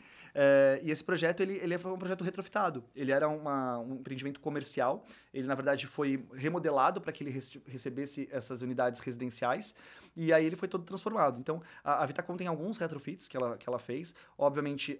e 0.84 0.92
esse 0.92 1.04
projeto, 1.04 1.42
ele, 1.42 1.54
ele 1.58 1.78
foi 1.78 1.92
um 1.92 1.98
projeto 1.98 2.24
retrofitado. 2.24 2.84
Ele 2.96 3.12
era 3.12 3.28
uma, 3.28 3.80
um 3.80 3.96
empreendimento 3.96 4.40
comercial. 4.40 5.06
Ele, 5.34 5.48
na 5.48 5.56
verdade, 5.56 5.88
foi 5.88 6.26
remodelado 6.34 7.02
para 7.02 7.12
que 7.12 7.24
ele 7.24 7.32
recebesse 7.68 8.28
essas 8.32 8.62
unidades 8.62 9.00
residenciais. 9.00 9.74
E 10.16 10.32
aí 10.32 10.46
ele 10.46 10.56
foi 10.56 10.68
todo 10.68 10.84
transformado. 10.84 11.40
Então, 11.40 11.62
a, 11.84 12.04
a 12.04 12.06
Vitacom 12.06 12.38
tem 12.38 12.48
alguns 12.48 12.78
retrofits 12.78 13.28
que 13.28 13.36
ela, 13.36 13.58
que 13.58 13.68
ela 13.68 13.80
fez. 13.80 14.14
Obviamente, 14.38 14.98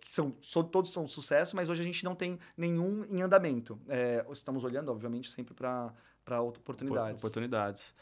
que 0.00 0.14
são, 0.14 0.30
todos 0.30 0.92
são 0.92 1.04
um 1.04 1.08
sucesso, 1.08 1.54
mas 1.54 1.68
hoje 1.68 1.73
a 1.82 1.84
gente 1.84 2.04
não 2.04 2.14
tem 2.14 2.38
nenhum 2.56 3.04
em 3.10 3.22
andamento. 3.22 3.78
É, 3.88 4.24
estamos 4.30 4.64
olhando, 4.64 4.90
obviamente, 4.90 5.30
sempre 5.30 5.54
para 5.54 6.40
oportunidades. 6.40 7.22
Oportunidades. 7.22 7.94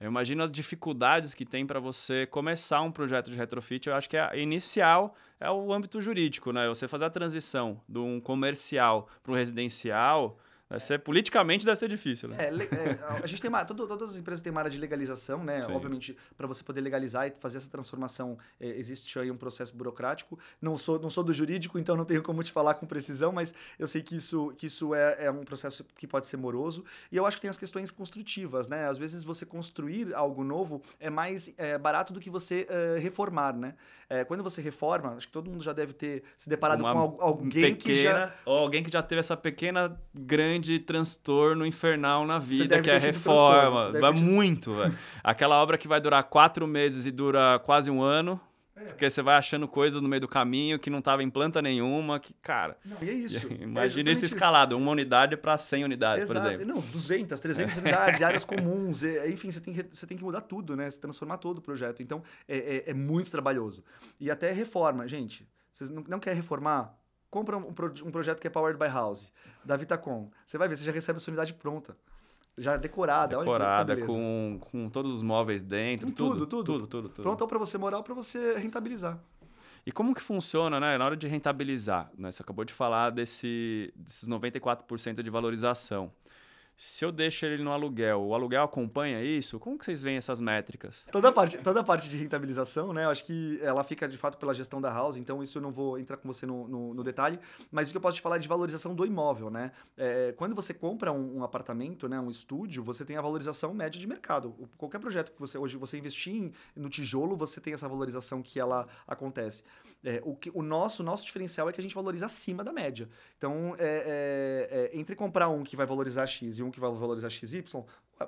Eu 0.00 0.06
imagino 0.06 0.42
as 0.42 0.50
dificuldades 0.50 1.34
que 1.34 1.44
tem 1.44 1.66
para 1.66 1.78
você 1.78 2.26
começar 2.26 2.80
um 2.80 2.90
projeto 2.90 3.30
de 3.30 3.36
retrofit. 3.36 3.86
Eu 3.86 3.94
acho 3.94 4.08
que 4.08 4.16
a 4.16 4.34
inicial 4.34 5.14
é 5.38 5.50
o 5.50 5.72
âmbito 5.74 6.00
jurídico, 6.00 6.52
né? 6.52 6.66
Você 6.68 6.88
fazer 6.88 7.04
a 7.04 7.10
transição 7.10 7.82
de 7.86 7.98
um 7.98 8.18
comercial 8.18 9.08
para 9.22 9.32
um 9.32 9.34
residencial 9.34 10.38
Vai 10.70 10.78
ser, 10.78 11.00
politicamente 11.00 11.64
deve 11.64 11.76
ser 11.76 11.88
difícil, 11.88 12.28
né? 12.28 12.36
É, 12.38 12.44
é, 12.46 13.20
a 13.24 13.26
gente 13.26 13.42
tem 13.42 13.48
uma, 13.48 13.64
todo, 13.64 13.88
todas 13.88 14.12
as 14.12 14.18
empresas 14.18 14.40
têm 14.40 14.52
uma 14.52 14.60
área 14.60 14.70
de 14.70 14.78
legalização, 14.78 15.42
né? 15.42 15.62
Sim. 15.62 15.72
Obviamente, 15.72 16.16
para 16.36 16.46
você 16.46 16.62
poder 16.62 16.80
legalizar 16.80 17.26
e 17.26 17.32
fazer 17.40 17.56
essa 17.56 17.68
transformação, 17.68 18.38
é, 18.60 18.68
existe 18.68 19.18
aí 19.18 19.32
um 19.32 19.36
processo 19.36 19.74
burocrático. 19.74 20.38
Não 20.62 20.78
sou, 20.78 20.96
não 21.00 21.10
sou 21.10 21.24
do 21.24 21.32
jurídico, 21.32 21.76
então 21.76 21.96
não 21.96 22.04
tenho 22.04 22.22
como 22.22 22.40
te 22.44 22.52
falar 22.52 22.74
com 22.74 22.86
precisão, 22.86 23.32
mas 23.32 23.52
eu 23.80 23.88
sei 23.88 24.00
que 24.00 24.14
isso, 24.14 24.54
que 24.56 24.66
isso 24.66 24.94
é, 24.94 25.24
é 25.24 25.30
um 25.32 25.42
processo 25.42 25.84
que 25.96 26.06
pode 26.06 26.28
ser 26.28 26.36
moroso. 26.36 26.84
E 27.10 27.16
eu 27.16 27.26
acho 27.26 27.38
que 27.38 27.40
tem 27.40 27.50
as 27.50 27.58
questões 27.58 27.90
construtivas, 27.90 28.68
né? 28.68 28.88
Às 28.88 28.96
vezes 28.96 29.24
você 29.24 29.44
construir 29.44 30.14
algo 30.14 30.44
novo 30.44 30.80
é 31.00 31.10
mais 31.10 31.52
é, 31.58 31.76
barato 31.78 32.12
do 32.12 32.20
que 32.20 32.30
você 32.30 32.64
é, 32.70 32.96
reformar, 33.00 33.56
né? 33.56 33.74
Quando 34.26 34.42
você 34.42 34.60
reforma, 34.60 35.14
acho 35.14 35.28
que 35.28 35.32
todo 35.32 35.48
mundo 35.48 35.62
já 35.62 35.72
deve 35.72 35.92
ter 35.92 36.24
se 36.36 36.48
deparado 36.48 36.82
uma 36.82 36.92
com 36.92 37.22
alguém 37.22 37.76
pequena, 37.76 37.76
que 37.76 38.02
já... 38.02 38.34
Ou 38.44 38.58
alguém 38.58 38.82
que 38.82 38.90
já 38.90 39.00
teve 39.00 39.20
essa 39.20 39.36
pequena, 39.36 39.96
grande 40.12 40.59
grande 40.60 40.78
transtorno 40.78 41.64
infernal 41.64 42.26
na 42.26 42.38
vida, 42.38 42.80
que 42.80 42.90
é 42.90 42.96
a 42.96 42.98
reforma. 42.98 43.90
Vai 43.98 44.12
muito, 44.12 44.74
velho. 44.74 44.96
Aquela 45.24 45.60
obra 45.60 45.78
que 45.78 45.88
vai 45.88 46.00
durar 46.00 46.22
quatro 46.24 46.66
meses 46.66 47.06
e 47.06 47.10
dura 47.10 47.58
quase 47.64 47.90
um 47.90 48.02
ano. 48.02 48.38
É. 48.76 48.84
Porque 48.84 49.10
você 49.10 49.20
vai 49.20 49.36
achando 49.36 49.68
coisas 49.68 50.00
no 50.00 50.08
meio 50.08 50.22
do 50.22 50.28
caminho 50.28 50.78
que 50.78 50.88
não 50.88 51.00
estava 51.00 51.22
em 51.22 51.28
planta 51.28 51.60
nenhuma, 51.60 52.18
que, 52.18 52.32
cara... 52.32 52.78
Não, 52.82 52.96
e 53.02 53.10
é 53.10 53.12
isso. 53.12 53.46
Imagina 53.60 54.08
é 54.08 54.12
esse 54.12 54.24
escalado, 54.24 54.74
uma 54.74 54.90
unidade 54.90 55.36
para 55.36 55.54
100 55.58 55.84
unidades, 55.84 56.24
Exato. 56.24 56.40
por 56.40 56.46
exemplo. 56.46 56.66
Não, 56.66 56.80
200, 56.80 57.38
300 57.38 57.76
unidades, 57.76 58.22
áreas 58.22 58.42
comuns, 58.46 59.02
enfim, 59.02 59.50
você 59.50 59.60
tem, 59.60 59.74
que, 59.74 59.82
você 59.82 60.06
tem 60.06 60.16
que 60.16 60.24
mudar 60.24 60.40
tudo, 60.40 60.74
né? 60.76 60.90
Se 60.90 60.98
transformar 60.98 61.36
todo 61.36 61.58
o 61.58 61.60
projeto. 61.60 62.02
Então, 62.02 62.22
é, 62.48 62.56
é, 62.56 62.90
é 62.90 62.94
muito 62.94 63.30
trabalhoso. 63.30 63.84
E 64.18 64.30
até 64.30 64.50
reforma, 64.50 65.06
gente. 65.06 65.46
Vocês 65.70 65.90
não, 65.90 66.02
não 66.08 66.18
querem 66.18 66.38
reformar? 66.38 66.98
Compra 67.30 67.56
um, 67.56 67.68
um, 67.68 68.10
projeto 68.10 68.40
que 68.40 68.46
é 68.46 68.50
Powered 68.50 68.78
by 68.78 68.86
House, 68.86 69.32
da 69.64 69.76
Vitacom. 69.76 70.30
Você 70.44 70.58
vai 70.58 70.68
ver, 70.68 70.76
você 70.76 70.84
já 70.84 70.92
recebe 70.92 71.18
a 71.18 71.20
sua 71.20 71.30
unidade 71.30 71.54
pronta. 71.54 71.96
Já 72.58 72.76
decorada. 72.76 73.38
Decorada, 73.38 73.96
com, 74.04 74.58
com 74.60 74.90
todos 74.90 75.14
os 75.14 75.22
móveis 75.22 75.62
dentro, 75.62 76.08
com 76.08 76.12
tudo, 76.12 76.46
tudo, 76.46 76.64
tudo, 76.64 76.86
tudo, 76.86 77.08
tudo. 77.08 77.22
Pronta 77.22 77.46
para 77.46 77.58
você 77.58 77.78
morar 77.78 77.98
ou 77.98 78.02
para 78.02 78.14
você 78.14 78.56
rentabilizar. 78.58 79.18
E 79.86 79.92
como 79.92 80.14
que 80.14 80.20
funciona, 80.20 80.78
né? 80.78 80.98
Na 80.98 81.04
hora 81.06 81.16
de 81.16 81.26
rentabilizar, 81.26 82.10
né? 82.18 82.30
Você 82.30 82.42
acabou 82.42 82.64
de 82.64 82.72
falar 82.72 83.10
desse, 83.10 83.92
desses 83.96 84.28
94% 84.28 85.22
de 85.22 85.30
valorização. 85.30 86.12
Se 86.82 87.04
eu 87.04 87.12
deixo 87.12 87.44
ele 87.44 87.62
no 87.62 87.72
aluguel, 87.72 88.22
o 88.22 88.34
aluguel 88.34 88.62
acompanha 88.62 89.22
isso? 89.22 89.60
Como 89.60 89.78
que 89.78 89.84
vocês 89.84 90.02
veem 90.02 90.16
essas 90.16 90.40
métricas? 90.40 91.06
Toda 91.12 91.30
parte, 91.30 91.58
toda 91.58 91.84
parte 91.84 92.08
de 92.08 92.16
rentabilização, 92.16 92.90
né? 92.94 93.04
Eu 93.04 93.10
acho 93.10 93.22
que 93.26 93.60
ela 93.60 93.84
fica 93.84 94.08
de 94.08 94.16
fato 94.16 94.38
pela 94.38 94.54
gestão 94.54 94.80
da 94.80 94.90
house, 94.90 95.18
então 95.18 95.42
isso 95.42 95.58
eu 95.58 95.62
não 95.62 95.70
vou 95.70 95.98
entrar 95.98 96.16
com 96.16 96.26
você 96.26 96.46
no, 96.46 96.66
no, 96.66 96.94
no 96.94 97.04
detalhe. 97.04 97.38
Mas 97.70 97.88
o 97.88 97.90
que 97.90 97.98
eu 97.98 98.00
posso 98.00 98.16
te 98.16 98.22
falar 98.22 98.36
é 98.36 98.38
de 98.38 98.48
valorização 98.48 98.94
do 98.94 99.04
imóvel, 99.04 99.50
né? 99.50 99.72
É, 99.94 100.32
quando 100.38 100.54
você 100.54 100.72
compra 100.72 101.12
um, 101.12 101.40
um, 101.40 101.44
apartamento, 101.44 102.08
né, 102.08 102.18
um 102.18 102.30
estúdio, 102.30 102.82
você 102.82 103.04
tem 103.04 103.18
a 103.18 103.20
valorização 103.20 103.74
média 103.74 104.00
de 104.00 104.06
mercado. 104.06 104.56
Qualquer 104.78 105.00
projeto 105.00 105.32
que 105.32 105.38
você 105.38 105.58
hoje 105.58 105.76
você 105.76 105.98
investir 105.98 106.50
no 106.74 106.88
tijolo, 106.88 107.36
você 107.36 107.60
tem 107.60 107.74
essa 107.74 107.86
valorização 107.86 108.40
que 108.40 108.58
ela 108.58 108.88
acontece. 109.06 109.64
É, 110.02 110.22
o, 110.24 110.34
que, 110.34 110.50
o 110.54 110.62
nosso 110.62 111.02
nosso 111.02 111.26
diferencial 111.26 111.68
é 111.68 111.74
que 111.74 111.80
a 111.80 111.82
gente 111.82 111.94
valoriza 111.94 112.24
acima 112.24 112.64
da 112.64 112.72
média. 112.72 113.06
Então, 113.36 113.76
é, 113.78 114.70
é, 114.80 114.90
é 114.94 114.98
entre 114.98 115.14
comprar 115.14 115.50
um 115.50 115.62
que 115.62 115.76
vai 115.76 115.84
valorizar 115.84 116.26
X 116.26 116.58
e 116.58 116.62
um 116.62 116.69
que 116.70 116.80
vai 116.80 116.90
valorizar 116.90 117.30
XY, 117.30 117.64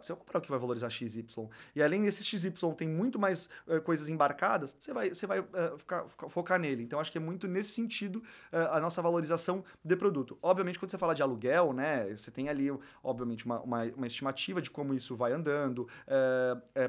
você 0.00 0.12
vai 0.12 0.20
comprar 0.20 0.38
o 0.38 0.42
que 0.42 0.50
vai 0.50 0.59
valorizar 0.59 0.88
XY. 0.88 1.26
E 1.74 1.83
além 1.83 2.02
desse 2.02 2.24
XY 2.24 2.52
tem 2.76 2.88
muito 2.88 3.18
mais 3.18 3.48
uh, 3.66 3.81
coisas 3.83 4.09
embarcadas, 4.09 4.76
você 4.78 4.92
vai, 4.92 5.09
você 5.11 5.26
vai 5.26 5.40
uh, 5.40 5.78
ficar, 5.78 6.09
focar 6.09 6.59
nele. 6.59 6.83
Então, 6.83 6.98
acho 6.98 7.12
que 7.12 7.18
é 7.18 7.20
muito 7.20 7.46
nesse 7.46 7.70
sentido 7.70 8.16
uh, 8.52 8.72
a 8.72 8.81
nossa 8.81 9.02
valorização 9.02 9.64
de 9.85 9.96
produto. 9.96 10.38
Obviamente, 10.42 10.78
quando 10.78 10.90
você 10.90 10.98
fala 10.98 11.14
de 11.14 11.22
aluguel, 11.22 11.72
né, 11.72 12.16
você 12.16 12.31
tem 12.31 12.48
ali, 12.48 12.70
obviamente, 13.02 13.44
uma, 13.44 13.61
uma, 13.61 13.85
uma 13.85 14.07
estimativa 14.07 14.62
de 14.62 14.70
como 14.70 14.94
isso 14.94 15.14
vai 15.16 15.33
andando, 15.33 15.88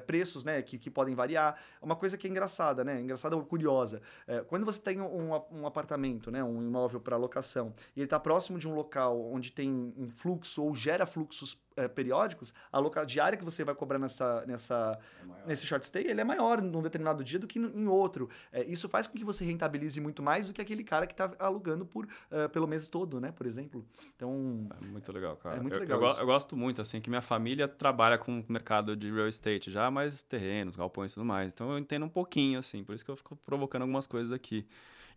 preços 0.06 0.44
né, 0.44 0.62
que, 0.62 0.78
que 0.78 0.89
podem 0.89 1.16
variar. 1.16 1.60
Uma 1.82 1.96
coisa 1.96 2.18
que 2.18 2.28
é 2.28 2.30
engraçada, 2.30 2.84
né? 2.84 3.02
Engraçada 3.02 3.36
ou 3.36 3.44
curiosa. 3.44 4.02
quando 4.48 4.66
você 4.66 4.82
tem 4.82 5.02
um, 5.02 5.32
um 5.52 5.66
apartamento, 5.66 6.32
né, 6.32 6.44
um 6.44 6.62
imóvel 6.62 7.00
para 7.00 7.18
locação, 7.18 7.74
e 7.96 8.00
ele 8.00 8.06
está 8.06 8.20
próximo 8.20 8.58
de 8.58 8.68
um 8.68 8.74
local 8.74 9.20
onde 9.32 9.52
tem 9.52 9.94
um 9.98 10.10
fluxo 10.10 10.63
ou 10.63 10.76
gera 10.76 11.06
fluxos 11.06 11.58
é, 11.76 11.88
periódicos, 11.88 12.54
a 12.72 12.80
local 12.80 13.06
diária 13.06 13.38
que 13.38 13.44
você 13.44 13.64
vai 13.64 13.76
cobrar 13.76 14.00
nessa, 14.00 14.46
nessa, 14.46 15.00
é 15.22 15.48
nesse 15.48 15.66
short 15.66 15.86
stay, 15.86 16.06
ele 16.08 16.22
é 16.22 16.24
maior 16.24 16.62
num 16.62 16.82
determinado 16.82 17.24
dia 17.24 17.40
do 17.40 17.48
que 17.48 17.60
em 17.60 17.88
outro. 17.88 18.30
É, 18.52 18.64
isso 18.64 18.88
faz 18.90 19.08
com 19.08 19.18
que 19.18 19.24
você 19.24 19.44
rentabilize 19.44 20.00
muito 20.00 20.22
mais 20.22 20.48
do 20.48 20.54
que 20.54 20.62
aquele 20.62 20.84
cara 20.84 21.06
que 21.06 21.14
está 21.14 21.32
alugando 21.40 21.86
por, 21.86 22.06
uh, 22.06 22.50
pelo 22.52 22.68
mês 22.68 22.88
todo, 22.88 23.20
né? 23.20 23.32
Por 23.32 23.46
exemplo. 23.46 23.86
Então... 24.16 24.68
É 24.82 24.88
muito 24.88 25.12
legal, 25.12 25.36
cara. 25.38 25.58
É 25.58 25.60
muito 25.60 25.76
eu, 25.76 25.80
legal 25.80 26.02
eu, 26.02 26.18
eu, 26.18 26.26
gosto 26.26 26.56
muito, 26.56 26.82
assim, 26.82 27.02
que 27.02 27.10
minha 27.10 27.22
família 27.22 27.68
trabalha 27.68 28.18
com 28.18 28.40
o 28.40 28.46
mercado 28.48 28.96
de 28.96 29.12
real 29.12 29.28
estate 29.28 29.72
já, 29.72 29.90
mas 29.90 30.24
terrenos, 30.24 30.76
galpões 30.76 31.12
e 31.12 31.16
tudo 31.16 31.26
mais. 31.26 31.52
Então 31.54 31.72
eu 31.72 31.78
entendo 31.78 32.06
um 32.06 32.10
pouquinho, 32.10 32.60
assim, 32.60 32.84
por 32.84 32.96
isso 32.96 33.04
que 33.04 33.12
eu 33.12 33.16
fico 33.16 33.36
provocando 33.38 33.84
algumas 33.84 34.08
coisas 34.08 34.32
aqui. 34.32 34.68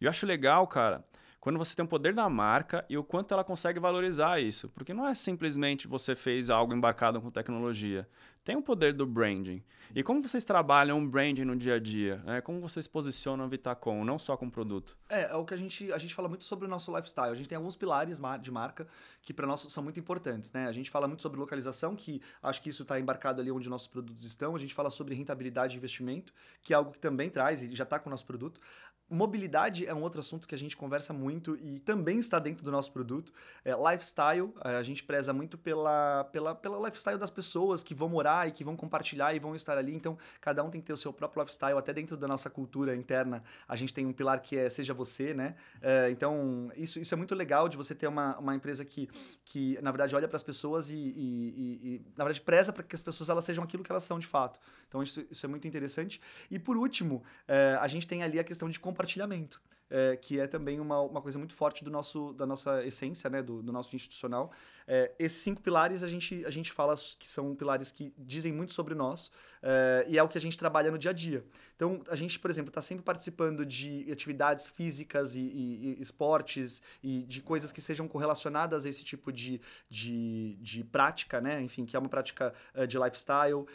E 0.00 0.04
eu 0.04 0.10
acho 0.10 0.26
legal, 0.26 0.66
cara 0.66 1.04
quando 1.40 1.58
você 1.58 1.76
tem 1.76 1.84
o 1.84 1.88
poder 1.88 2.12
da 2.12 2.28
marca 2.28 2.84
e 2.88 2.98
o 2.98 3.04
quanto 3.04 3.32
ela 3.32 3.44
consegue 3.44 3.78
valorizar 3.78 4.40
isso. 4.40 4.68
Porque 4.70 4.92
não 4.92 5.06
é 5.06 5.14
simplesmente 5.14 5.86
você 5.86 6.14
fez 6.14 6.50
algo 6.50 6.74
embarcado 6.74 7.20
com 7.20 7.30
tecnologia. 7.30 8.08
Tem 8.46 8.54
o 8.54 8.62
poder 8.62 8.92
do 8.92 9.04
branding. 9.04 9.60
E 9.92 10.04
como 10.04 10.22
vocês 10.22 10.44
trabalham 10.44 11.04
branding 11.04 11.44
no 11.44 11.56
dia 11.56 11.74
a 11.74 11.78
dia? 11.80 12.22
Né? 12.24 12.40
Como 12.40 12.60
vocês 12.60 12.86
posicionam 12.86 13.44
a 13.44 13.48
Vitacom, 13.48 14.04
não 14.04 14.20
só 14.20 14.36
com 14.36 14.48
produto? 14.48 14.96
É, 15.08 15.22
é 15.22 15.34
o 15.34 15.44
que 15.44 15.52
a 15.52 15.56
gente, 15.56 15.92
a 15.92 15.98
gente 15.98 16.14
fala 16.14 16.28
muito 16.28 16.44
sobre 16.44 16.64
o 16.64 16.68
nosso 16.68 16.94
lifestyle. 16.94 17.30
A 17.30 17.34
gente 17.34 17.48
tem 17.48 17.56
alguns 17.56 17.74
pilares 17.74 18.20
de 18.40 18.50
marca 18.52 18.86
que 19.20 19.34
para 19.34 19.48
nós 19.48 19.62
são 19.62 19.82
muito 19.82 19.98
importantes. 19.98 20.52
Né? 20.52 20.68
A 20.68 20.72
gente 20.72 20.90
fala 20.90 21.08
muito 21.08 21.22
sobre 21.22 21.40
localização, 21.40 21.96
que 21.96 22.22
acho 22.40 22.62
que 22.62 22.68
isso 22.68 22.82
está 22.82 23.00
embarcado 23.00 23.40
ali 23.40 23.50
onde 23.50 23.68
nossos 23.68 23.88
produtos 23.88 24.24
estão. 24.24 24.54
A 24.54 24.60
gente 24.60 24.74
fala 24.74 24.90
sobre 24.90 25.12
rentabilidade 25.16 25.72
de 25.72 25.78
investimento, 25.78 26.32
que 26.62 26.72
é 26.72 26.76
algo 26.76 26.92
que 26.92 27.00
também 27.00 27.28
traz 27.28 27.64
e 27.64 27.74
já 27.74 27.82
está 27.82 27.98
com 27.98 28.08
o 28.08 28.12
nosso 28.12 28.26
produto. 28.26 28.60
Mobilidade 29.08 29.86
é 29.86 29.94
um 29.94 30.02
outro 30.02 30.18
assunto 30.18 30.48
que 30.48 30.54
a 30.54 30.58
gente 30.58 30.76
conversa 30.76 31.12
muito 31.12 31.56
e 31.56 31.78
também 31.78 32.18
está 32.18 32.40
dentro 32.40 32.64
do 32.64 32.72
nosso 32.72 32.90
produto. 32.90 33.32
É, 33.64 33.72
lifestyle, 33.72 34.52
a 34.60 34.82
gente 34.82 35.04
preza 35.04 35.32
muito 35.32 35.56
pela, 35.56 36.24
pela, 36.24 36.56
pela 36.56 36.84
lifestyle 36.86 37.16
das 37.16 37.30
pessoas 37.30 37.84
que 37.84 37.94
vão 37.94 38.08
morar 38.08 38.48
e 38.48 38.52
que 38.52 38.64
vão 38.64 38.76
compartilhar 38.76 39.32
e 39.32 39.38
vão 39.38 39.54
estar 39.54 39.78
ali. 39.78 39.94
Então, 39.94 40.18
cada 40.40 40.64
um 40.64 40.70
tem 40.70 40.80
que 40.80 40.88
ter 40.88 40.92
o 40.92 40.96
seu 40.96 41.12
próprio 41.12 41.40
lifestyle. 41.42 41.78
Até 41.78 41.92
dentro 41.92 42.16
da 42.16 42.26
nossa 42.26 42.50
cultura 42.50 42.96
interna, 42.96 43.44
a 43.68 43.76
gente 43.76 43.94
tem 43.94 44.04
um 44.04 44.12
pilar 44.12 44.40
que 44.40 44.56
é 44.56 44.68
Seja 44.68 44.92
Você, 44.92 45.32
né? 45.32 45.54
É, 45.80 46.10
então, 46.10 46.72
isso, 46.76 46.98
isso 46.98 47.14
é 47.14 47.16
muito 47.16 47.34
legal 47.34 47.68
de 47.68 47.76
você 47.76 47.94
ter 47.94 48.08
uma, 48.08 48.36
uma 48.38 48.56
empresa 48.56 48.84
que, 48.84 49.08
que, 49.44 49.78
na 49.82 49.92
verdade, 49.92 50.16
olha 50.16 50.26
para 50.26 50.36
as 50.36 50.42
pessoas 50.42 50.90
e, 50.90 50.94
e, 50.94 50.98
e, 50.98 51.94
e, 51.94 52.02
na 52.16 52.24
verdade, 52.24 52.40
preza 52.40 52.72
para 52.72 52.82
que 52.82 52.96
as 52.96 53.02
pessoas 53.02 53.28
elas 53.28 53.44
sejam 53.44 53.62
aquilo 53.62 53.84
que 53.84 53.92
elas 53.92 54.02
são 54.02 54.18
de 54.18 54.26
fato. 54.26 54.58
Então, 54.88 55.00
isso, 55.00 55.24
isso 55.30 55.46
é 55.46 55.48
muito 55.48 55.68
interessante. 55.68 56.20
E, 56.50 56.58
por 56.58 56.76
último, 56.76 57.22
é, 57.46 57.78
a 57.80 57.86
gente 57.86 58.06
tem 58.06 58.22
ali 58.22 58.40
a 58.40 58.44
questão 58.44 58.68
de 58.68 58.80
compartilhamento. 58.96 59.60
É, 59.88 60.16
que 60.16 60.40
é 60.40 60.48
também 60.48 60.80
uma, 60.80 61.00
uma 61.00 61.22
coisa 61.22 61.38
muito 61.38 61.54
forte 61.54 61.84
do 61.84 61.92
nosso, 61.92 62.32
da 62.32 62.44
nossa 62.44 62.84
essência, 62.84 63.30
né, 63.30 63.40
do, 63.40 63.62
do 63.62 63.72
nosso 63.72 63.94
institucional. 63.94 64.50
É, 64.84 65.12
esses 65.16 65.40
cinco 65.40 65.62
pilares 65.62 66.02
a 66.02 66.08
gente, 66.08 66.44
a 66.44 66.50
gente 66.50 66.72
fala 66.72 66.96
que 67.16 67.28
são 67.28 67.54
pilares 67.54 67.92
que 67.92 68.12
dizem 68.18 68.52
muito 68.52 68.72
sobre 68.72 68.96
nós 68.96 69.30
uh, 69.66 70.08
e 70.08 70.16
é 70.16 70.22
o 70.22 70.28
que 70.28 70.38
a 70.38 70.40
gente 70.40 70.56
trabalha 70.56 70.90
no 70.90 70.98
dia 70.98 71.10
a 71.10 71.14
dia. 71.14 71.44
Então, 71.74 72.00
a 72.08 72.16
gente, 72.16 72.38
por 72.38 72.50
exemplo, 72.50 72.70
está 72.70 72.80
sempre 72.80 73.04
participando 73.04 73.66
de 73.66 74.10
atividades 74.10 74.70
físicas 74.70 75.34
e, 75.34 75.40
e, 75.40 75.96
e, 75.98 76.02
esportes 76.02 76.80
e 77.02 77.22
de 77.22 77.42
coisas 77.42 77.72
que 77.72 77.80
sejam 77.80 78.06
correlacionadas 78.08 78.86
a 78.86 78.88
esse 78.88 79.04
tipo 79.04 79.32
de, 79.32 79.60
de, 79.90 80.56
de 80.60 80.84
prática, 80.84 81.40
né? 81.40 81.60
Enfim, 81.60 81.84
que 81.84 81.96
é 81.96 81.98
uma 81.98 82.08
prática 82.08 82.54
uh, 82.74 82.86
de 82.86 82.98
lifestyle. 82.98 83.54
Uh, 83.54 83.66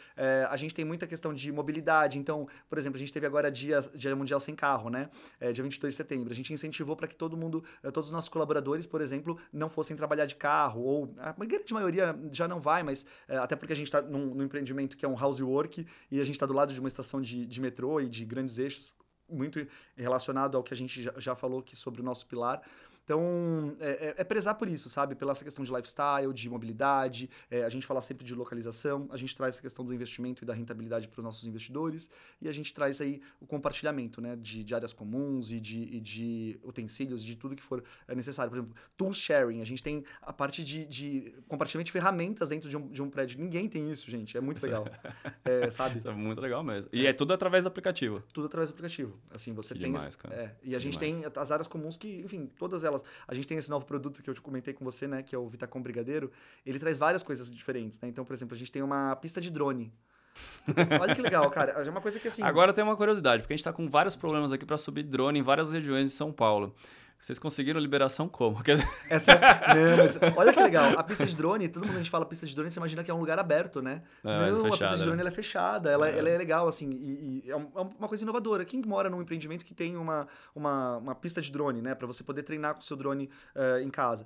a 0.50 0.58
gente 0.58 0.74
tem 0.74 0.86
muita 0.86 1.06
questão 1.06 1.34
de 1.34 1.52
mobilidade. 1.52 2.18
Então, 2.18 2.48
por 2.70 2.78
exemplo, 2.78 2.96
a 2.96 3.00
gente 3.00 3.12
teve 3.12 3.28
agora 3.28 3.52
dia, 3.52 3.80
dia 3.94 4.16
Mundial 4.16 4.40
Sem 4.40 4.56
Carro, 4.56 4.90
né? 4.90 5.10
É, 5.40 5.52
dia 5.52 5.64
22 5.64 5.94
de 5.94 5.98
setembro. 5.98 6.32
A 6.32 6.36
gente 6.36 6.54
incentivou 6.54 6.96
para 6.96 7.08
que 7.08 7.16
todo 7.16 7.36
mundo, 7.36 7.64
todos 7.94 8.10
os 8.10 8.12
nossos 8.12 8.30
colaboradores, 8.30 8.86
por 8.86 9.02
exemplo, 9.02 9.38
não 9.52 9.70
fossem 9.70 9.96
trabalhar 9.96 10.26
de 10.26 10.36
carro, 10.36 10.82
ou 10.82 11.16
a 11.18 11.34
grande 11.46 11.74
maioria 11.74 12.18
já 12.32 12.48
não 12.48 12.60
vai, 12.60 12.84
mas 12.84 13.06
até 13.28 13.56
porque 13.56 13.74
a 13.74 13.76
gente 13.76 13.88
está 13.88 14.02
num, 14.02 14.34
num 14.34 14.44
empreendimento 14.44 14.96
que 14.96 15.06
é 15.06 15.08
um 15.08 15.14
e 16.10 16.20
a 16.20 16.24
gente 16.24 16.36
está 16.36 16.46
do 16.46 16.54
lado 16.54 16.74
de 16.74 16.80
uma 16.80 16.88
estação 16.88 17.22
de, 17.22 17.46
de 17.46 17.62
metrô 17.62 18.00
e 18.00 18.10
de 18.10 18.26
grandes 18.26 18.58
eixos, 18.58 18.94
muito 19.30 19.66
relacionado 19.96 20.58
ao 20.58 20.64
que 20.64 20.74
a 20.74 20.78
gente 20.78 21.02
já, 21.02 21.14
já 21.18 21.36
falou 21.36 21.60
aqui 21.60 21.76
sobre 21.76 22.02
o 22.02 22.04
nosso 22.04 22.26
pilar. 22.26 22.62
Então, 23.04 23.76
é, 23.80 23.90
é, 23.90 24.16
é, 24.18 24.24
prezar 24.24 24.56
por 24.56 24.68
isso, 24.68 24.90
sabe? 24.90 25.16
Pela 25.16 25.32
essa 25.32 25.44
questão 25.44 25.64
de 25.64 25.72
lifestyle, 25.72 26.34
de 26.34 26.50
mobilidade. 26.50 27.30
É, 27.50 27.64
a 27.64 27.70
gente 27.70 27.86
fala 27.86 28.02
sempre 28.02 28.26
de 28.26 28.36
localização, 28.36 29.08
a 29.12 29.18
gente 29.18 29.36
traz 29.36 29.56
essa 29.56 29.62
questão 29.62 29.84
do 29.84 29.94
investimento 29.94 30.44
e 30.44 30.46
da 30.46 30.54
rentabilidade 30.54 31.08
para 31.08 31.20
os 31.20 31.24
nossos 31.24 31.46
investidores. 31.46 32.10
E 32.42 32.48
a 32.48 32.52
gente 32.52 32.74
traz 32.74 33.02
aí 33.02 33.22
o 33.40 33.46
compartilhamento, 33.46 34.22
né? 34.22 34.36
De, 34.36 34.64
de 34.64 34.76
áreas 34.76 34.94
comuns 34.94 35.52
e 35.52 35.60
de, 35.60 35.84
e 35.84 36.00
de 36.00 36.60
utensílios, 36.64 37.24
de 37.24 37.36
tudo 37.36 37.56
que 37.56 37.64
for 37.64 37.84
é, 38.08 38.16
necessário. 38.16 38.50
Por 38.52 38.58
exemplo, 38.60 38.76
tool 38.96 39.14
sharing. 39.14 39.62
A 39.62 39.66
gente 39.66 39.82
tem 39.82 40.04
a 40.22 40.32
parte 40.32 40.64
de, 40.64 40.86
de 40.86 41.34
compartilhamento 41.48 41.88
de 41.88 41.92
ferramentas 41.92 42.50
dentro 42.50 42.70
de 42.70 42.78
um, 42.78 42.88
de 42.88 43.02
um 43.02 43.10
prédio. 43.10 43.40
Ninguém 43.40 43.68
tem 43.68 43.92
isso, 43.92 44.10
gente. 44.10 44.38
É 44.38 44.42
muito 44.42 44.62
legal. 44.64 44.86
É, 45.44 45.70
sabe? 45.70 45.98
Isso 45.98 46.08
é 46.08 46.14
muito 46.14 46.40
legal 46.40 46.64
mesmo. 46.64 46.90
E 46.94 47.08
é 47.08 47.14
tudo 47.14 47.34
através 47.34 47.64
do 47.64 47.68
aplicativo. 47.68 48.22
Tudo 48.34 48.46
através 48.46 48.70
do 48.70 48.74
aplicativo. 48.74 49.20
Assim, 49.32 49.54
você 49.54 49.74
que 49.74 49.80
tem. 49.80 49.92
Demais, 49.92 50.16
cara. 50.16 50.36
É, 50.36 50.56
e 50.64 50.76
a 50.76 50.80
gente 50.80 51.00
demais. 51.00 51.22
tem 51.34 51.42
as 51.42 51.52
áreas 51.52 51.68
comuns 51.68 51.98
que, 51.98 52.22
enfim, 52.22 52.50
todas 52.58 52.84
elas 52.84 52.91
a 53.28 53.34
gente 53.34 53.48
tem 53.48 53.58
esse 53.58 53.70
novo 53.70 53.86
produto 53.86 54.22
que 54.22 54.30
eu 54.30 54.34
te 54.34 54.42
comentei 54.42 54.74
com 54.74 54.84
você, 54.84 55.08
né? 55.08 55.22
Que 55.24 55.36
é 55.36 55.38
o 55.38 55.48
Vitacom 55.48 55.82
Brigadeiro. 55.82 56.32
Ele 56.66 56.80
traz 56.80 56.98
várias 56.98 57.24
coisas 57.24 57.50
diferentes, 57.52 58.00
né? 58.00 58.08
Então, 58.08 58.26
por 58.26 58.34
exemplo, 58.34 58.56
a 58.56 58.58
gente 58.58 58.72
tem 58.72 58.82
uma 58.82 59.16
pista 59.16 59.40
de 59.40 59.50
drone. 59.50 59.92
Olha 61.00 61.14
que 61.16 61.22
legal, 61.22 61.50
cara. 61.50 61.72
É 61.72 61.90
uma 61.90 62.02
coisa 62.02 62.20
que 62.20 62.28
assim. 62.28 62.42
Agora 62.42 62.74
tem 62.74 62.84
uma 62.84 62.96
curiosidade, 62.96 63.44
porque 63.44 63.54
a 63.54 63.58
gente 63.58 63.64
tá 63.64 63.74
com 63.74 63.90
vários 63.90 64.16
problemas 64.16 64.52
aqui 64.52 64.66
para 64.66 64.78
subir 64.78 65.04
drone 65.04 65.40
em 65.40 65.42
várias 65.42 65.72
regiões 65.72 66.10
de 66.10 66.16
São 66.16 66.32
Paulo. 66.32 66.74
Vocês 67.22 67.38
conseguiram 67.38 67.80
liberação 67.80 68.28
como? 68.28 68.58
Essa, 69.10 69.34
não, 69.76 69.98
mas 69.98 70.20
olha 70.36 70.52
que 70.52 70.60
legal. 70.60 70.98
A 70.98 71.04
pista 71.04 71.26
de 71.26 71.36
drone, 71.36 71.70
todo 71.70 71.86
mundo 71.86 71.96
a 71.96 72.00
gente 72.00 72.10
fala 72.10 72.26
pista 72.26 72.48
de 72.48 72.56
drone, 72.56 72.72
você 72.72 72.80
imagina 72.80 73.04
que 73.04 73.12
é 73.12 73.14
um 73.14 73.20
lugar 73.20 73.38
aberto, 73.38 73.82
né? 73.82 74.02
É, 74.24 74.52
não, 74.52 74.64
fechada, 74.64 74.66
a 74.66 74.70
pista 74.70 74.98
de 74.98 75.04
drone 75.04 75.18
né? 75.18 75.22
ela 75.22 75.30
é 75.30 75.32
fechada, 75.32 75.92
ela 75.92 76.10
é. 76.10 76.18
ela 76.18 76.30
é 76.30 76.38
legal, 76.38 76.68
assim, 76.68 76.90
e, 76.90 77.44
e, 77.46 77.52
é 77.52 77.56
uma 77.56 78.08
coisa 78.08 78.24
inovadora. 78.24 78.66
Quem 78.66 78.82
mora 78.82 79.10
num 79.10 79.22
empreendimento 79.22 79.64
que 79.64 79.74
tem 79.74 79.96
uma, 79.96 80.28
uma, 80.56 80.98
uma 80.98 81.16
pista 81.16 81.42
de 81.42 81.52
drone, 81.52 81.82
né? 81.82 81.94
Para 81.94 82.08
você 82.08 82.24
poder 82.24 82.44
treinar 82.44 82.74
com 82.74 82.82
o 82.82 82.84
seu 82.84 82.98
drone 82.98 83.30
uh, 83.56 83.80
em 83.80 83.90
casa. 83.90 84.26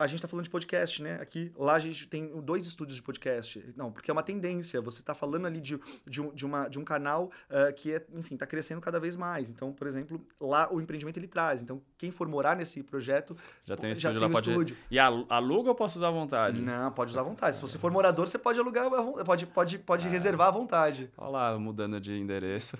A 0.00 0.06
gente 0.06 0.22
tá 0.22 0.26
falando 0.26 0.44
de 0.44 0.50
podcast, 0.50 1.02
né? 1.02 1.18
Aqui, 1.20 1.52
lá 1.58 1.74
a 1.74 1.78
gente 1.78 2.08
tem 2.08 2.26
dois 2.40 2.64
estúdios 2.64 2.96
de 2.96 3.02
podcast. 3.02 3.62
Não, 3.76 3.92
porque 3.92 4.10
é 4.10 4.12
uma 4.14 4.22
tendência. 4.22 4.80
Você 4.80 5.02
tá 5.02 5.12
falando 5.14 5.46
ali 5.46 5.60
de, 5.60 5.78
de, 6.06 6.22
um, 6.22 6.32
de, 6.32 6.46
uma, 6.46 6.68
de 6.68 6.78
um 6.78 6.84
canal 6.84 7.30
uh, 7.50 7.70
que 7.74 7.92
é, 7.92 8.02
enfim, 8.14 8.34
tá 8.34 8.46
crescendo 8.46 8.80
cada 8.80 8.98
vez 8.98 9.14
mais. 9.14 9.50
Então, 9.50 9.74
por 9.74 9.86
exemplo, 9.86 10.18
lá 10.40 10.72
o 10.72 10.80
empreendimento 10.80 11.18
ele 11.18 11.28
traz. 11.28 11.60
Então, 11.60 11.82
quem 11.98 12.10
for 12.10 12.26
morar 12.26 12.56
nesse 12.56 12.82
projeto. 12.82 13.36
Já 13.66 13.76
tem 13.76 13.90
já 13.90 14.08
estúdio 14.10 14.20
tem 14.20 14.28
lá, 14.28 14.32
pode. 14.34 14.50
estúdio. 14.50 14.76
E 14.90 14.98
aluga 14.98 15.68
ou 15.68 15.74
posso 15.74 15.98
usar 15.98 16.08
à 16.08 16.12
vontade? 16.12 16.62
Não, 16.62 16.90
pode 16.92 17.10
usar 17.10 17.20
à 17.20 17.24
vontade. 17.24 17.56
Se 17.56 17.60
você 17.62 17.76
for 17.78 17.90
morador, 17.90 18.26
você 18.26 18.38
pode 18.38 18.58
alugar, 18.58 18.88
pode, 19.22 19.46
pode, 19.48 19.78
pode 19.80 20.06
Ah. 20.06 20.10
reservar 20.10 20.48
à 20.48 20.50
vontade. 20.50 21.10
Olha 21.18 21.28
lá, 21.30 21.58
mudando 21.58 22.00
de 22.00 22.14
endereço. 22.16 22.74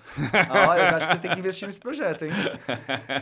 Ah, 0.49 0.75
eu 0.75 0.85
já 0.87 0.97
acho 0.97 1.07
que 1.07 1.17
você 1.17 1.21
tem 1.21 1.33
que 1.35 1.39
investir 1.45 1.67
nesse 1.67 1.79
projeto, 1.79 2.25
hein? 2.25 2.31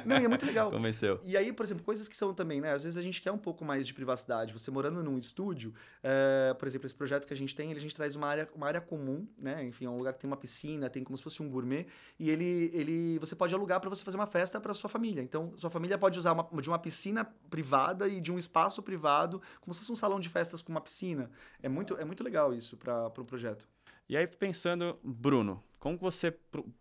Não, 0.06 0.18
e 0.18 0.24
é 0.24 0.28
muito 0.30 0.45
legal. 0.45 0.72
Convenceu. 0.72 1.20
E 1.26 1.36
aí, 1.36 1.52
por 1.52 1.66
exemplo, 1.66 1.84
coisas 1.84 2.08
que 2.08 2.16
são 2.16 2.34
também, 2.34 2.62
né? 2.62 2.72
Às 2.74 2.86
vezes 2.86 2.97
a 2.97 3.02
gente 3.02 3.22
quer 3.22 3.34
um 3.34 3.38
pouco 3.38 3.66
mais 3.66 3.89
de 3.90 3.94
privacidade. 3.94 4.54
Você 4.54 4.72
morando 4.72 5.04
num 5.04 5.18
estúdio, 5.18 5.74
eh, 6.02 6.56
por 6.58 6.68
exemplo, 6.68 6.86
esse 6.86 6.96
projeto 6.96 7.28
que 7.28 7.34
a 7.34 7.36
gente 7.36 7.54
tem, 7.54 7.72
a 7.72 7.80
gente 7.80 7.94
traz 7.94 8.16
uma 8.16 8.28
área, 8.28 8.50
uma 8.56 8.68
área 8.68 8.82
comum, 8.82 9.28
né? 9.38 9.64
Enfim, 9.66 9.86
é 9.86 9.90
um 9.90 9.98
lugar 9.98 10.14
que 10.14 10.20
tem 10.20 10.30
uma 10.30 10.38
piscina, 10.38 10.90
tem 10.90 11.04
como 11.04 11.18
se 11.18 11.24
fosse 11.24 11.44
um 11.44 11.50
gourmet, 11.50 11.86
e 12.18 12.30
ele, 12.30 12.72
ele 12.74 13.20
você 13.20 13.36
pode 13.36 13.54
alugar 13.54 13.80
para 13.80 13.90
você 13.90 14.04
fazer 14.04 14.18
uma 14.18 14.28
festa 14.28 14.60
para 14.60 14.74
sua 14.74 14.90
família. 14.90 15.22
Então, 15.22 15.54
sua 15.58 15.70
família 15.70 15.98
pode 15.98 16.18
usar 16.18 16.32
uma, 16.32 16.62
de 16.62 16.70
uma 16.70 16.80
piscina 16.80 17.26
privada 17.50 18.08
e 18.08 18.22
de 18.22 18.32
um 18.32 18.38
espaço 18.38 18.82
privado, 18.82 19.42
como 19.60 19.74
se 19.74 19.82
fosse 19.82 19.92
um 19.92 19.96
salão 19.96 20.20
de 20.20 20.30
festas 20.30 20.62
com 20.62 20.72
uma 20.72 20.82
piscina. 20.82 21.30
É 21.62 21.68
muito, 21.68 21.98
é 21.98 22.06
muito 22.06 22.24
legal 22.24 22.54
isso 22.54 22.78
para 22.78 23.08
o 23.08 23.12
pro 23.12 23.26
projeto. 23.26 23.68
E 24.08 24.18
aí, 24.18 24.26
pensando, 24.26 24.98
Bruno, 25.04 25.64
como 25.80 25.98
você 25.98 26.36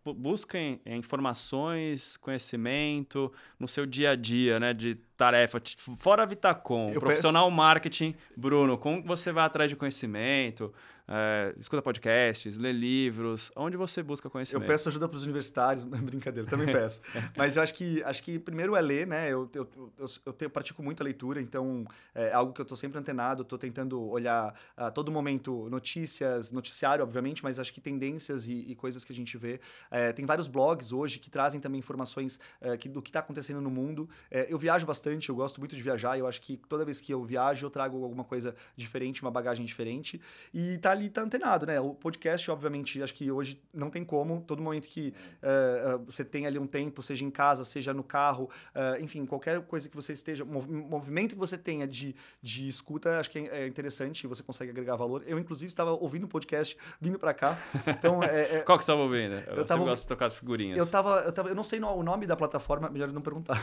busca 0.05 0.59
informações, 0.87 2.17
conhecimento 2.17 3.33
no 3.59 3.69
seu 3.69 3.87
dia 3.87 4.11
a 4.11 4.17
dia, 4.17 4.59
né, 4.59 4.73
de 4.75 4.97
tarefa, 5.17 5.61
fora 5.99 6.23
a 6.23 6.27
Vitacom, 6.27 6.93
Eu 6.93 7.01
profissional 7.01 7.51
marketing, 7.51 8.15
Bruno, 8.37 8.79
como 8.79 9.03
você 9.03 9.33
vai 9.33 9.45
atrás 9.45 9.69
de 9.71 9.75
conhecimento, 9.77 10.73
é, 11.09 11.55
escuta 11.59 11.83
podcasts, 11.83 12.57
lê 12.59 12.71
livros, 12.71 13.51
onde 13.57 13.77
você 13.77 14.01
busca 14.03 14.27
Eu 14.27 14.31
conhecimento? 14.31 14.67
peço 14.69 14.89
ajuda 14.89 15.09
para 15.09 15.17
os 15.17 15.25
universitários, 15.25 15.83
brincadeira, 15.85 16.49
também 16.49 16.67
peço. 16.67 17.01
Mas 17.37 17.57
eu 17.57 17.63
acho 17.65 17.75
que, 17.75 18.01
acho 18.05 18.23
que 18.23 18.39
primeiro 18.39 18.77
é 18.77 18.81
ler, 18.81 19.07
né? 19.09 19.29
Eu, 19.33 19.51
eu, 19.55 19.69
eu, 19.99 20.07
eu, 20.27 20.33
tenho- 20.33 20.51
pratico 20.51 20.83
muito 20.83 21.03
a 21.03 21.05
leitura, 21.05 21.41
então 21.43 21.85
é 22.15 22.33
algo 22.33 22.53
que 22.53 22.61
eu 22.61 22.65
estou 22.65 22.77
sempre 22.77 22.99
antenado, 22.99 23.43
estou 23.43 23.59
tentando 23.59 24.01
olhar 24.09 24.55
a 24.77 24.91
todo 24.91 25.11
momento 25.11 25.69
notícias, 25.69 26.53
noticiário, 26.53 27.03
obviamente, 27.03 27.43
mas 27.43 27.59
acho 27.59 27.73
que 27.73 27.81
tendências 27.81 28.47
e, 28.47 28.53
e 28.71 28.75
coisas 28.77 28.88
que 28.97 29.13
a 29.13 29.15
gente 29.15 29.37
vê. 29.37 29.61
É, 29.91 30.13
tem 30.13 30.25
vários 30.25 30.49
blogs 30.49 30.93
hoje 30.93 31.19
que 31.19 31.31
trazem 31.31 31.61
também 31.61 31.79
informações 31.79 32.41
é, 32.61 32.77
que, 32.77 32.89
do 32.89 33.03
que 33.03 33.11
está 33.11 33.21
acontecendo 33.21 33.61
no 33.61 33.71
mundo. 33.71 34.09
É, 34.31 34.47
eu 34.49 34.59
viajo 34.59 34.87
bastante, 34.87 35.29
eu 35.29 35.35
gosto 35.37 35.61
muito 35.61 35.77
de 35.77 35.83
viajar, 35.83 36.19
eu 36.19 36.27
acho 36.27 36.41
que 36.41 36.57
toda 36.57 36.85
vez 36.85 37.01
que 37.01 37.13
eu 37.13 37.23
viajo 37.23 37.67
eu 37.67 37.71
trago 37.71 38.03
alguma 38.03 38.25
coisa 38.25 38.55
diferente, 38.75 39.21
uma 39.23 39.31
bagagem 39.31 39.67
diferente. 39.67 40.21
E 40.55 40.79
tá 40.79 40.91
ali, 40.91 41.11
tá 41.11 41.23
antenado, 41.23 41.67
né? 41.67 41.79
O 41.81 41.95
podcast, 41.95 42.51
obviamente, 42.51 43.03
acho 43.03 43.15
que 43.15 43.31
hoje 43.31 43.61
não 43.73 43.91
tem 43.91 44.05
como. 44.05 44.41
Todo 44.47 44.63
momento 44.63 44.89
que 44.89 45.13
eh, 45.43 45.83
eh, 45.85 45.99
você 46.07 46.25
tem 46.25 46.47
ali 46.47 46.59
um 46.59 46.67
tempo, 46.67 47.03
seja 47.03 47.25
em 47.25 47.31
casa, 47.31 47.65
seja 47.65 47.93
no 47.93 48.03
carro, 48.03 48.49
eh, 48.75 48.99
enfim, 49.01 49.27
qualquer 49.27 49.61
coisa 49.63 49.89
que 49.89 49.95
você 49.97 50.13
esteja, 50.15 50.45
mov- 50.45 50.69
movimento 50.69 51.35
que 51.35 51.39
você 51.39 51.59
tenha 51.59 51.87
de, 51.87 52.15
de 52.41 52.67
escuta, 52.69 53.19
acho 53.21 53.31
que 53.31 53.39
é 53.41 53.59
é 53.59 53.67
interessante 53.67 54.27
você 54.27 54.43
consegue 54.43 54.71
agregar 54.71 54.95
valor. 54.97 55.23
Eu, 55.27 55.39
inclusive, 55.39 55.69
estava 55.69 55.93
ouvindo 55.93 56.25
o 56.25 56.29
podcast 56.29 56.77
vindo 57.01 57.19
para 57.19 57.35
cá. 57.35 57.59
Então, 57.87 58.23
é, 58.23 58.59
é, 58.59 58.61
Qual 58.79 58.81
que 58.81 58.85
você 58.85 58.91
estava 58.93 59.03
ouvindo? 59.03 59.35
Eu, 59.51 59.57
Eu 59.59 59.65
tava 59.65 59.85
gosto 59.85 60.03
de 60.03 60.09
tocar 60.09 60.31
figurinhas. 60.31 60.79
eu 60.79 60.87
tava, 60.87 61.21
eu 61.21 61.33
tava, 61.33 61.49
eu 61.49 61.55
não 61.55 61.63
sei 61.65 61.81
o 61.81 62.03
nome 62.03 62.27
da 62.27 62.37
plataforma, 62.37 62.89
melhor 62.89 63.09
não 63.13 63.21
perguntar. 63.23 63.61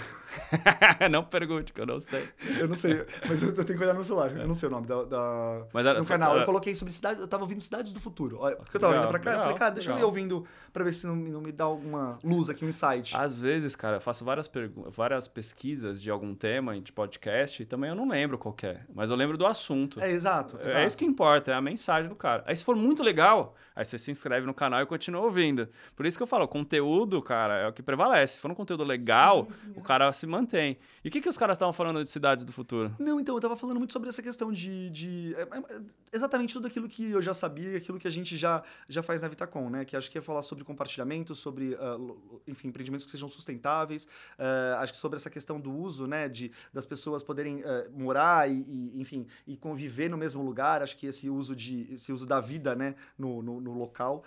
não 1.09 1.23
pergunte, 1.23 1.73
que 1.73 1.81
eu 1.81 1.85
não 1.85 1.99
sei. 1.99 2.27
Eu 2.59 2.67
não 2.67 2.75
sei, 2.75 3.05
mas 3.27 3.41
eu, 3.41 3.53
tenho 3.53 3.77
que 3.77 3.83
olhar 3.83 3.93
no 3.93 3.99
meu 3.99 4.03
celular. 4.03 4.31
Eu 4.35 4.47
não 4.47 4.53
sei 4.53 4.67
o 4.67 4.71
nome 4.71 4.87
da, 4.87 5.03
da 5.03 5.65
Mas 5.73 5.85
era- 5.85 5.99
no 5.99 6.05
canal. 6.05 6.31
era- 6.33 6.41
Eu 6.41 6.45
coloquei 6.45 6.75
sobre 6.75 6.93
cidades, 6.93 7.21
eu 7.21 7.27
tava 7.27 7.43
ouvindo 7.43 7.61
cidades 7.61 7.91
do 7.93 7.99
futuro. 7.99 8.37
Olha, 8.39 8.55
porque 8.55 8.77
eu 8.77 8.81
tava 8.81 8.93
Legal, 8.93 9.07
vindo 9.07 9.11
pra 9.11 9.19
cá, 9.19 9.29
eu 9.31 9.37
falei, 9.37 9.53
legal, 9.53 9.59
cara, 9.59 9.71
deixa 9.73 9.89
eu 9.89 9.93
ir 9.93 9.95
legal. 9.95 10.09
ouvindo 10.09 10.45
pra 10.73 10.83
ver 10.83 10.93
se 10.93 11.05
não, 11.07 11.15
me- 11.15 11.29
não 11.29 11.41
me 11.41 11.51
dá 11.51 11.63
alguma 11.65 12.17
luz 12.23 12.49
aqui, 12.49 12.65
um 12.65 12.69
insight. 12.69 13.15
Às 13.15 13.39
vezes, 13.39 13.75
cara, 13.75 13.97
eu 13.97 14.01
faço 14.01 14.23
várias, 14.25 14.47
pergu- 14.47 14.89
várias 14.89 15.27
pesquisas 15.27 16.01
de 16.01 16.09
algum 16.09 16.33
tema 16.35 16.79
de 16.79 16.91
podcast 16.91 17.61
e 17.61 17.65
também 17.65 17.89
eu 17.89 17.95
não 17.95 18.07
lembro 18.07 18.37
qual 18.37 18.55
é, 18.63 18.79
mas 18.93 19.09
eu 19.09 19.15
lembro 19.15 19.37
do 19.37 19.45
assunto. 19.45 19.99
É, 20.01 20.09
exato. 20.11 20.57
É, 20.61 20.65
exato. 20.67 20.85
isso 20.87 20.97
que 20.97 21.05
importa, 21.05 21.51
é 21.51 21.53
a 21.53 21.61
mensagem 21.61 22.09
do 22.09 22.15
cara. 22.15 22.43
Aí 22.47 22.55
se 22.55 22.63
for 22.63 22.75
muito 22.75 23.03
legal, 23.03 23.55
aí 23.75 23.85
você 23.85 23.97
se 23.97 24.09
inscreve 24.11 24.45
no 24.45 24.53
canal 24.53 24.81
e 24.81 24.85
continua 24.85 25.04
ouvindo. 25.13 25.67
Por 25.95 26.05
isso 26.05 26.17
que 26.17 26.23
eu 26.23 26.27
falo, 26.27 26.45
o 26.45 26.47
conteúdo, 26.47 27.21
cara, 27.21 27.59
é 27.59 27.67
o 27.67 27.73
que 27.73 27.83
prevalece. 27.83 28.33
Se 28.33 28.39
for 28.39 28.49
um 28.51 28.55
conteúdo 28.55 28.83
legal, 28.83 29.47
Sim, 29.51 29.73
sim, 29.73 29.79
o 29.79 29.81
cara 29.81 30.11
se 30.13 30.25
mantém. 30.25 30.77
E 31.05 31.07
o 31.07 31.11
que, 31.11 31.21
que 31.21 31.29
os 31.29 31.37
caras 31.37 31.53
estavam 31.53 31.71
falando 31.71 32.03
de 32.03 32.09
cidades 32.09 32.43
do 32.43 32.51
futuro? 32.51 32.91
Não, 32.97 33.19
então, 33.19 33.35
eu 33.35 33.39
tava 33.39 33.55
falando 33.55 33.77
muito 33.77 33.93
sobre 33.93 34.09
essa 34.09 34.23
questão 34.23 34.51
de. 34.51 34.89
de 34.89 35.35
é, 35.35 35.41
é, 35.43 35.81
exatamente 36.11 36.51
tudo 36.51 36.65
aquilo 36.65 36.87
que 36.89 37.11
eu 37.11 37.21
já 37.21 37.31
sabia, 37.31 37.77
aquilo 37.77 37.99
que 37.99 38.07
a 38.07 38.11
gente 38.11 38.35
já, 38.35 38.63
já 38.89 39.03
faz 39.03 39.21
na 39.21 39.27
Vitacom, 39.27 39.69
né? 39.69 39.85
Que 39.85 39.95
acho 39.95 40.09
que 40.09 40.17
é 40.17 40.21
falar 40.21 40.41
sobre 40.41 40.63
compartilhamento, 40.63 41.35
sobre, 41.35 41.75
lo- 41.75 42.41
enfim, 42.47 42.69
empreendimentos 42.69 43.05
que 43.05 43.11
sejam 43.11 43.29
sustentáveis. 43.29 44.07
ah, 44.39 44.79
acho 44.79 44.93
que 44.93 44.97
sobre 44.97 45.17
essa 45.17 45.29
questão 45.29 45.59
do 45.59 45.71
uso, 45.71 46.07
né? 46.07 46.27
De, 46.27 46.51
das 46.73 46.87
pessoas 46.87 47.21
poderem 47.21 47.61
ah, 47.63 47.87
morar 47.91 48.49
e, 48.49 48.63
e, 48.63 48.99
enfim, 48.99 49.27
e 49.45 49.55
conviver 49.55 50.09
no 50.09 50.17
mesmo 50.17 50.41
lugar. 50.41 50.81
Acho 50.81 50.97
que 50.97 51.05
esse 51.05 51.29
uso, 51.29 51.55
de, 51.55 51.87
esse 51.93 52.11
uso 52.11 52.25
da 52.25 52.41
vida, 52.41 52.75
né? 52.75 52.95
No, 53.15 53.43
no, 53.43 53.61
no 53.61 53.73
local. 53.77 54.23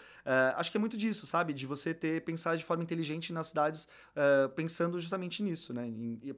Acho 0.55 0.71
que 0.71 0.77
é 0.77 0.81
muito 0.81 0.97
disso, 0.97 1.27
sabe? 1.27 1.53
De 1.53 1.67
você 1.67 1.93
ter, 1.93 2.23
pensar 2.23 2.57
de 2.57 2.65
forma 2.65 2.85
inteligente 2.85 3.33
nas 3.33 3.49
cidades, 3.49 3.89
pensando 4.55 5.01
justamente 5.01 5.43
nisso, 5.43 5.75
né? 5.75 5.89
E 5.89 6.31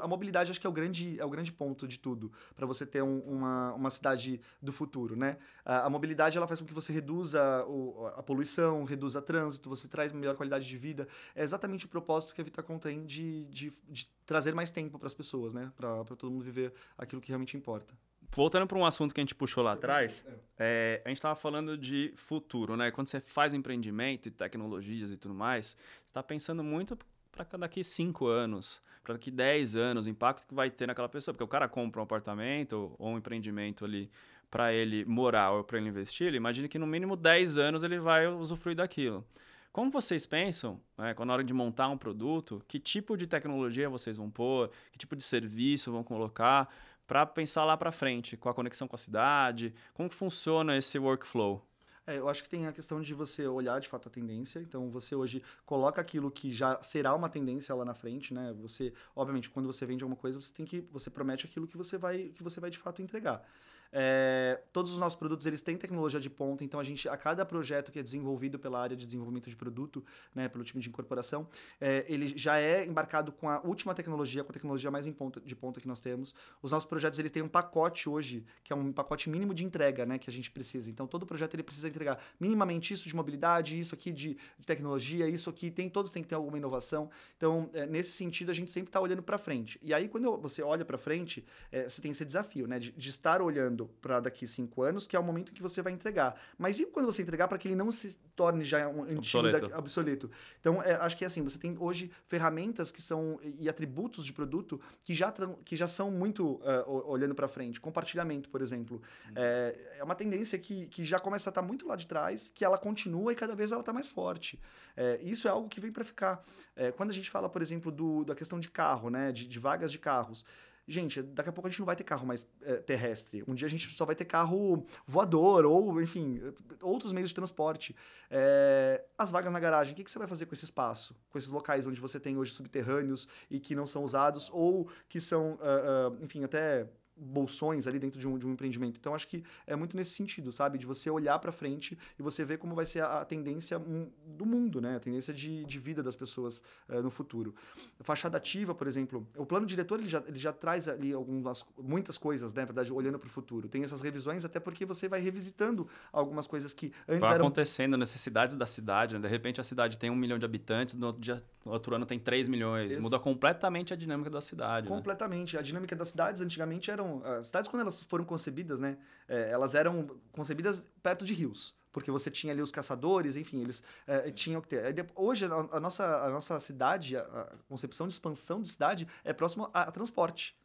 a 0.00 0.06
mobilidade, 0.06 0.50
acho 0.50 0.60
que 0.60 0.66
é 0.66 0.70
o 0.70 0.72
grande, 0.72 1.18
é 1.18 1.24
o 1.24 1.30
grande 1.30 1.52
ponto 1.52 1.86
de 1.88 1.98
tudo, 1.98 2.32
para 2.54 2.66
você 2.66 2.84
ter 2.86 3.02
um- 3.02 3.20
uma, 3.20 3.72
uma 3.74 3.90
cidade 3.90 4.40
do 4.60 4.72
futuro, 4.72 5.16
né? 5.16 5.36
A, 5.64 5.86
a 5.86 5.90
mobilidade, 5.90 6.36
ela 6.36 6.46
faz 6.46 6.60
com 6.60 6.66
que 6.66 6.74
você 6.74 6.92
reduza 6.92 7.64
o- 7.66 8.06
a 8.16 8.22
poluição, 8.22 8.84
reduza 8.84 9.20
trânsito, 9.22 9.68
você 9.68 9.88
traz 9.88 10.12
melhor 10.12 10.36
qualidade 10.36 10.66
de 10.66 10.76
vida. 10.76 11.06
É 11.34 11.42
exatamente 11.42 11.86
o 11.86 11.88
propósito 11.88 12.34
que 12.34 12.40
a 12.40 12.44
Vitacom 12.44 12.78
tem 12.78 13.04
de, 13.04 13.44
de, 13.46 13.72
de 13.88 14.06
trazer 14.26 14.54
mais 14.54 14.70
tempo 14.70 14.98
para 14.98 15.06
as 15.06 15.14
pessoas, 15.14 15.52
né? 15.54 15.72
Para 15.76 16.04
todo 16.16 16.30
mundo 16.30 16.44
viver 16.44 16.72
aquilo 16.96 17.20
que 17.20 17.28
realmente 17.28 17.56
importa. 17.56 17.94
voltando 18.32 18.64
para 18.66 18.78
um 18.78 18.86
assunto 18.86 19.12
que 19.12 19.20
a 19.20 19.24
gente 19.24 19.34
puxou 19.34 19.64
lá 19.64 19.72
atrás, 19.72 20.24
é, 20.56 21.02
a 21.04 21.08
gente 21.08 21.18
estava 21.18 21.34
falando 21.34 21.76
de 21.76 22.12
futuro, 22.14 22.76
né? 22.76 22.90
Quando 22.92 23.08
você 23.08 23.18
faz 23.20 23.52
empreendimento 23.54 24.26
e 24.28 24.30
tecnologias 24.30 25.10
e 25.10 25.16
tudo 25.16 25.34
mais, 25.34 25.76
você 26.04 26.06
está 26.06 26.22
pensando 26.22 26.62
muito 26.62 26.96
para 27.44 27.58
daqui 27.58 27.82
cinco 27.82 28.26
anos, 28.26 28.82
para 29.02 29.14
daqui 29.14 29.30
10 29.30 29.76
anos, 29.76 30.06
o 30.06 30.10
impacto 30.10 30.46
que 30.46 30.54
vai 30.54 30.70
ter 30.70 30.86
naquela 30.86 31.08
pessoa. 31.08 31.34
Porque 31.34 31.44
o 31.44 31.48
cara 31.48 31.68
compra 31.68 32.00
um 32.00 32.04
apartamento 32.04 32.94
ou 32.98 33.10
um 33.10 33.18
empreendimento 33.18 33.84
ali 33.84 34.10
para 34.50 34.72
ele 34.72 35.04
morar 35.04 35.52
ou 35.52 35.64
para 35.64 35.78
ele 35.78 35.88
investir, 35.88 36.26
ele 36.26 36.36
imagina 36.36 36.66
que 36.66 36.78
no 36.78 36.86
mínimo 36.86 37.16
10 37.16 37.56
anos 37.56 37.84
ele 37.84 38.00
vai 38.00 38.26
usufruir 38.26 38.76
daquilo. 38.76 39.24
Como 39.72 39.90
vocês 39.90 40.26
pensam, 40.26 40.80
né, 40.98 41.14
na 41.16 41.32
hora 41.32 41.44
de 41.44 41.54
montar 41.54 41.88
um 41.88 41.96
produto, 41.96 42.60
que 42.66 42.80
tipo 42.80 43.16
de 43.16 43.28
tecnologia 43.28 43.88
vocês 43.88 44.16
vão 44.16 44.28
pôr, 44.28 44.68
que 44.90 44.98
tipo 44.98 45.14
de 45.14 45.22
serviço 45.22 45.92
vão 45.92 46.02
colocar, 46.02 46.68
para 47.06 47.24
pensar 47.24 47.64
lá 47.64 47.76
para 47.76 47.92
frente, 47.92 48.36
com 48.36 48.48
a 48.48 48.54
conexão 48.54 48.88
com 48.88 48.96
a 48.96 48.98
cidade, 48.98 49.72
como 49.94 50.08
que 50.08 50.14
funciona 50.14 50.76
esse 50.76 50.98
workflow? 50.98 51.64
É, 52.10 52.18
eu 52.18 52.28
acho 52.28 52.42
que 52.42 52.48
tem 52.48 52.66
a 52.66 52.72
questão 52.72 53.00
de 53.00 53.14
você 53.14 53.46
olhar 53.46 53.80
de 53.80 53.88
fato 53.88 54.08
a 54.08 54.10
tendência. 54.10 54.58
Então, 54.58 54.90
você 54.90 55.14
hoje 55.14 55.40
coloca 55.64 56.00
aquilo 56.00 56.28
que 56.28 56.52
já 56.52 56.82
será 56.82 57.14
uma 57.14 57.28
tendência 57.28 57.72
lá 57.72 57.84
na 57.84 57.94
frente, 57.94 58.34
né? 58.34 58.52
Você, 58.60 58.92
obviamente, 59.14 59.48
quando 59.48 59.66
você 59.66 59.86
vende 59.86 60.02
alguma 60.02 60.16
coisa, 60.16 60.40
você 60.40 60.52
tem 60.52 60.66
que, 60.66 60.80
você 60.90 61.08
promete 61.08 61.46
aquilo 61.46 61.68
que 61.68 61.76
você 61.76 61.96
vai, 61.96 62.30
que 62.34 62.42
você 62.42 62.58
vai 62.58 62.68
de 62.68 62.78
fato 62.78 63.00
entregar. 63.00 63.46
É, 63.92 64.60
todos 64.72 64.92
os 64.92 64.98
nossos 64.98 65.18
produtos 65.18 65.46
eles 65.46 65.62
têm 65.62 65.76
tecnologia 65.76 66.20
de 66.20 66.30
ponta, 66.30 66.62
então 66.62 66.78
a 66.78 66.84
gente 66.84 67.08
a 67.08 67.16
cada 67.16 67.44
projeto 67.44 67.90
que 67.90 67.98
é 67.98 68.02
desenvolvido 68.02 68.58
pela 68.58 68.80
área 68.80 68.96
de 68.96 69.04
desenvolvimento 69.04 69.50
de 69.50 69.56
produto, 69.56 70.04
né, 70.34 70.48
pelo 70.48 70.62
time 70.62 70.80
de 70.80 70.88
incorporação, 70.88 71.48
é, 71.80 72.04
ele 72.08 72.28
já 72.36 72.58
é 72.58 72.86
embarcado 72.86 73.32
com 73.32 73.48
a 73.48 73.60
última 73.62 73.94
tecnologia, 73.94 74.44
com 74.44 74.50
a 74.50 74.52
tecnologia 74.52 74.90
mais 74.90 75.08
ponta, 75.08 75.40
de 75.40 75.56
ponta 75.56 75.80
que 75.80 75.88
nós 75.88 76.00
temos. 76.00 76.34
Os 76.62 76.70
nossos 76.70 76.88
projetos 76.88 77.18
ele 77.18 77.30
tem 77.30 77.42
um 77.42 77.48
pacote 77.48 78.08
hoje 78.08 78.44
que 78.62 78.72
é 78.72 78.76
um 78.76 78.92
pacote 78.92 79.28
mínimo 79.28 79.52
de 79.52 79.64
entrega, 79.64 80.06
né, 80.06 80.18
que 80.18 80.30
a 80.30 80.32
gente 80.32 80.50
precisa. 80.50 80.88
Então 80.88 81.06
todo 81.06 81.26
projeto 81.26 81.54
ele 81.54 81.62
precisa 81.62 81.88
entregar 81.88 82.22
minimamente 82.38 82.94
isso 82.94 83.08
de 83.08 83.16
mobilidade, 83.16 83.78
isso 83.78 83.94
aqui 83.94 84.12
de, 84.12 84.36
de 84.58 84.66
tecnologia, 84.66 85.28
isso 85.28 85.50
aqui 85.50 85.70
tem 85.70 85.88
todos 85.88 86.12
têm 86.12 86.22
que 86.22 86.28
ter 86.28 86.36
alguma 86.36 86.56
inovação. 86.58 87.10
Então 87.36 87.68
é, 87.72 87.86
nesse 87.86 88.12
sentido 88.12 88.50
a 88.50 88.54
gente 88.54 88.70
sempre 88.70 88.88
está 88.88 89.00
olhando 89.00 89.22
para 89.22 89.36
frente. 89.36 89.80
E 89.82 89.92
aí 89.92 90.08
quando 90.08 90.36
você 90.38 90.62
olha 90.62 90.84
para 90.84 90.96
frente, 90.96 91.44
é, 91.72 91.88
você 91.88 92.00
tem 92.00 92.12
esse 92.12 92.24
desafio, 92.24 92.68
né, 92.68 92.78
de, 92.78 92.92
de 92.92 93.08
estar 93.08 93.42
olhando 93.42 93.79
para 93.86 94.20
daqui 94.20 94.46
cinco 94.46 94.82
anos, 94.82 95.06
que 95.06 95.16
é 95.16 95.18
o 95.18 95.22
momento 95.22 95.52
que 95.52 95.62
você 95.62 95.82
vai 95.82 95.92
entregar. 95.92 96.40
Mas 96.58 96.78
e 96.78 96.86
quando 96.86 97.06
você 97.06 97.22
entregar 97.22 97.48
para 97.48 97.58
que 97.58 97.68
ele 97.68 97.76
não 97.76 97.90
se 97.92 98.16
torne 98.34 98.64
já 98.64 98.88
um 98.88 99.02
antigo 99.02 99.18
obsoleto? 99.18 99.78
Obsoleto. 99.78 100.30
Então, 100.60 100.82
é, 100.82 100.94
acho 100.94 101.16
que 101.16 101.24
é 101.24 101.26
assim, 101.26 101.42
você 101.42 101.58
tem 101.58 101.76
hoje 101.78 102.10
ferramentas 102.26 102.90
que 102.90 103.02
são 103.02 103.38
e 103.42 103.68
atributos 103.68 104.24
de 104.24 104.32
produto 104.32 104.80
que 105.02 105.14
já, 105.14 105.32
que 105.64 105.76
já 105.76 105.86
são 105.86 106.10
muito 106.10 106.60
uh, 106.62 107.06
olhando 107.06 107.34
para 107.34 107.48
frente. 107.48 107.80
Compartilhamento, 107.80 108.48
por 108.48 108.62
exemplo. 108.62 109.02
Uhum. 109.26 109.32
É, 109.36 109.96
é 109.98 110.04
uma 110.04 110.14
tendência 110.14 110.58
que, 110.58 110.86
que 110.86 111.04
já 111.04 111.18
começa 111.18 111.48
a 111.48 111.50
estar 111.50 111.62
tá 111.62 111.66
muito 111.66 111.86
lá 111.86 111.96
de 111.96 112.06
trás, 112.06 112.50
que 112.54 112.64
ela 112.64 112.78
continua 112.78 113.32
e 113.32 113.36
cada 113.36 113.54
vez 113.54 113.72
ela 113.72 113.80
está 113.80 113.92
mais 113.92 114.08
forte. 114.08 114.60
É, 114.96 115.18
isso 115.22 115.46
é 115.46 115.50
algo 115.50 115.68
que 115.68 115.80
vem 115.80 115.92
para 115.92 116.04
ficar. 116.04 116.44
É, 116.76 116.92
quando 116.92 117.10
a 117.10 117.12
gente 117.12 117.30
fala, 117.30 117.48
por 117.48 117.62
exemplo, 117.62 117.90
do, 117.90 118.24
da 118.24 118.34
questão 118.34 118.58
de 118.58 118.70
carro, 118.70 119.10
né, 119.10 119.32
de, 119.32 119.46
de 119.46 119.58
vagas 119.58 119.92
de 119.92 119.98
carros, 119.98 120.44
gente, 120.90 121.22
daqui 121.22 121.48
a 121.48 121.52
pouco 121.52 121.68
a 121.68 121.70
gente 121.70 121.78
não 121.78 121.86
vai 121.86 121.96
ter 121.96 122.04
carro 122.04 122.26
mais 122.26 122.46
é, 122.62 122.76
terrestre. 122.76 123.44
Um 123.46 123.54
dia 123.54 123.66
a 123.66 123.70
gente 123.70 123.88
só 123.96 124.04
vai 124.04 124.14
ter 124.14 124.24
carro 124.24 124.84
voador, 125.06 125.64
ou, 125.64 126.02
enfim, 126.02 126.40
outros 126.82 127.12
meios 127.12 127.30
de 127.30 127.34
transporte. 127.34 127.94
É, 128.30 129.04
as 129.16 129.30
vagas 129.30 129.52
na 129.52 129.60
garagem, 129.60 129.92
o 129.92 129.96
que, 129.96 130.04
que 130.04 130.10
você 130.10 130.18
vai 130.18 130.28
fazer 130.28 130.46
com 130.46 130.54
esse 130.54 130.64
espaço? 130.64 131.14
Com 131.30 131.38
esses 131.38 131.50
locais 131.50 131.86
onde 131.86 132.00
você 132.00 132.18
tem 132.18 132.36
hoje 132.36 132.52
subterrâneos 132.52 133.28
e 133.50 133.60
que 133.60 133.74
não 133.74 133.86
são 133.86 134.02
usados, 134.04 134.50
ou 134.52 134.88
que 135.08 135.20
são, 135.20 135.52
uh, 135.54 136.12
uh, 136.12 136.24
enfim, 136.24 136.44
até 136.44 136.88
bolsões 137.16 137.86
ali 137.86 137.98
dentro 137.98 138.18
de 138.18 138.26
um, 138.26 138.38
de 138.38 138.46
um 138.46 138.52
empreendimento. 138.52 138.98
Então, 138.98 139.14
acho 139.14 139.28
que 139.28 139.44
é 139.66 139.76
muito 139.76 139.96
nesse 139.96 140.12
sentido, 140.12 140.50
sabe? 140.50 140.78
De 140.78 140.86
você 140.86 141.10
olhar 141.10 141.38
para 141.38 141.52
frente 141.52 141.98
e 142.18 142.22
você 142.22 142.44
ver 142.44 142.58
como 142.58 142.74
vai 142.74 142.86
ser 142.86 143.00
a, 143.00 143.20
a 143.20 143.24
tendência 143.24 143.78
do 143.78 144.46
mundo, 144.46 144.80
né? 144.80 144.96
A 144.96 145.00
tendência 145.00 145.32
de, 145.34 145.64
de 145.64 145.78
vida 145.78 146.02
das 146.02 146.16
pessoas 146.16 146.62
uh, 146.88 147.02
no 147.02 147.10
futuro. 147.10 147.54
Fachada 148.00 148.38
ativa, 148.38 148.74
por 148.74 148.86
exemplo, 148.86 149.26
o 149.36 149.44
plano 149.44 149.66
diretor 149.66 149.98
ele 149.98 150.08
já, 150.08 150.22
ele 150.26 150.38
já 150.38 150.52
traz 150.52 150.88
ali 150.88 151.12
algumas, 151.12 151.64
muitas 151.78 152.16
coisas, 152.16 152.54
né? 152.54 152.62
Na 152.62 152.66
verdade, 152.66 152.92
olhando 152.92 153.18
para 153.18 153.26
o 153.26 153.30
futuro. 153.30 153.68
Tem 153.68 153.82
essas 153.82 154.00
revisões 154.00 154.44
até 154.44 154.58
porque 154.58 154.84
você 154.84 155.08
vai 155.08 155.20
revisitando 155.20 155.88
algumas 156.12 156.46
coisas 156.46 156.72
que 156.72 156.92
antes 157.08 157.20
vai 157.20 157.34
eram... 157.34 157.46
acontecendo, 157.46 157.96
necessidades 157.96 158.56
da 158.56 158.66
cidade. 158.66 159.14
Né? 159.14 159.20
De 159.20 159.28
repente, 159.28 159.60
a 159.60 159.64
cidade 159.64 159.98
tem 159.98 160.10
um 160.10 160.16
milhão 160.16 160.38
de 160.38 160.44
habitantes, 160.44 160.94
no 160.94 161.06
outro, 161.06 161.20
dia, 161.20 161.42
no 161.64 161.72
outro 161.72 161.94
ano 161.94 162.06
tem 162.06 162.18
3 162.18 162.48
milhões. 162.48 162.96
Muda 162.96 163.18
completamente 163.18 163.92
a 163.92 163.96
dinâmica 163.96 164.30
da 164.30 164.40
cidade. 164.40 164.88
Né? 164.88 164.94
Completamente. 164.94 165.54
Né? 165.54 165.60
A 165.60 165.62
dinâmica 165.62 165.94
das 165.94 166.08
cidades 166.08 166.40
antigamente 166.40 166.90
eram 166.90 167.09
as 167.24 167.48
cidades, 167.48 167.68
quando 167.68 167.82
elas 167.82 168.02
foram 168.02 168.24
concebidas, 168.24 168.80
né, 168.80 168.96
é, 169.28 169.50
elas 169.50 169.74
eram 169.74 170.06
concebidas 170.32 170.86
perto 171.02 171.24
de 171.24 171.34
rios. 171.34 171.74
Porque 171.92 172.10
você 172.10 172.30
tinha 172.30 172.52
ali 172.52 172.62
os 172.62 172.70
caçadores, 172.70 173.34
enfim, 173.34 173.62
eles 173.62 173.82
é, 174.06 174.30
tinham 174.30 174.60
que 174.60 174.68
ter. 174.68 174.94
Hoje, 175.14 175.46
a, 175.46 175.76
a, 175.76 175.80
nossa, 175.80 176.22
a 176.22 176.28
nossa 176.28 176.60
cidade, 176.60 177.16
a, 177.16 177.22
a 177.22 177.46
concepção 177.68 178.06
de 178.06 178.14
expansão 178.14 178.62
de 178.62 178.68
cidade 178.68 179.08
é 179.24 179.32
próximo 179.32 179.68
a, 179.74 179.82
a 179.82 179.90
transporte. 179.90 180.56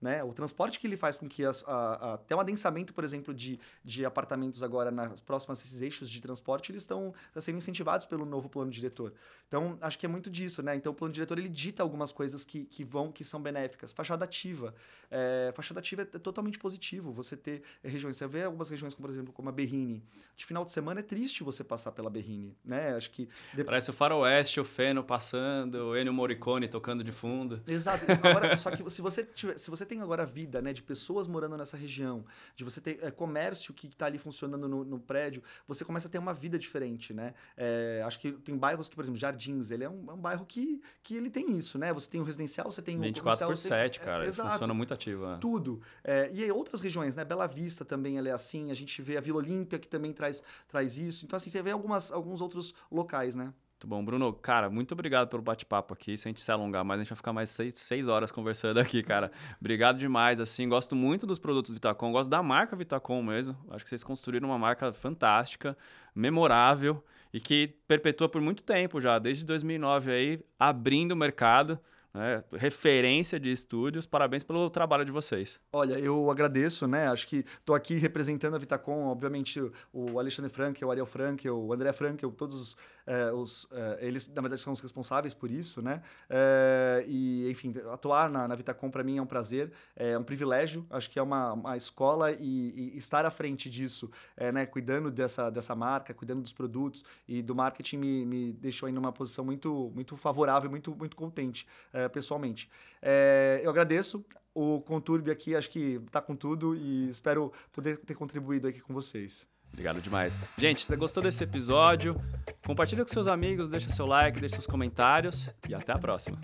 Né? 0.00 0.24
O 0.24 0.32
transporte 0.32 0.78
que 0.78 0.86
ele 0.86 0.96
faz 0.96 1.18
com 1.18 1.28
que 1.28 1.44
as, 1.44 1.62
a, 1.66 1.72
a, 1.72 2.14
até 2.14 2.34
um 2.34 2.40
adensamento, 2.40 2.94
por 2.94 3.04
exemplo, 3.04 3.34
de, 3.34 3.60
de 3.84 4.06
apartamentos 4.06 4.62
agora 4.62 4.90
nas 4.90 5.20
próximas 5.20 5.60
esses 5.60 5.82
eixos 5.82 6.08
de 6.08 6.22
transporte, 6.22 6.72
eles 6.72 6.84
estão 6.84 7.12
sendo 7.38 7.58
incentivados 7.58 8.06
pelo 8.06 8.24
novo 8.24 8.48
plano 8.48 8.70
diretor. 8.70 9.12
Então, 9.46 9.76
acho 9.80 9.98
que 9.98 10.06
é 10.06 10.08
muito 10.08 10.30
disso, 10.30 10.62
né? 10.62 10.74
Então, 10.74 10.92
o 10.92 10.94
plano 10.94 11.12
diretor 11.12 11.38
ele 11.38 11.50
dita 11.50 11.82
algumas 11.82 12.12
coisas 12.12 12.46
que, 12.46 12.64
que 12.64 12.82
vão, 12.82 13.12
que 13.12 13.22
são 13.24 13.42
benéficas. 13.42 13.92
Fachada 13.92 14.24
ativa. 14.24 14.74
É, 15.10 15.52
fachada 15.54 15.80
ativa 15.80 16.00
é 16.02 16.04
totalmente 16.04 16.58
positivo. 16.58 17.12
Você 17.12 17.36
ter 17.36 17.62
regiões, 17.84 18.16
você 18.16 18.26
vê 18.26 18.44
algumas 18.44 18.70
regiões, 18.70 18.94
como 18.94 19.06
por 19.06 19.12
exemplo, 19.12 19.34
como 19.34 19.50
a 19.50 19.52
Berrine. 19.52 20.02
De 20.34 20.46
final 20.46 20.64
de 20.64 20.72
semana 20.72 21.00
é 21.00 21.02
triste 21.02 21.42
você 21.42 21.62
passar 21.62 21.92
pela 21.92 22.08
Berrine, 22.08 22.56
né? 22.64 22.94
Acho 22.94 23.10
que... 23.10 23.28
Parece 23.66 23.90
o 23.90 23.92
faroeste, 23.92 24.60
o 24.60 24.64
Feno 24.64 25.04
passando, 25.04 25.74
o 25.90 25.96
Ennio 25.96 26.12
Morricone 26.12 26.68
tocando 26.68 27.04
de 27.04 27.12
fundo. 27.12 27.62
Exato. 27.66 28.06
Agora, 28.22 28.56
só 28.56 28.70
que 28.70 28.88
se 28.88 29.02
você, 29.02 29.24
tiver, 29.24 29.58
se 29.58 29.68
você 29.68 29.84
tem 29.90 30.00
agora 30.00 30.22
a 30.22 30.26
vida 30.26 30.62
né, 30.62 30.72
de 30.72 30.82
pessoas 30.82 31.26
morando 31.26 31.56
nessa 31.56 31.76
região, 31.76 32.24
de 32.54 32.62
você 32.62 32.80
ter 32.80 33.00
é, 33.02 33.10
comércio 33.10 33.74
que 33.74 33.88
está 33.88 34.06
ali 34.06 34.18
funcionando 34.18 34.68
no, 34.68 34.84
no, 34.84 35.00
prédio, 35.00 35.42
você 35.66 35.84
começa 35.84 36.06
a 36.06 36.10
ter 36.10 36.18
uma 36.18 36.32
vida 36.32 36.56
diferente, 36.56 37.12
né? 37.12 37.34
É, 37.56 38.00
acho 38.06 38.20
que 38.20 38.30
tem 38.32 38.56
bairros 38.56 38.88
que, 38.88 38.94
por 38.94 39.04
exemplo, 39.04 39.18
Jardins, 39.18 39.72
ele 39.72 39.82
é 39.82 39.90
um, 39.90 40.08
é 40.08 40.12
um, 40.12 40.16
bairro 40.16 40.46
que, 40.46 40.80
que 41.02 41.16
ele 41.16 41.28
tem 41.28 41.58
isso, 41.58 41.76
né? 41.76 41.92
Você 41.92 42.08
tem 42.08 42.20
o 42.20 42.24
residencial, 42.24 42.70
você 42.70 42.80
tem 42.80 42.96
o 42.96 43.00
24 43.00 43.48
por 43.48 43.56
7, 43.56 43.98
tem, 43.98 44.06
cara. 44.06 44.24
É, 44.24 44.28
exato, 44.28 44.52
funciona 44.52 44.72
muito 44.72 44.94
ativo. 44.94 45.26
É. 45.26 45.38
Tudo. 45.38 45.82
É, 46.04 46.30
e 46.32 46.44
aí 46.44 46.52
outras 46.52 46.80
regiões, 46.80 47.16
né? 47.16 47.24
Bela 47.24 47.48
Vista 47.48 47.84
também 47.84 48.16
ela 48.16 48.28
é 48.28 48.32
assim, 48.32 48.70
a 48.70 48.74
gente 48.74 49.02
vê 49.02 49.16
a 49.16 49.20
Vila 49.20 49.38
Olímpia 49.38 49.76
que 49.76 49.88
também 49.88 50.12
traz, 50.12 50.40
traz 50.68 50.98
isso. 50.98 51.24
Então, 51.24 51.36
assim, 51.36 51.50
você 51.50 51.60
vê 51.60 51.72
algumas, 51.72 52.12
alguns 52.12 52.40
outros 52.40 52.72
locais, 52.92 53.34
né? 53.34 53.52
Muito 53.80 53.88
bom. 53.88 54.04
Bruno, 54.04 54.30
cara, 54.34 54.68
muito 54.68 54.92
obrigado 54.92 55.28
pelo 55.28 55.40
bate-papo 55.40 55.94
aqui. 55.94 56.14
Se 56.14 56.28
a 56.28 56.30
gente 56.30 56.42
se 56.42 56.52
alongar 56.52 56.84
mais, 56.84 57.00
a 57.00 57.02
gente 57.02 57.08
vai 57.08 57.16
ficar 57.16 57.32
mais 57.32 57.48
seis, 57.48 57.72
seis 57.78 58.08
horas 58.08 58.30
conversando 58.30 58.78
aqui, 58.78 59.02
cara. 59.02 59.32
Obrigado 59.58 59.96
demais, 59.96 60.38
assim. 60.38 60.68
Gosto 60.68 60.94
muito 60.94 61.26
dos 61.26 61.38
produtos 61.38 61.72
Vitacom, 61.72 62.12
gosto 62.12 62.28
da 62.28 62.42
marca 62.42 62.76
Vitacom 62.76 63.22
mesmo. 63.22 63.56
Acho 63.70 63.82
que 63.82 63.88
vocês 63.88 64.04
construíram 64.04 64.50
uma 64.50 64.58
marca 64.58 64.92
fantástica, 64.92 65.78
memorável 66.14 67.02
e 67.32 67.40
que 67.40 67.68
perpetua 67.88 68.28
por 68.28 68.42
muito 68.42 68.62
tempo 68.62 69.00
já, 69.00 69.18
desde 69.18 69.46
2009 69.46 70.12
aí, 70.12 70.44
abrindo 70.58 71.12
o 71.12 71.16
mercado 71.16 71.80
né? 72.12 72.42
referência 72.52 73.38
de 73.38 73.50
estúdios. 73.50 74.06
Parabéns 74.06 74.42
pelo 74.42 74.68
trabalho 74.70 75.04
de 75.04 75.12
vocês. 75.12 75.60
Olha, 75.72 75.98
eu 75.98 76.30
agradeço, 76.30 76.86
né? 76.86 77.08
Acho 77.08 77.26
que 77.26 77.44
estou 77.58 77.74
aqui 77.74 77.94
representando 77.94 78.54
a 78.54 78.58
Vitacom, 78.58 79.06
obviamente 79.06 79.60
o 79.92 80.18
Alexandre 80.18 80.50
Frankel, 80.50 80.88
o 80.88 80.90
Ariel 80.90 81.06
Frankel, 81.06 81.56
o 81.58 81.72
André 81.72 81.92
Frankel, 81.92 82.30
todos 82.32 82.76
é, 83.06 83.32
os, 83.32 83.66
é, 83.72 83.98
eles 84.06 84.28
na 84.28 84.40
verdade 84.40 84.60
são 84.60 84.72
os 84.72 84.80
responsáveis 84.80 85.34
por 85.34 85.50
isso, 85.50 85.82
né? 85.82 86.02
É, 86.28 87.04
e 87.08 87.50
enfim, 87.50 87.74
atuar 87.92 88.28
na, 88.30 88.46
na 88.46 88.54
Vitacom 88.54 88.90
para 88.90 89.02
mim 89.02 89.18
é 89.18 89.22
um 89.22 89.26
prazer, 89.26 89.72
é 89.96 90.18
um 90.18 90.22
privilégio. 90.22 90.86
Acho 90.90 91.10
que 91.10 91.18
é 91.18 91.22
uma, 91.22 91.52
uma 91.52 91.76
escola 91.76 92.32
e, 92.32 92.92
e 92.94 92.96
estar 92.96 93.24
à 93.24 93.30
frente 93.30 93.70
disso, 93.70 94.10
é, 94.36 94.52
né? 94.52 94.66
Cuidando 94.66 95.10
dessa 95.10 95.50
dessa 95.50 95.74
marca, 95.74 96.14
cuidando 96.14 96.42
dos 96.42 96.52
produtos 96.52 97.04
e 97.26 97.42
do 97.42 97.54
marketing 97.54 97.96
me, 97.96 98.26
me 98.26 98.52
deixou 98.52 98.86
aí 98.86 98.92
numa 98.92 99.12
posição 99.12 99.44
muito 99.44 99.90
muito 99.94 100.16
favorável, 100.16 100.70
muito 100.70 100.94
muito 100.94 101.16
contente. 101.16 101.66
É, 101.92 101.99
é, 102.04 102.08
pessoalmente. 102.08 102.68
É, 103.02 103.60
eu 103.62 103.70
agradeço. 103.70 104.24
O 104.54 104.80
Conturbe 104.80 105.30
aqui 105.30 105.54
acho 105.54 105.70
que 105.70 106.00
tá 106.10 106.20
com 106.20 106.34
tudo 106.34 106.74
e 106.74 107.08
espero 107.08 107.52
poder 107.72 107.98
ter 107.98 108.14
contribuído 108.14 108.66
aqui 108.66 108.80
com 108.80 108.92
vocês. 108.92 109.46
Obrigado 109.72 110.00
demais. 110.00 110.38
Gente, 110.58 110.80
se 110.80 110.86
você 110.86 110.96
gostou 110.96 111.22
desse 111.22 111.44
episódio, 111.44 112.20
compartilha 112.66 113.04
com 113.04 113.12
seus 113.12 113.28
amigos, 113.28 113.70
deixa 113.70 113.88
seu 113.88 114.06
like, 114.06 114.40
deixa 114.40 114.56
seus 114.56 114.66
comentários 114.66 115.48
e 115.68 115.74
até 115.74 115.92
a 115.92 115.98
próxima. 115.98 116.38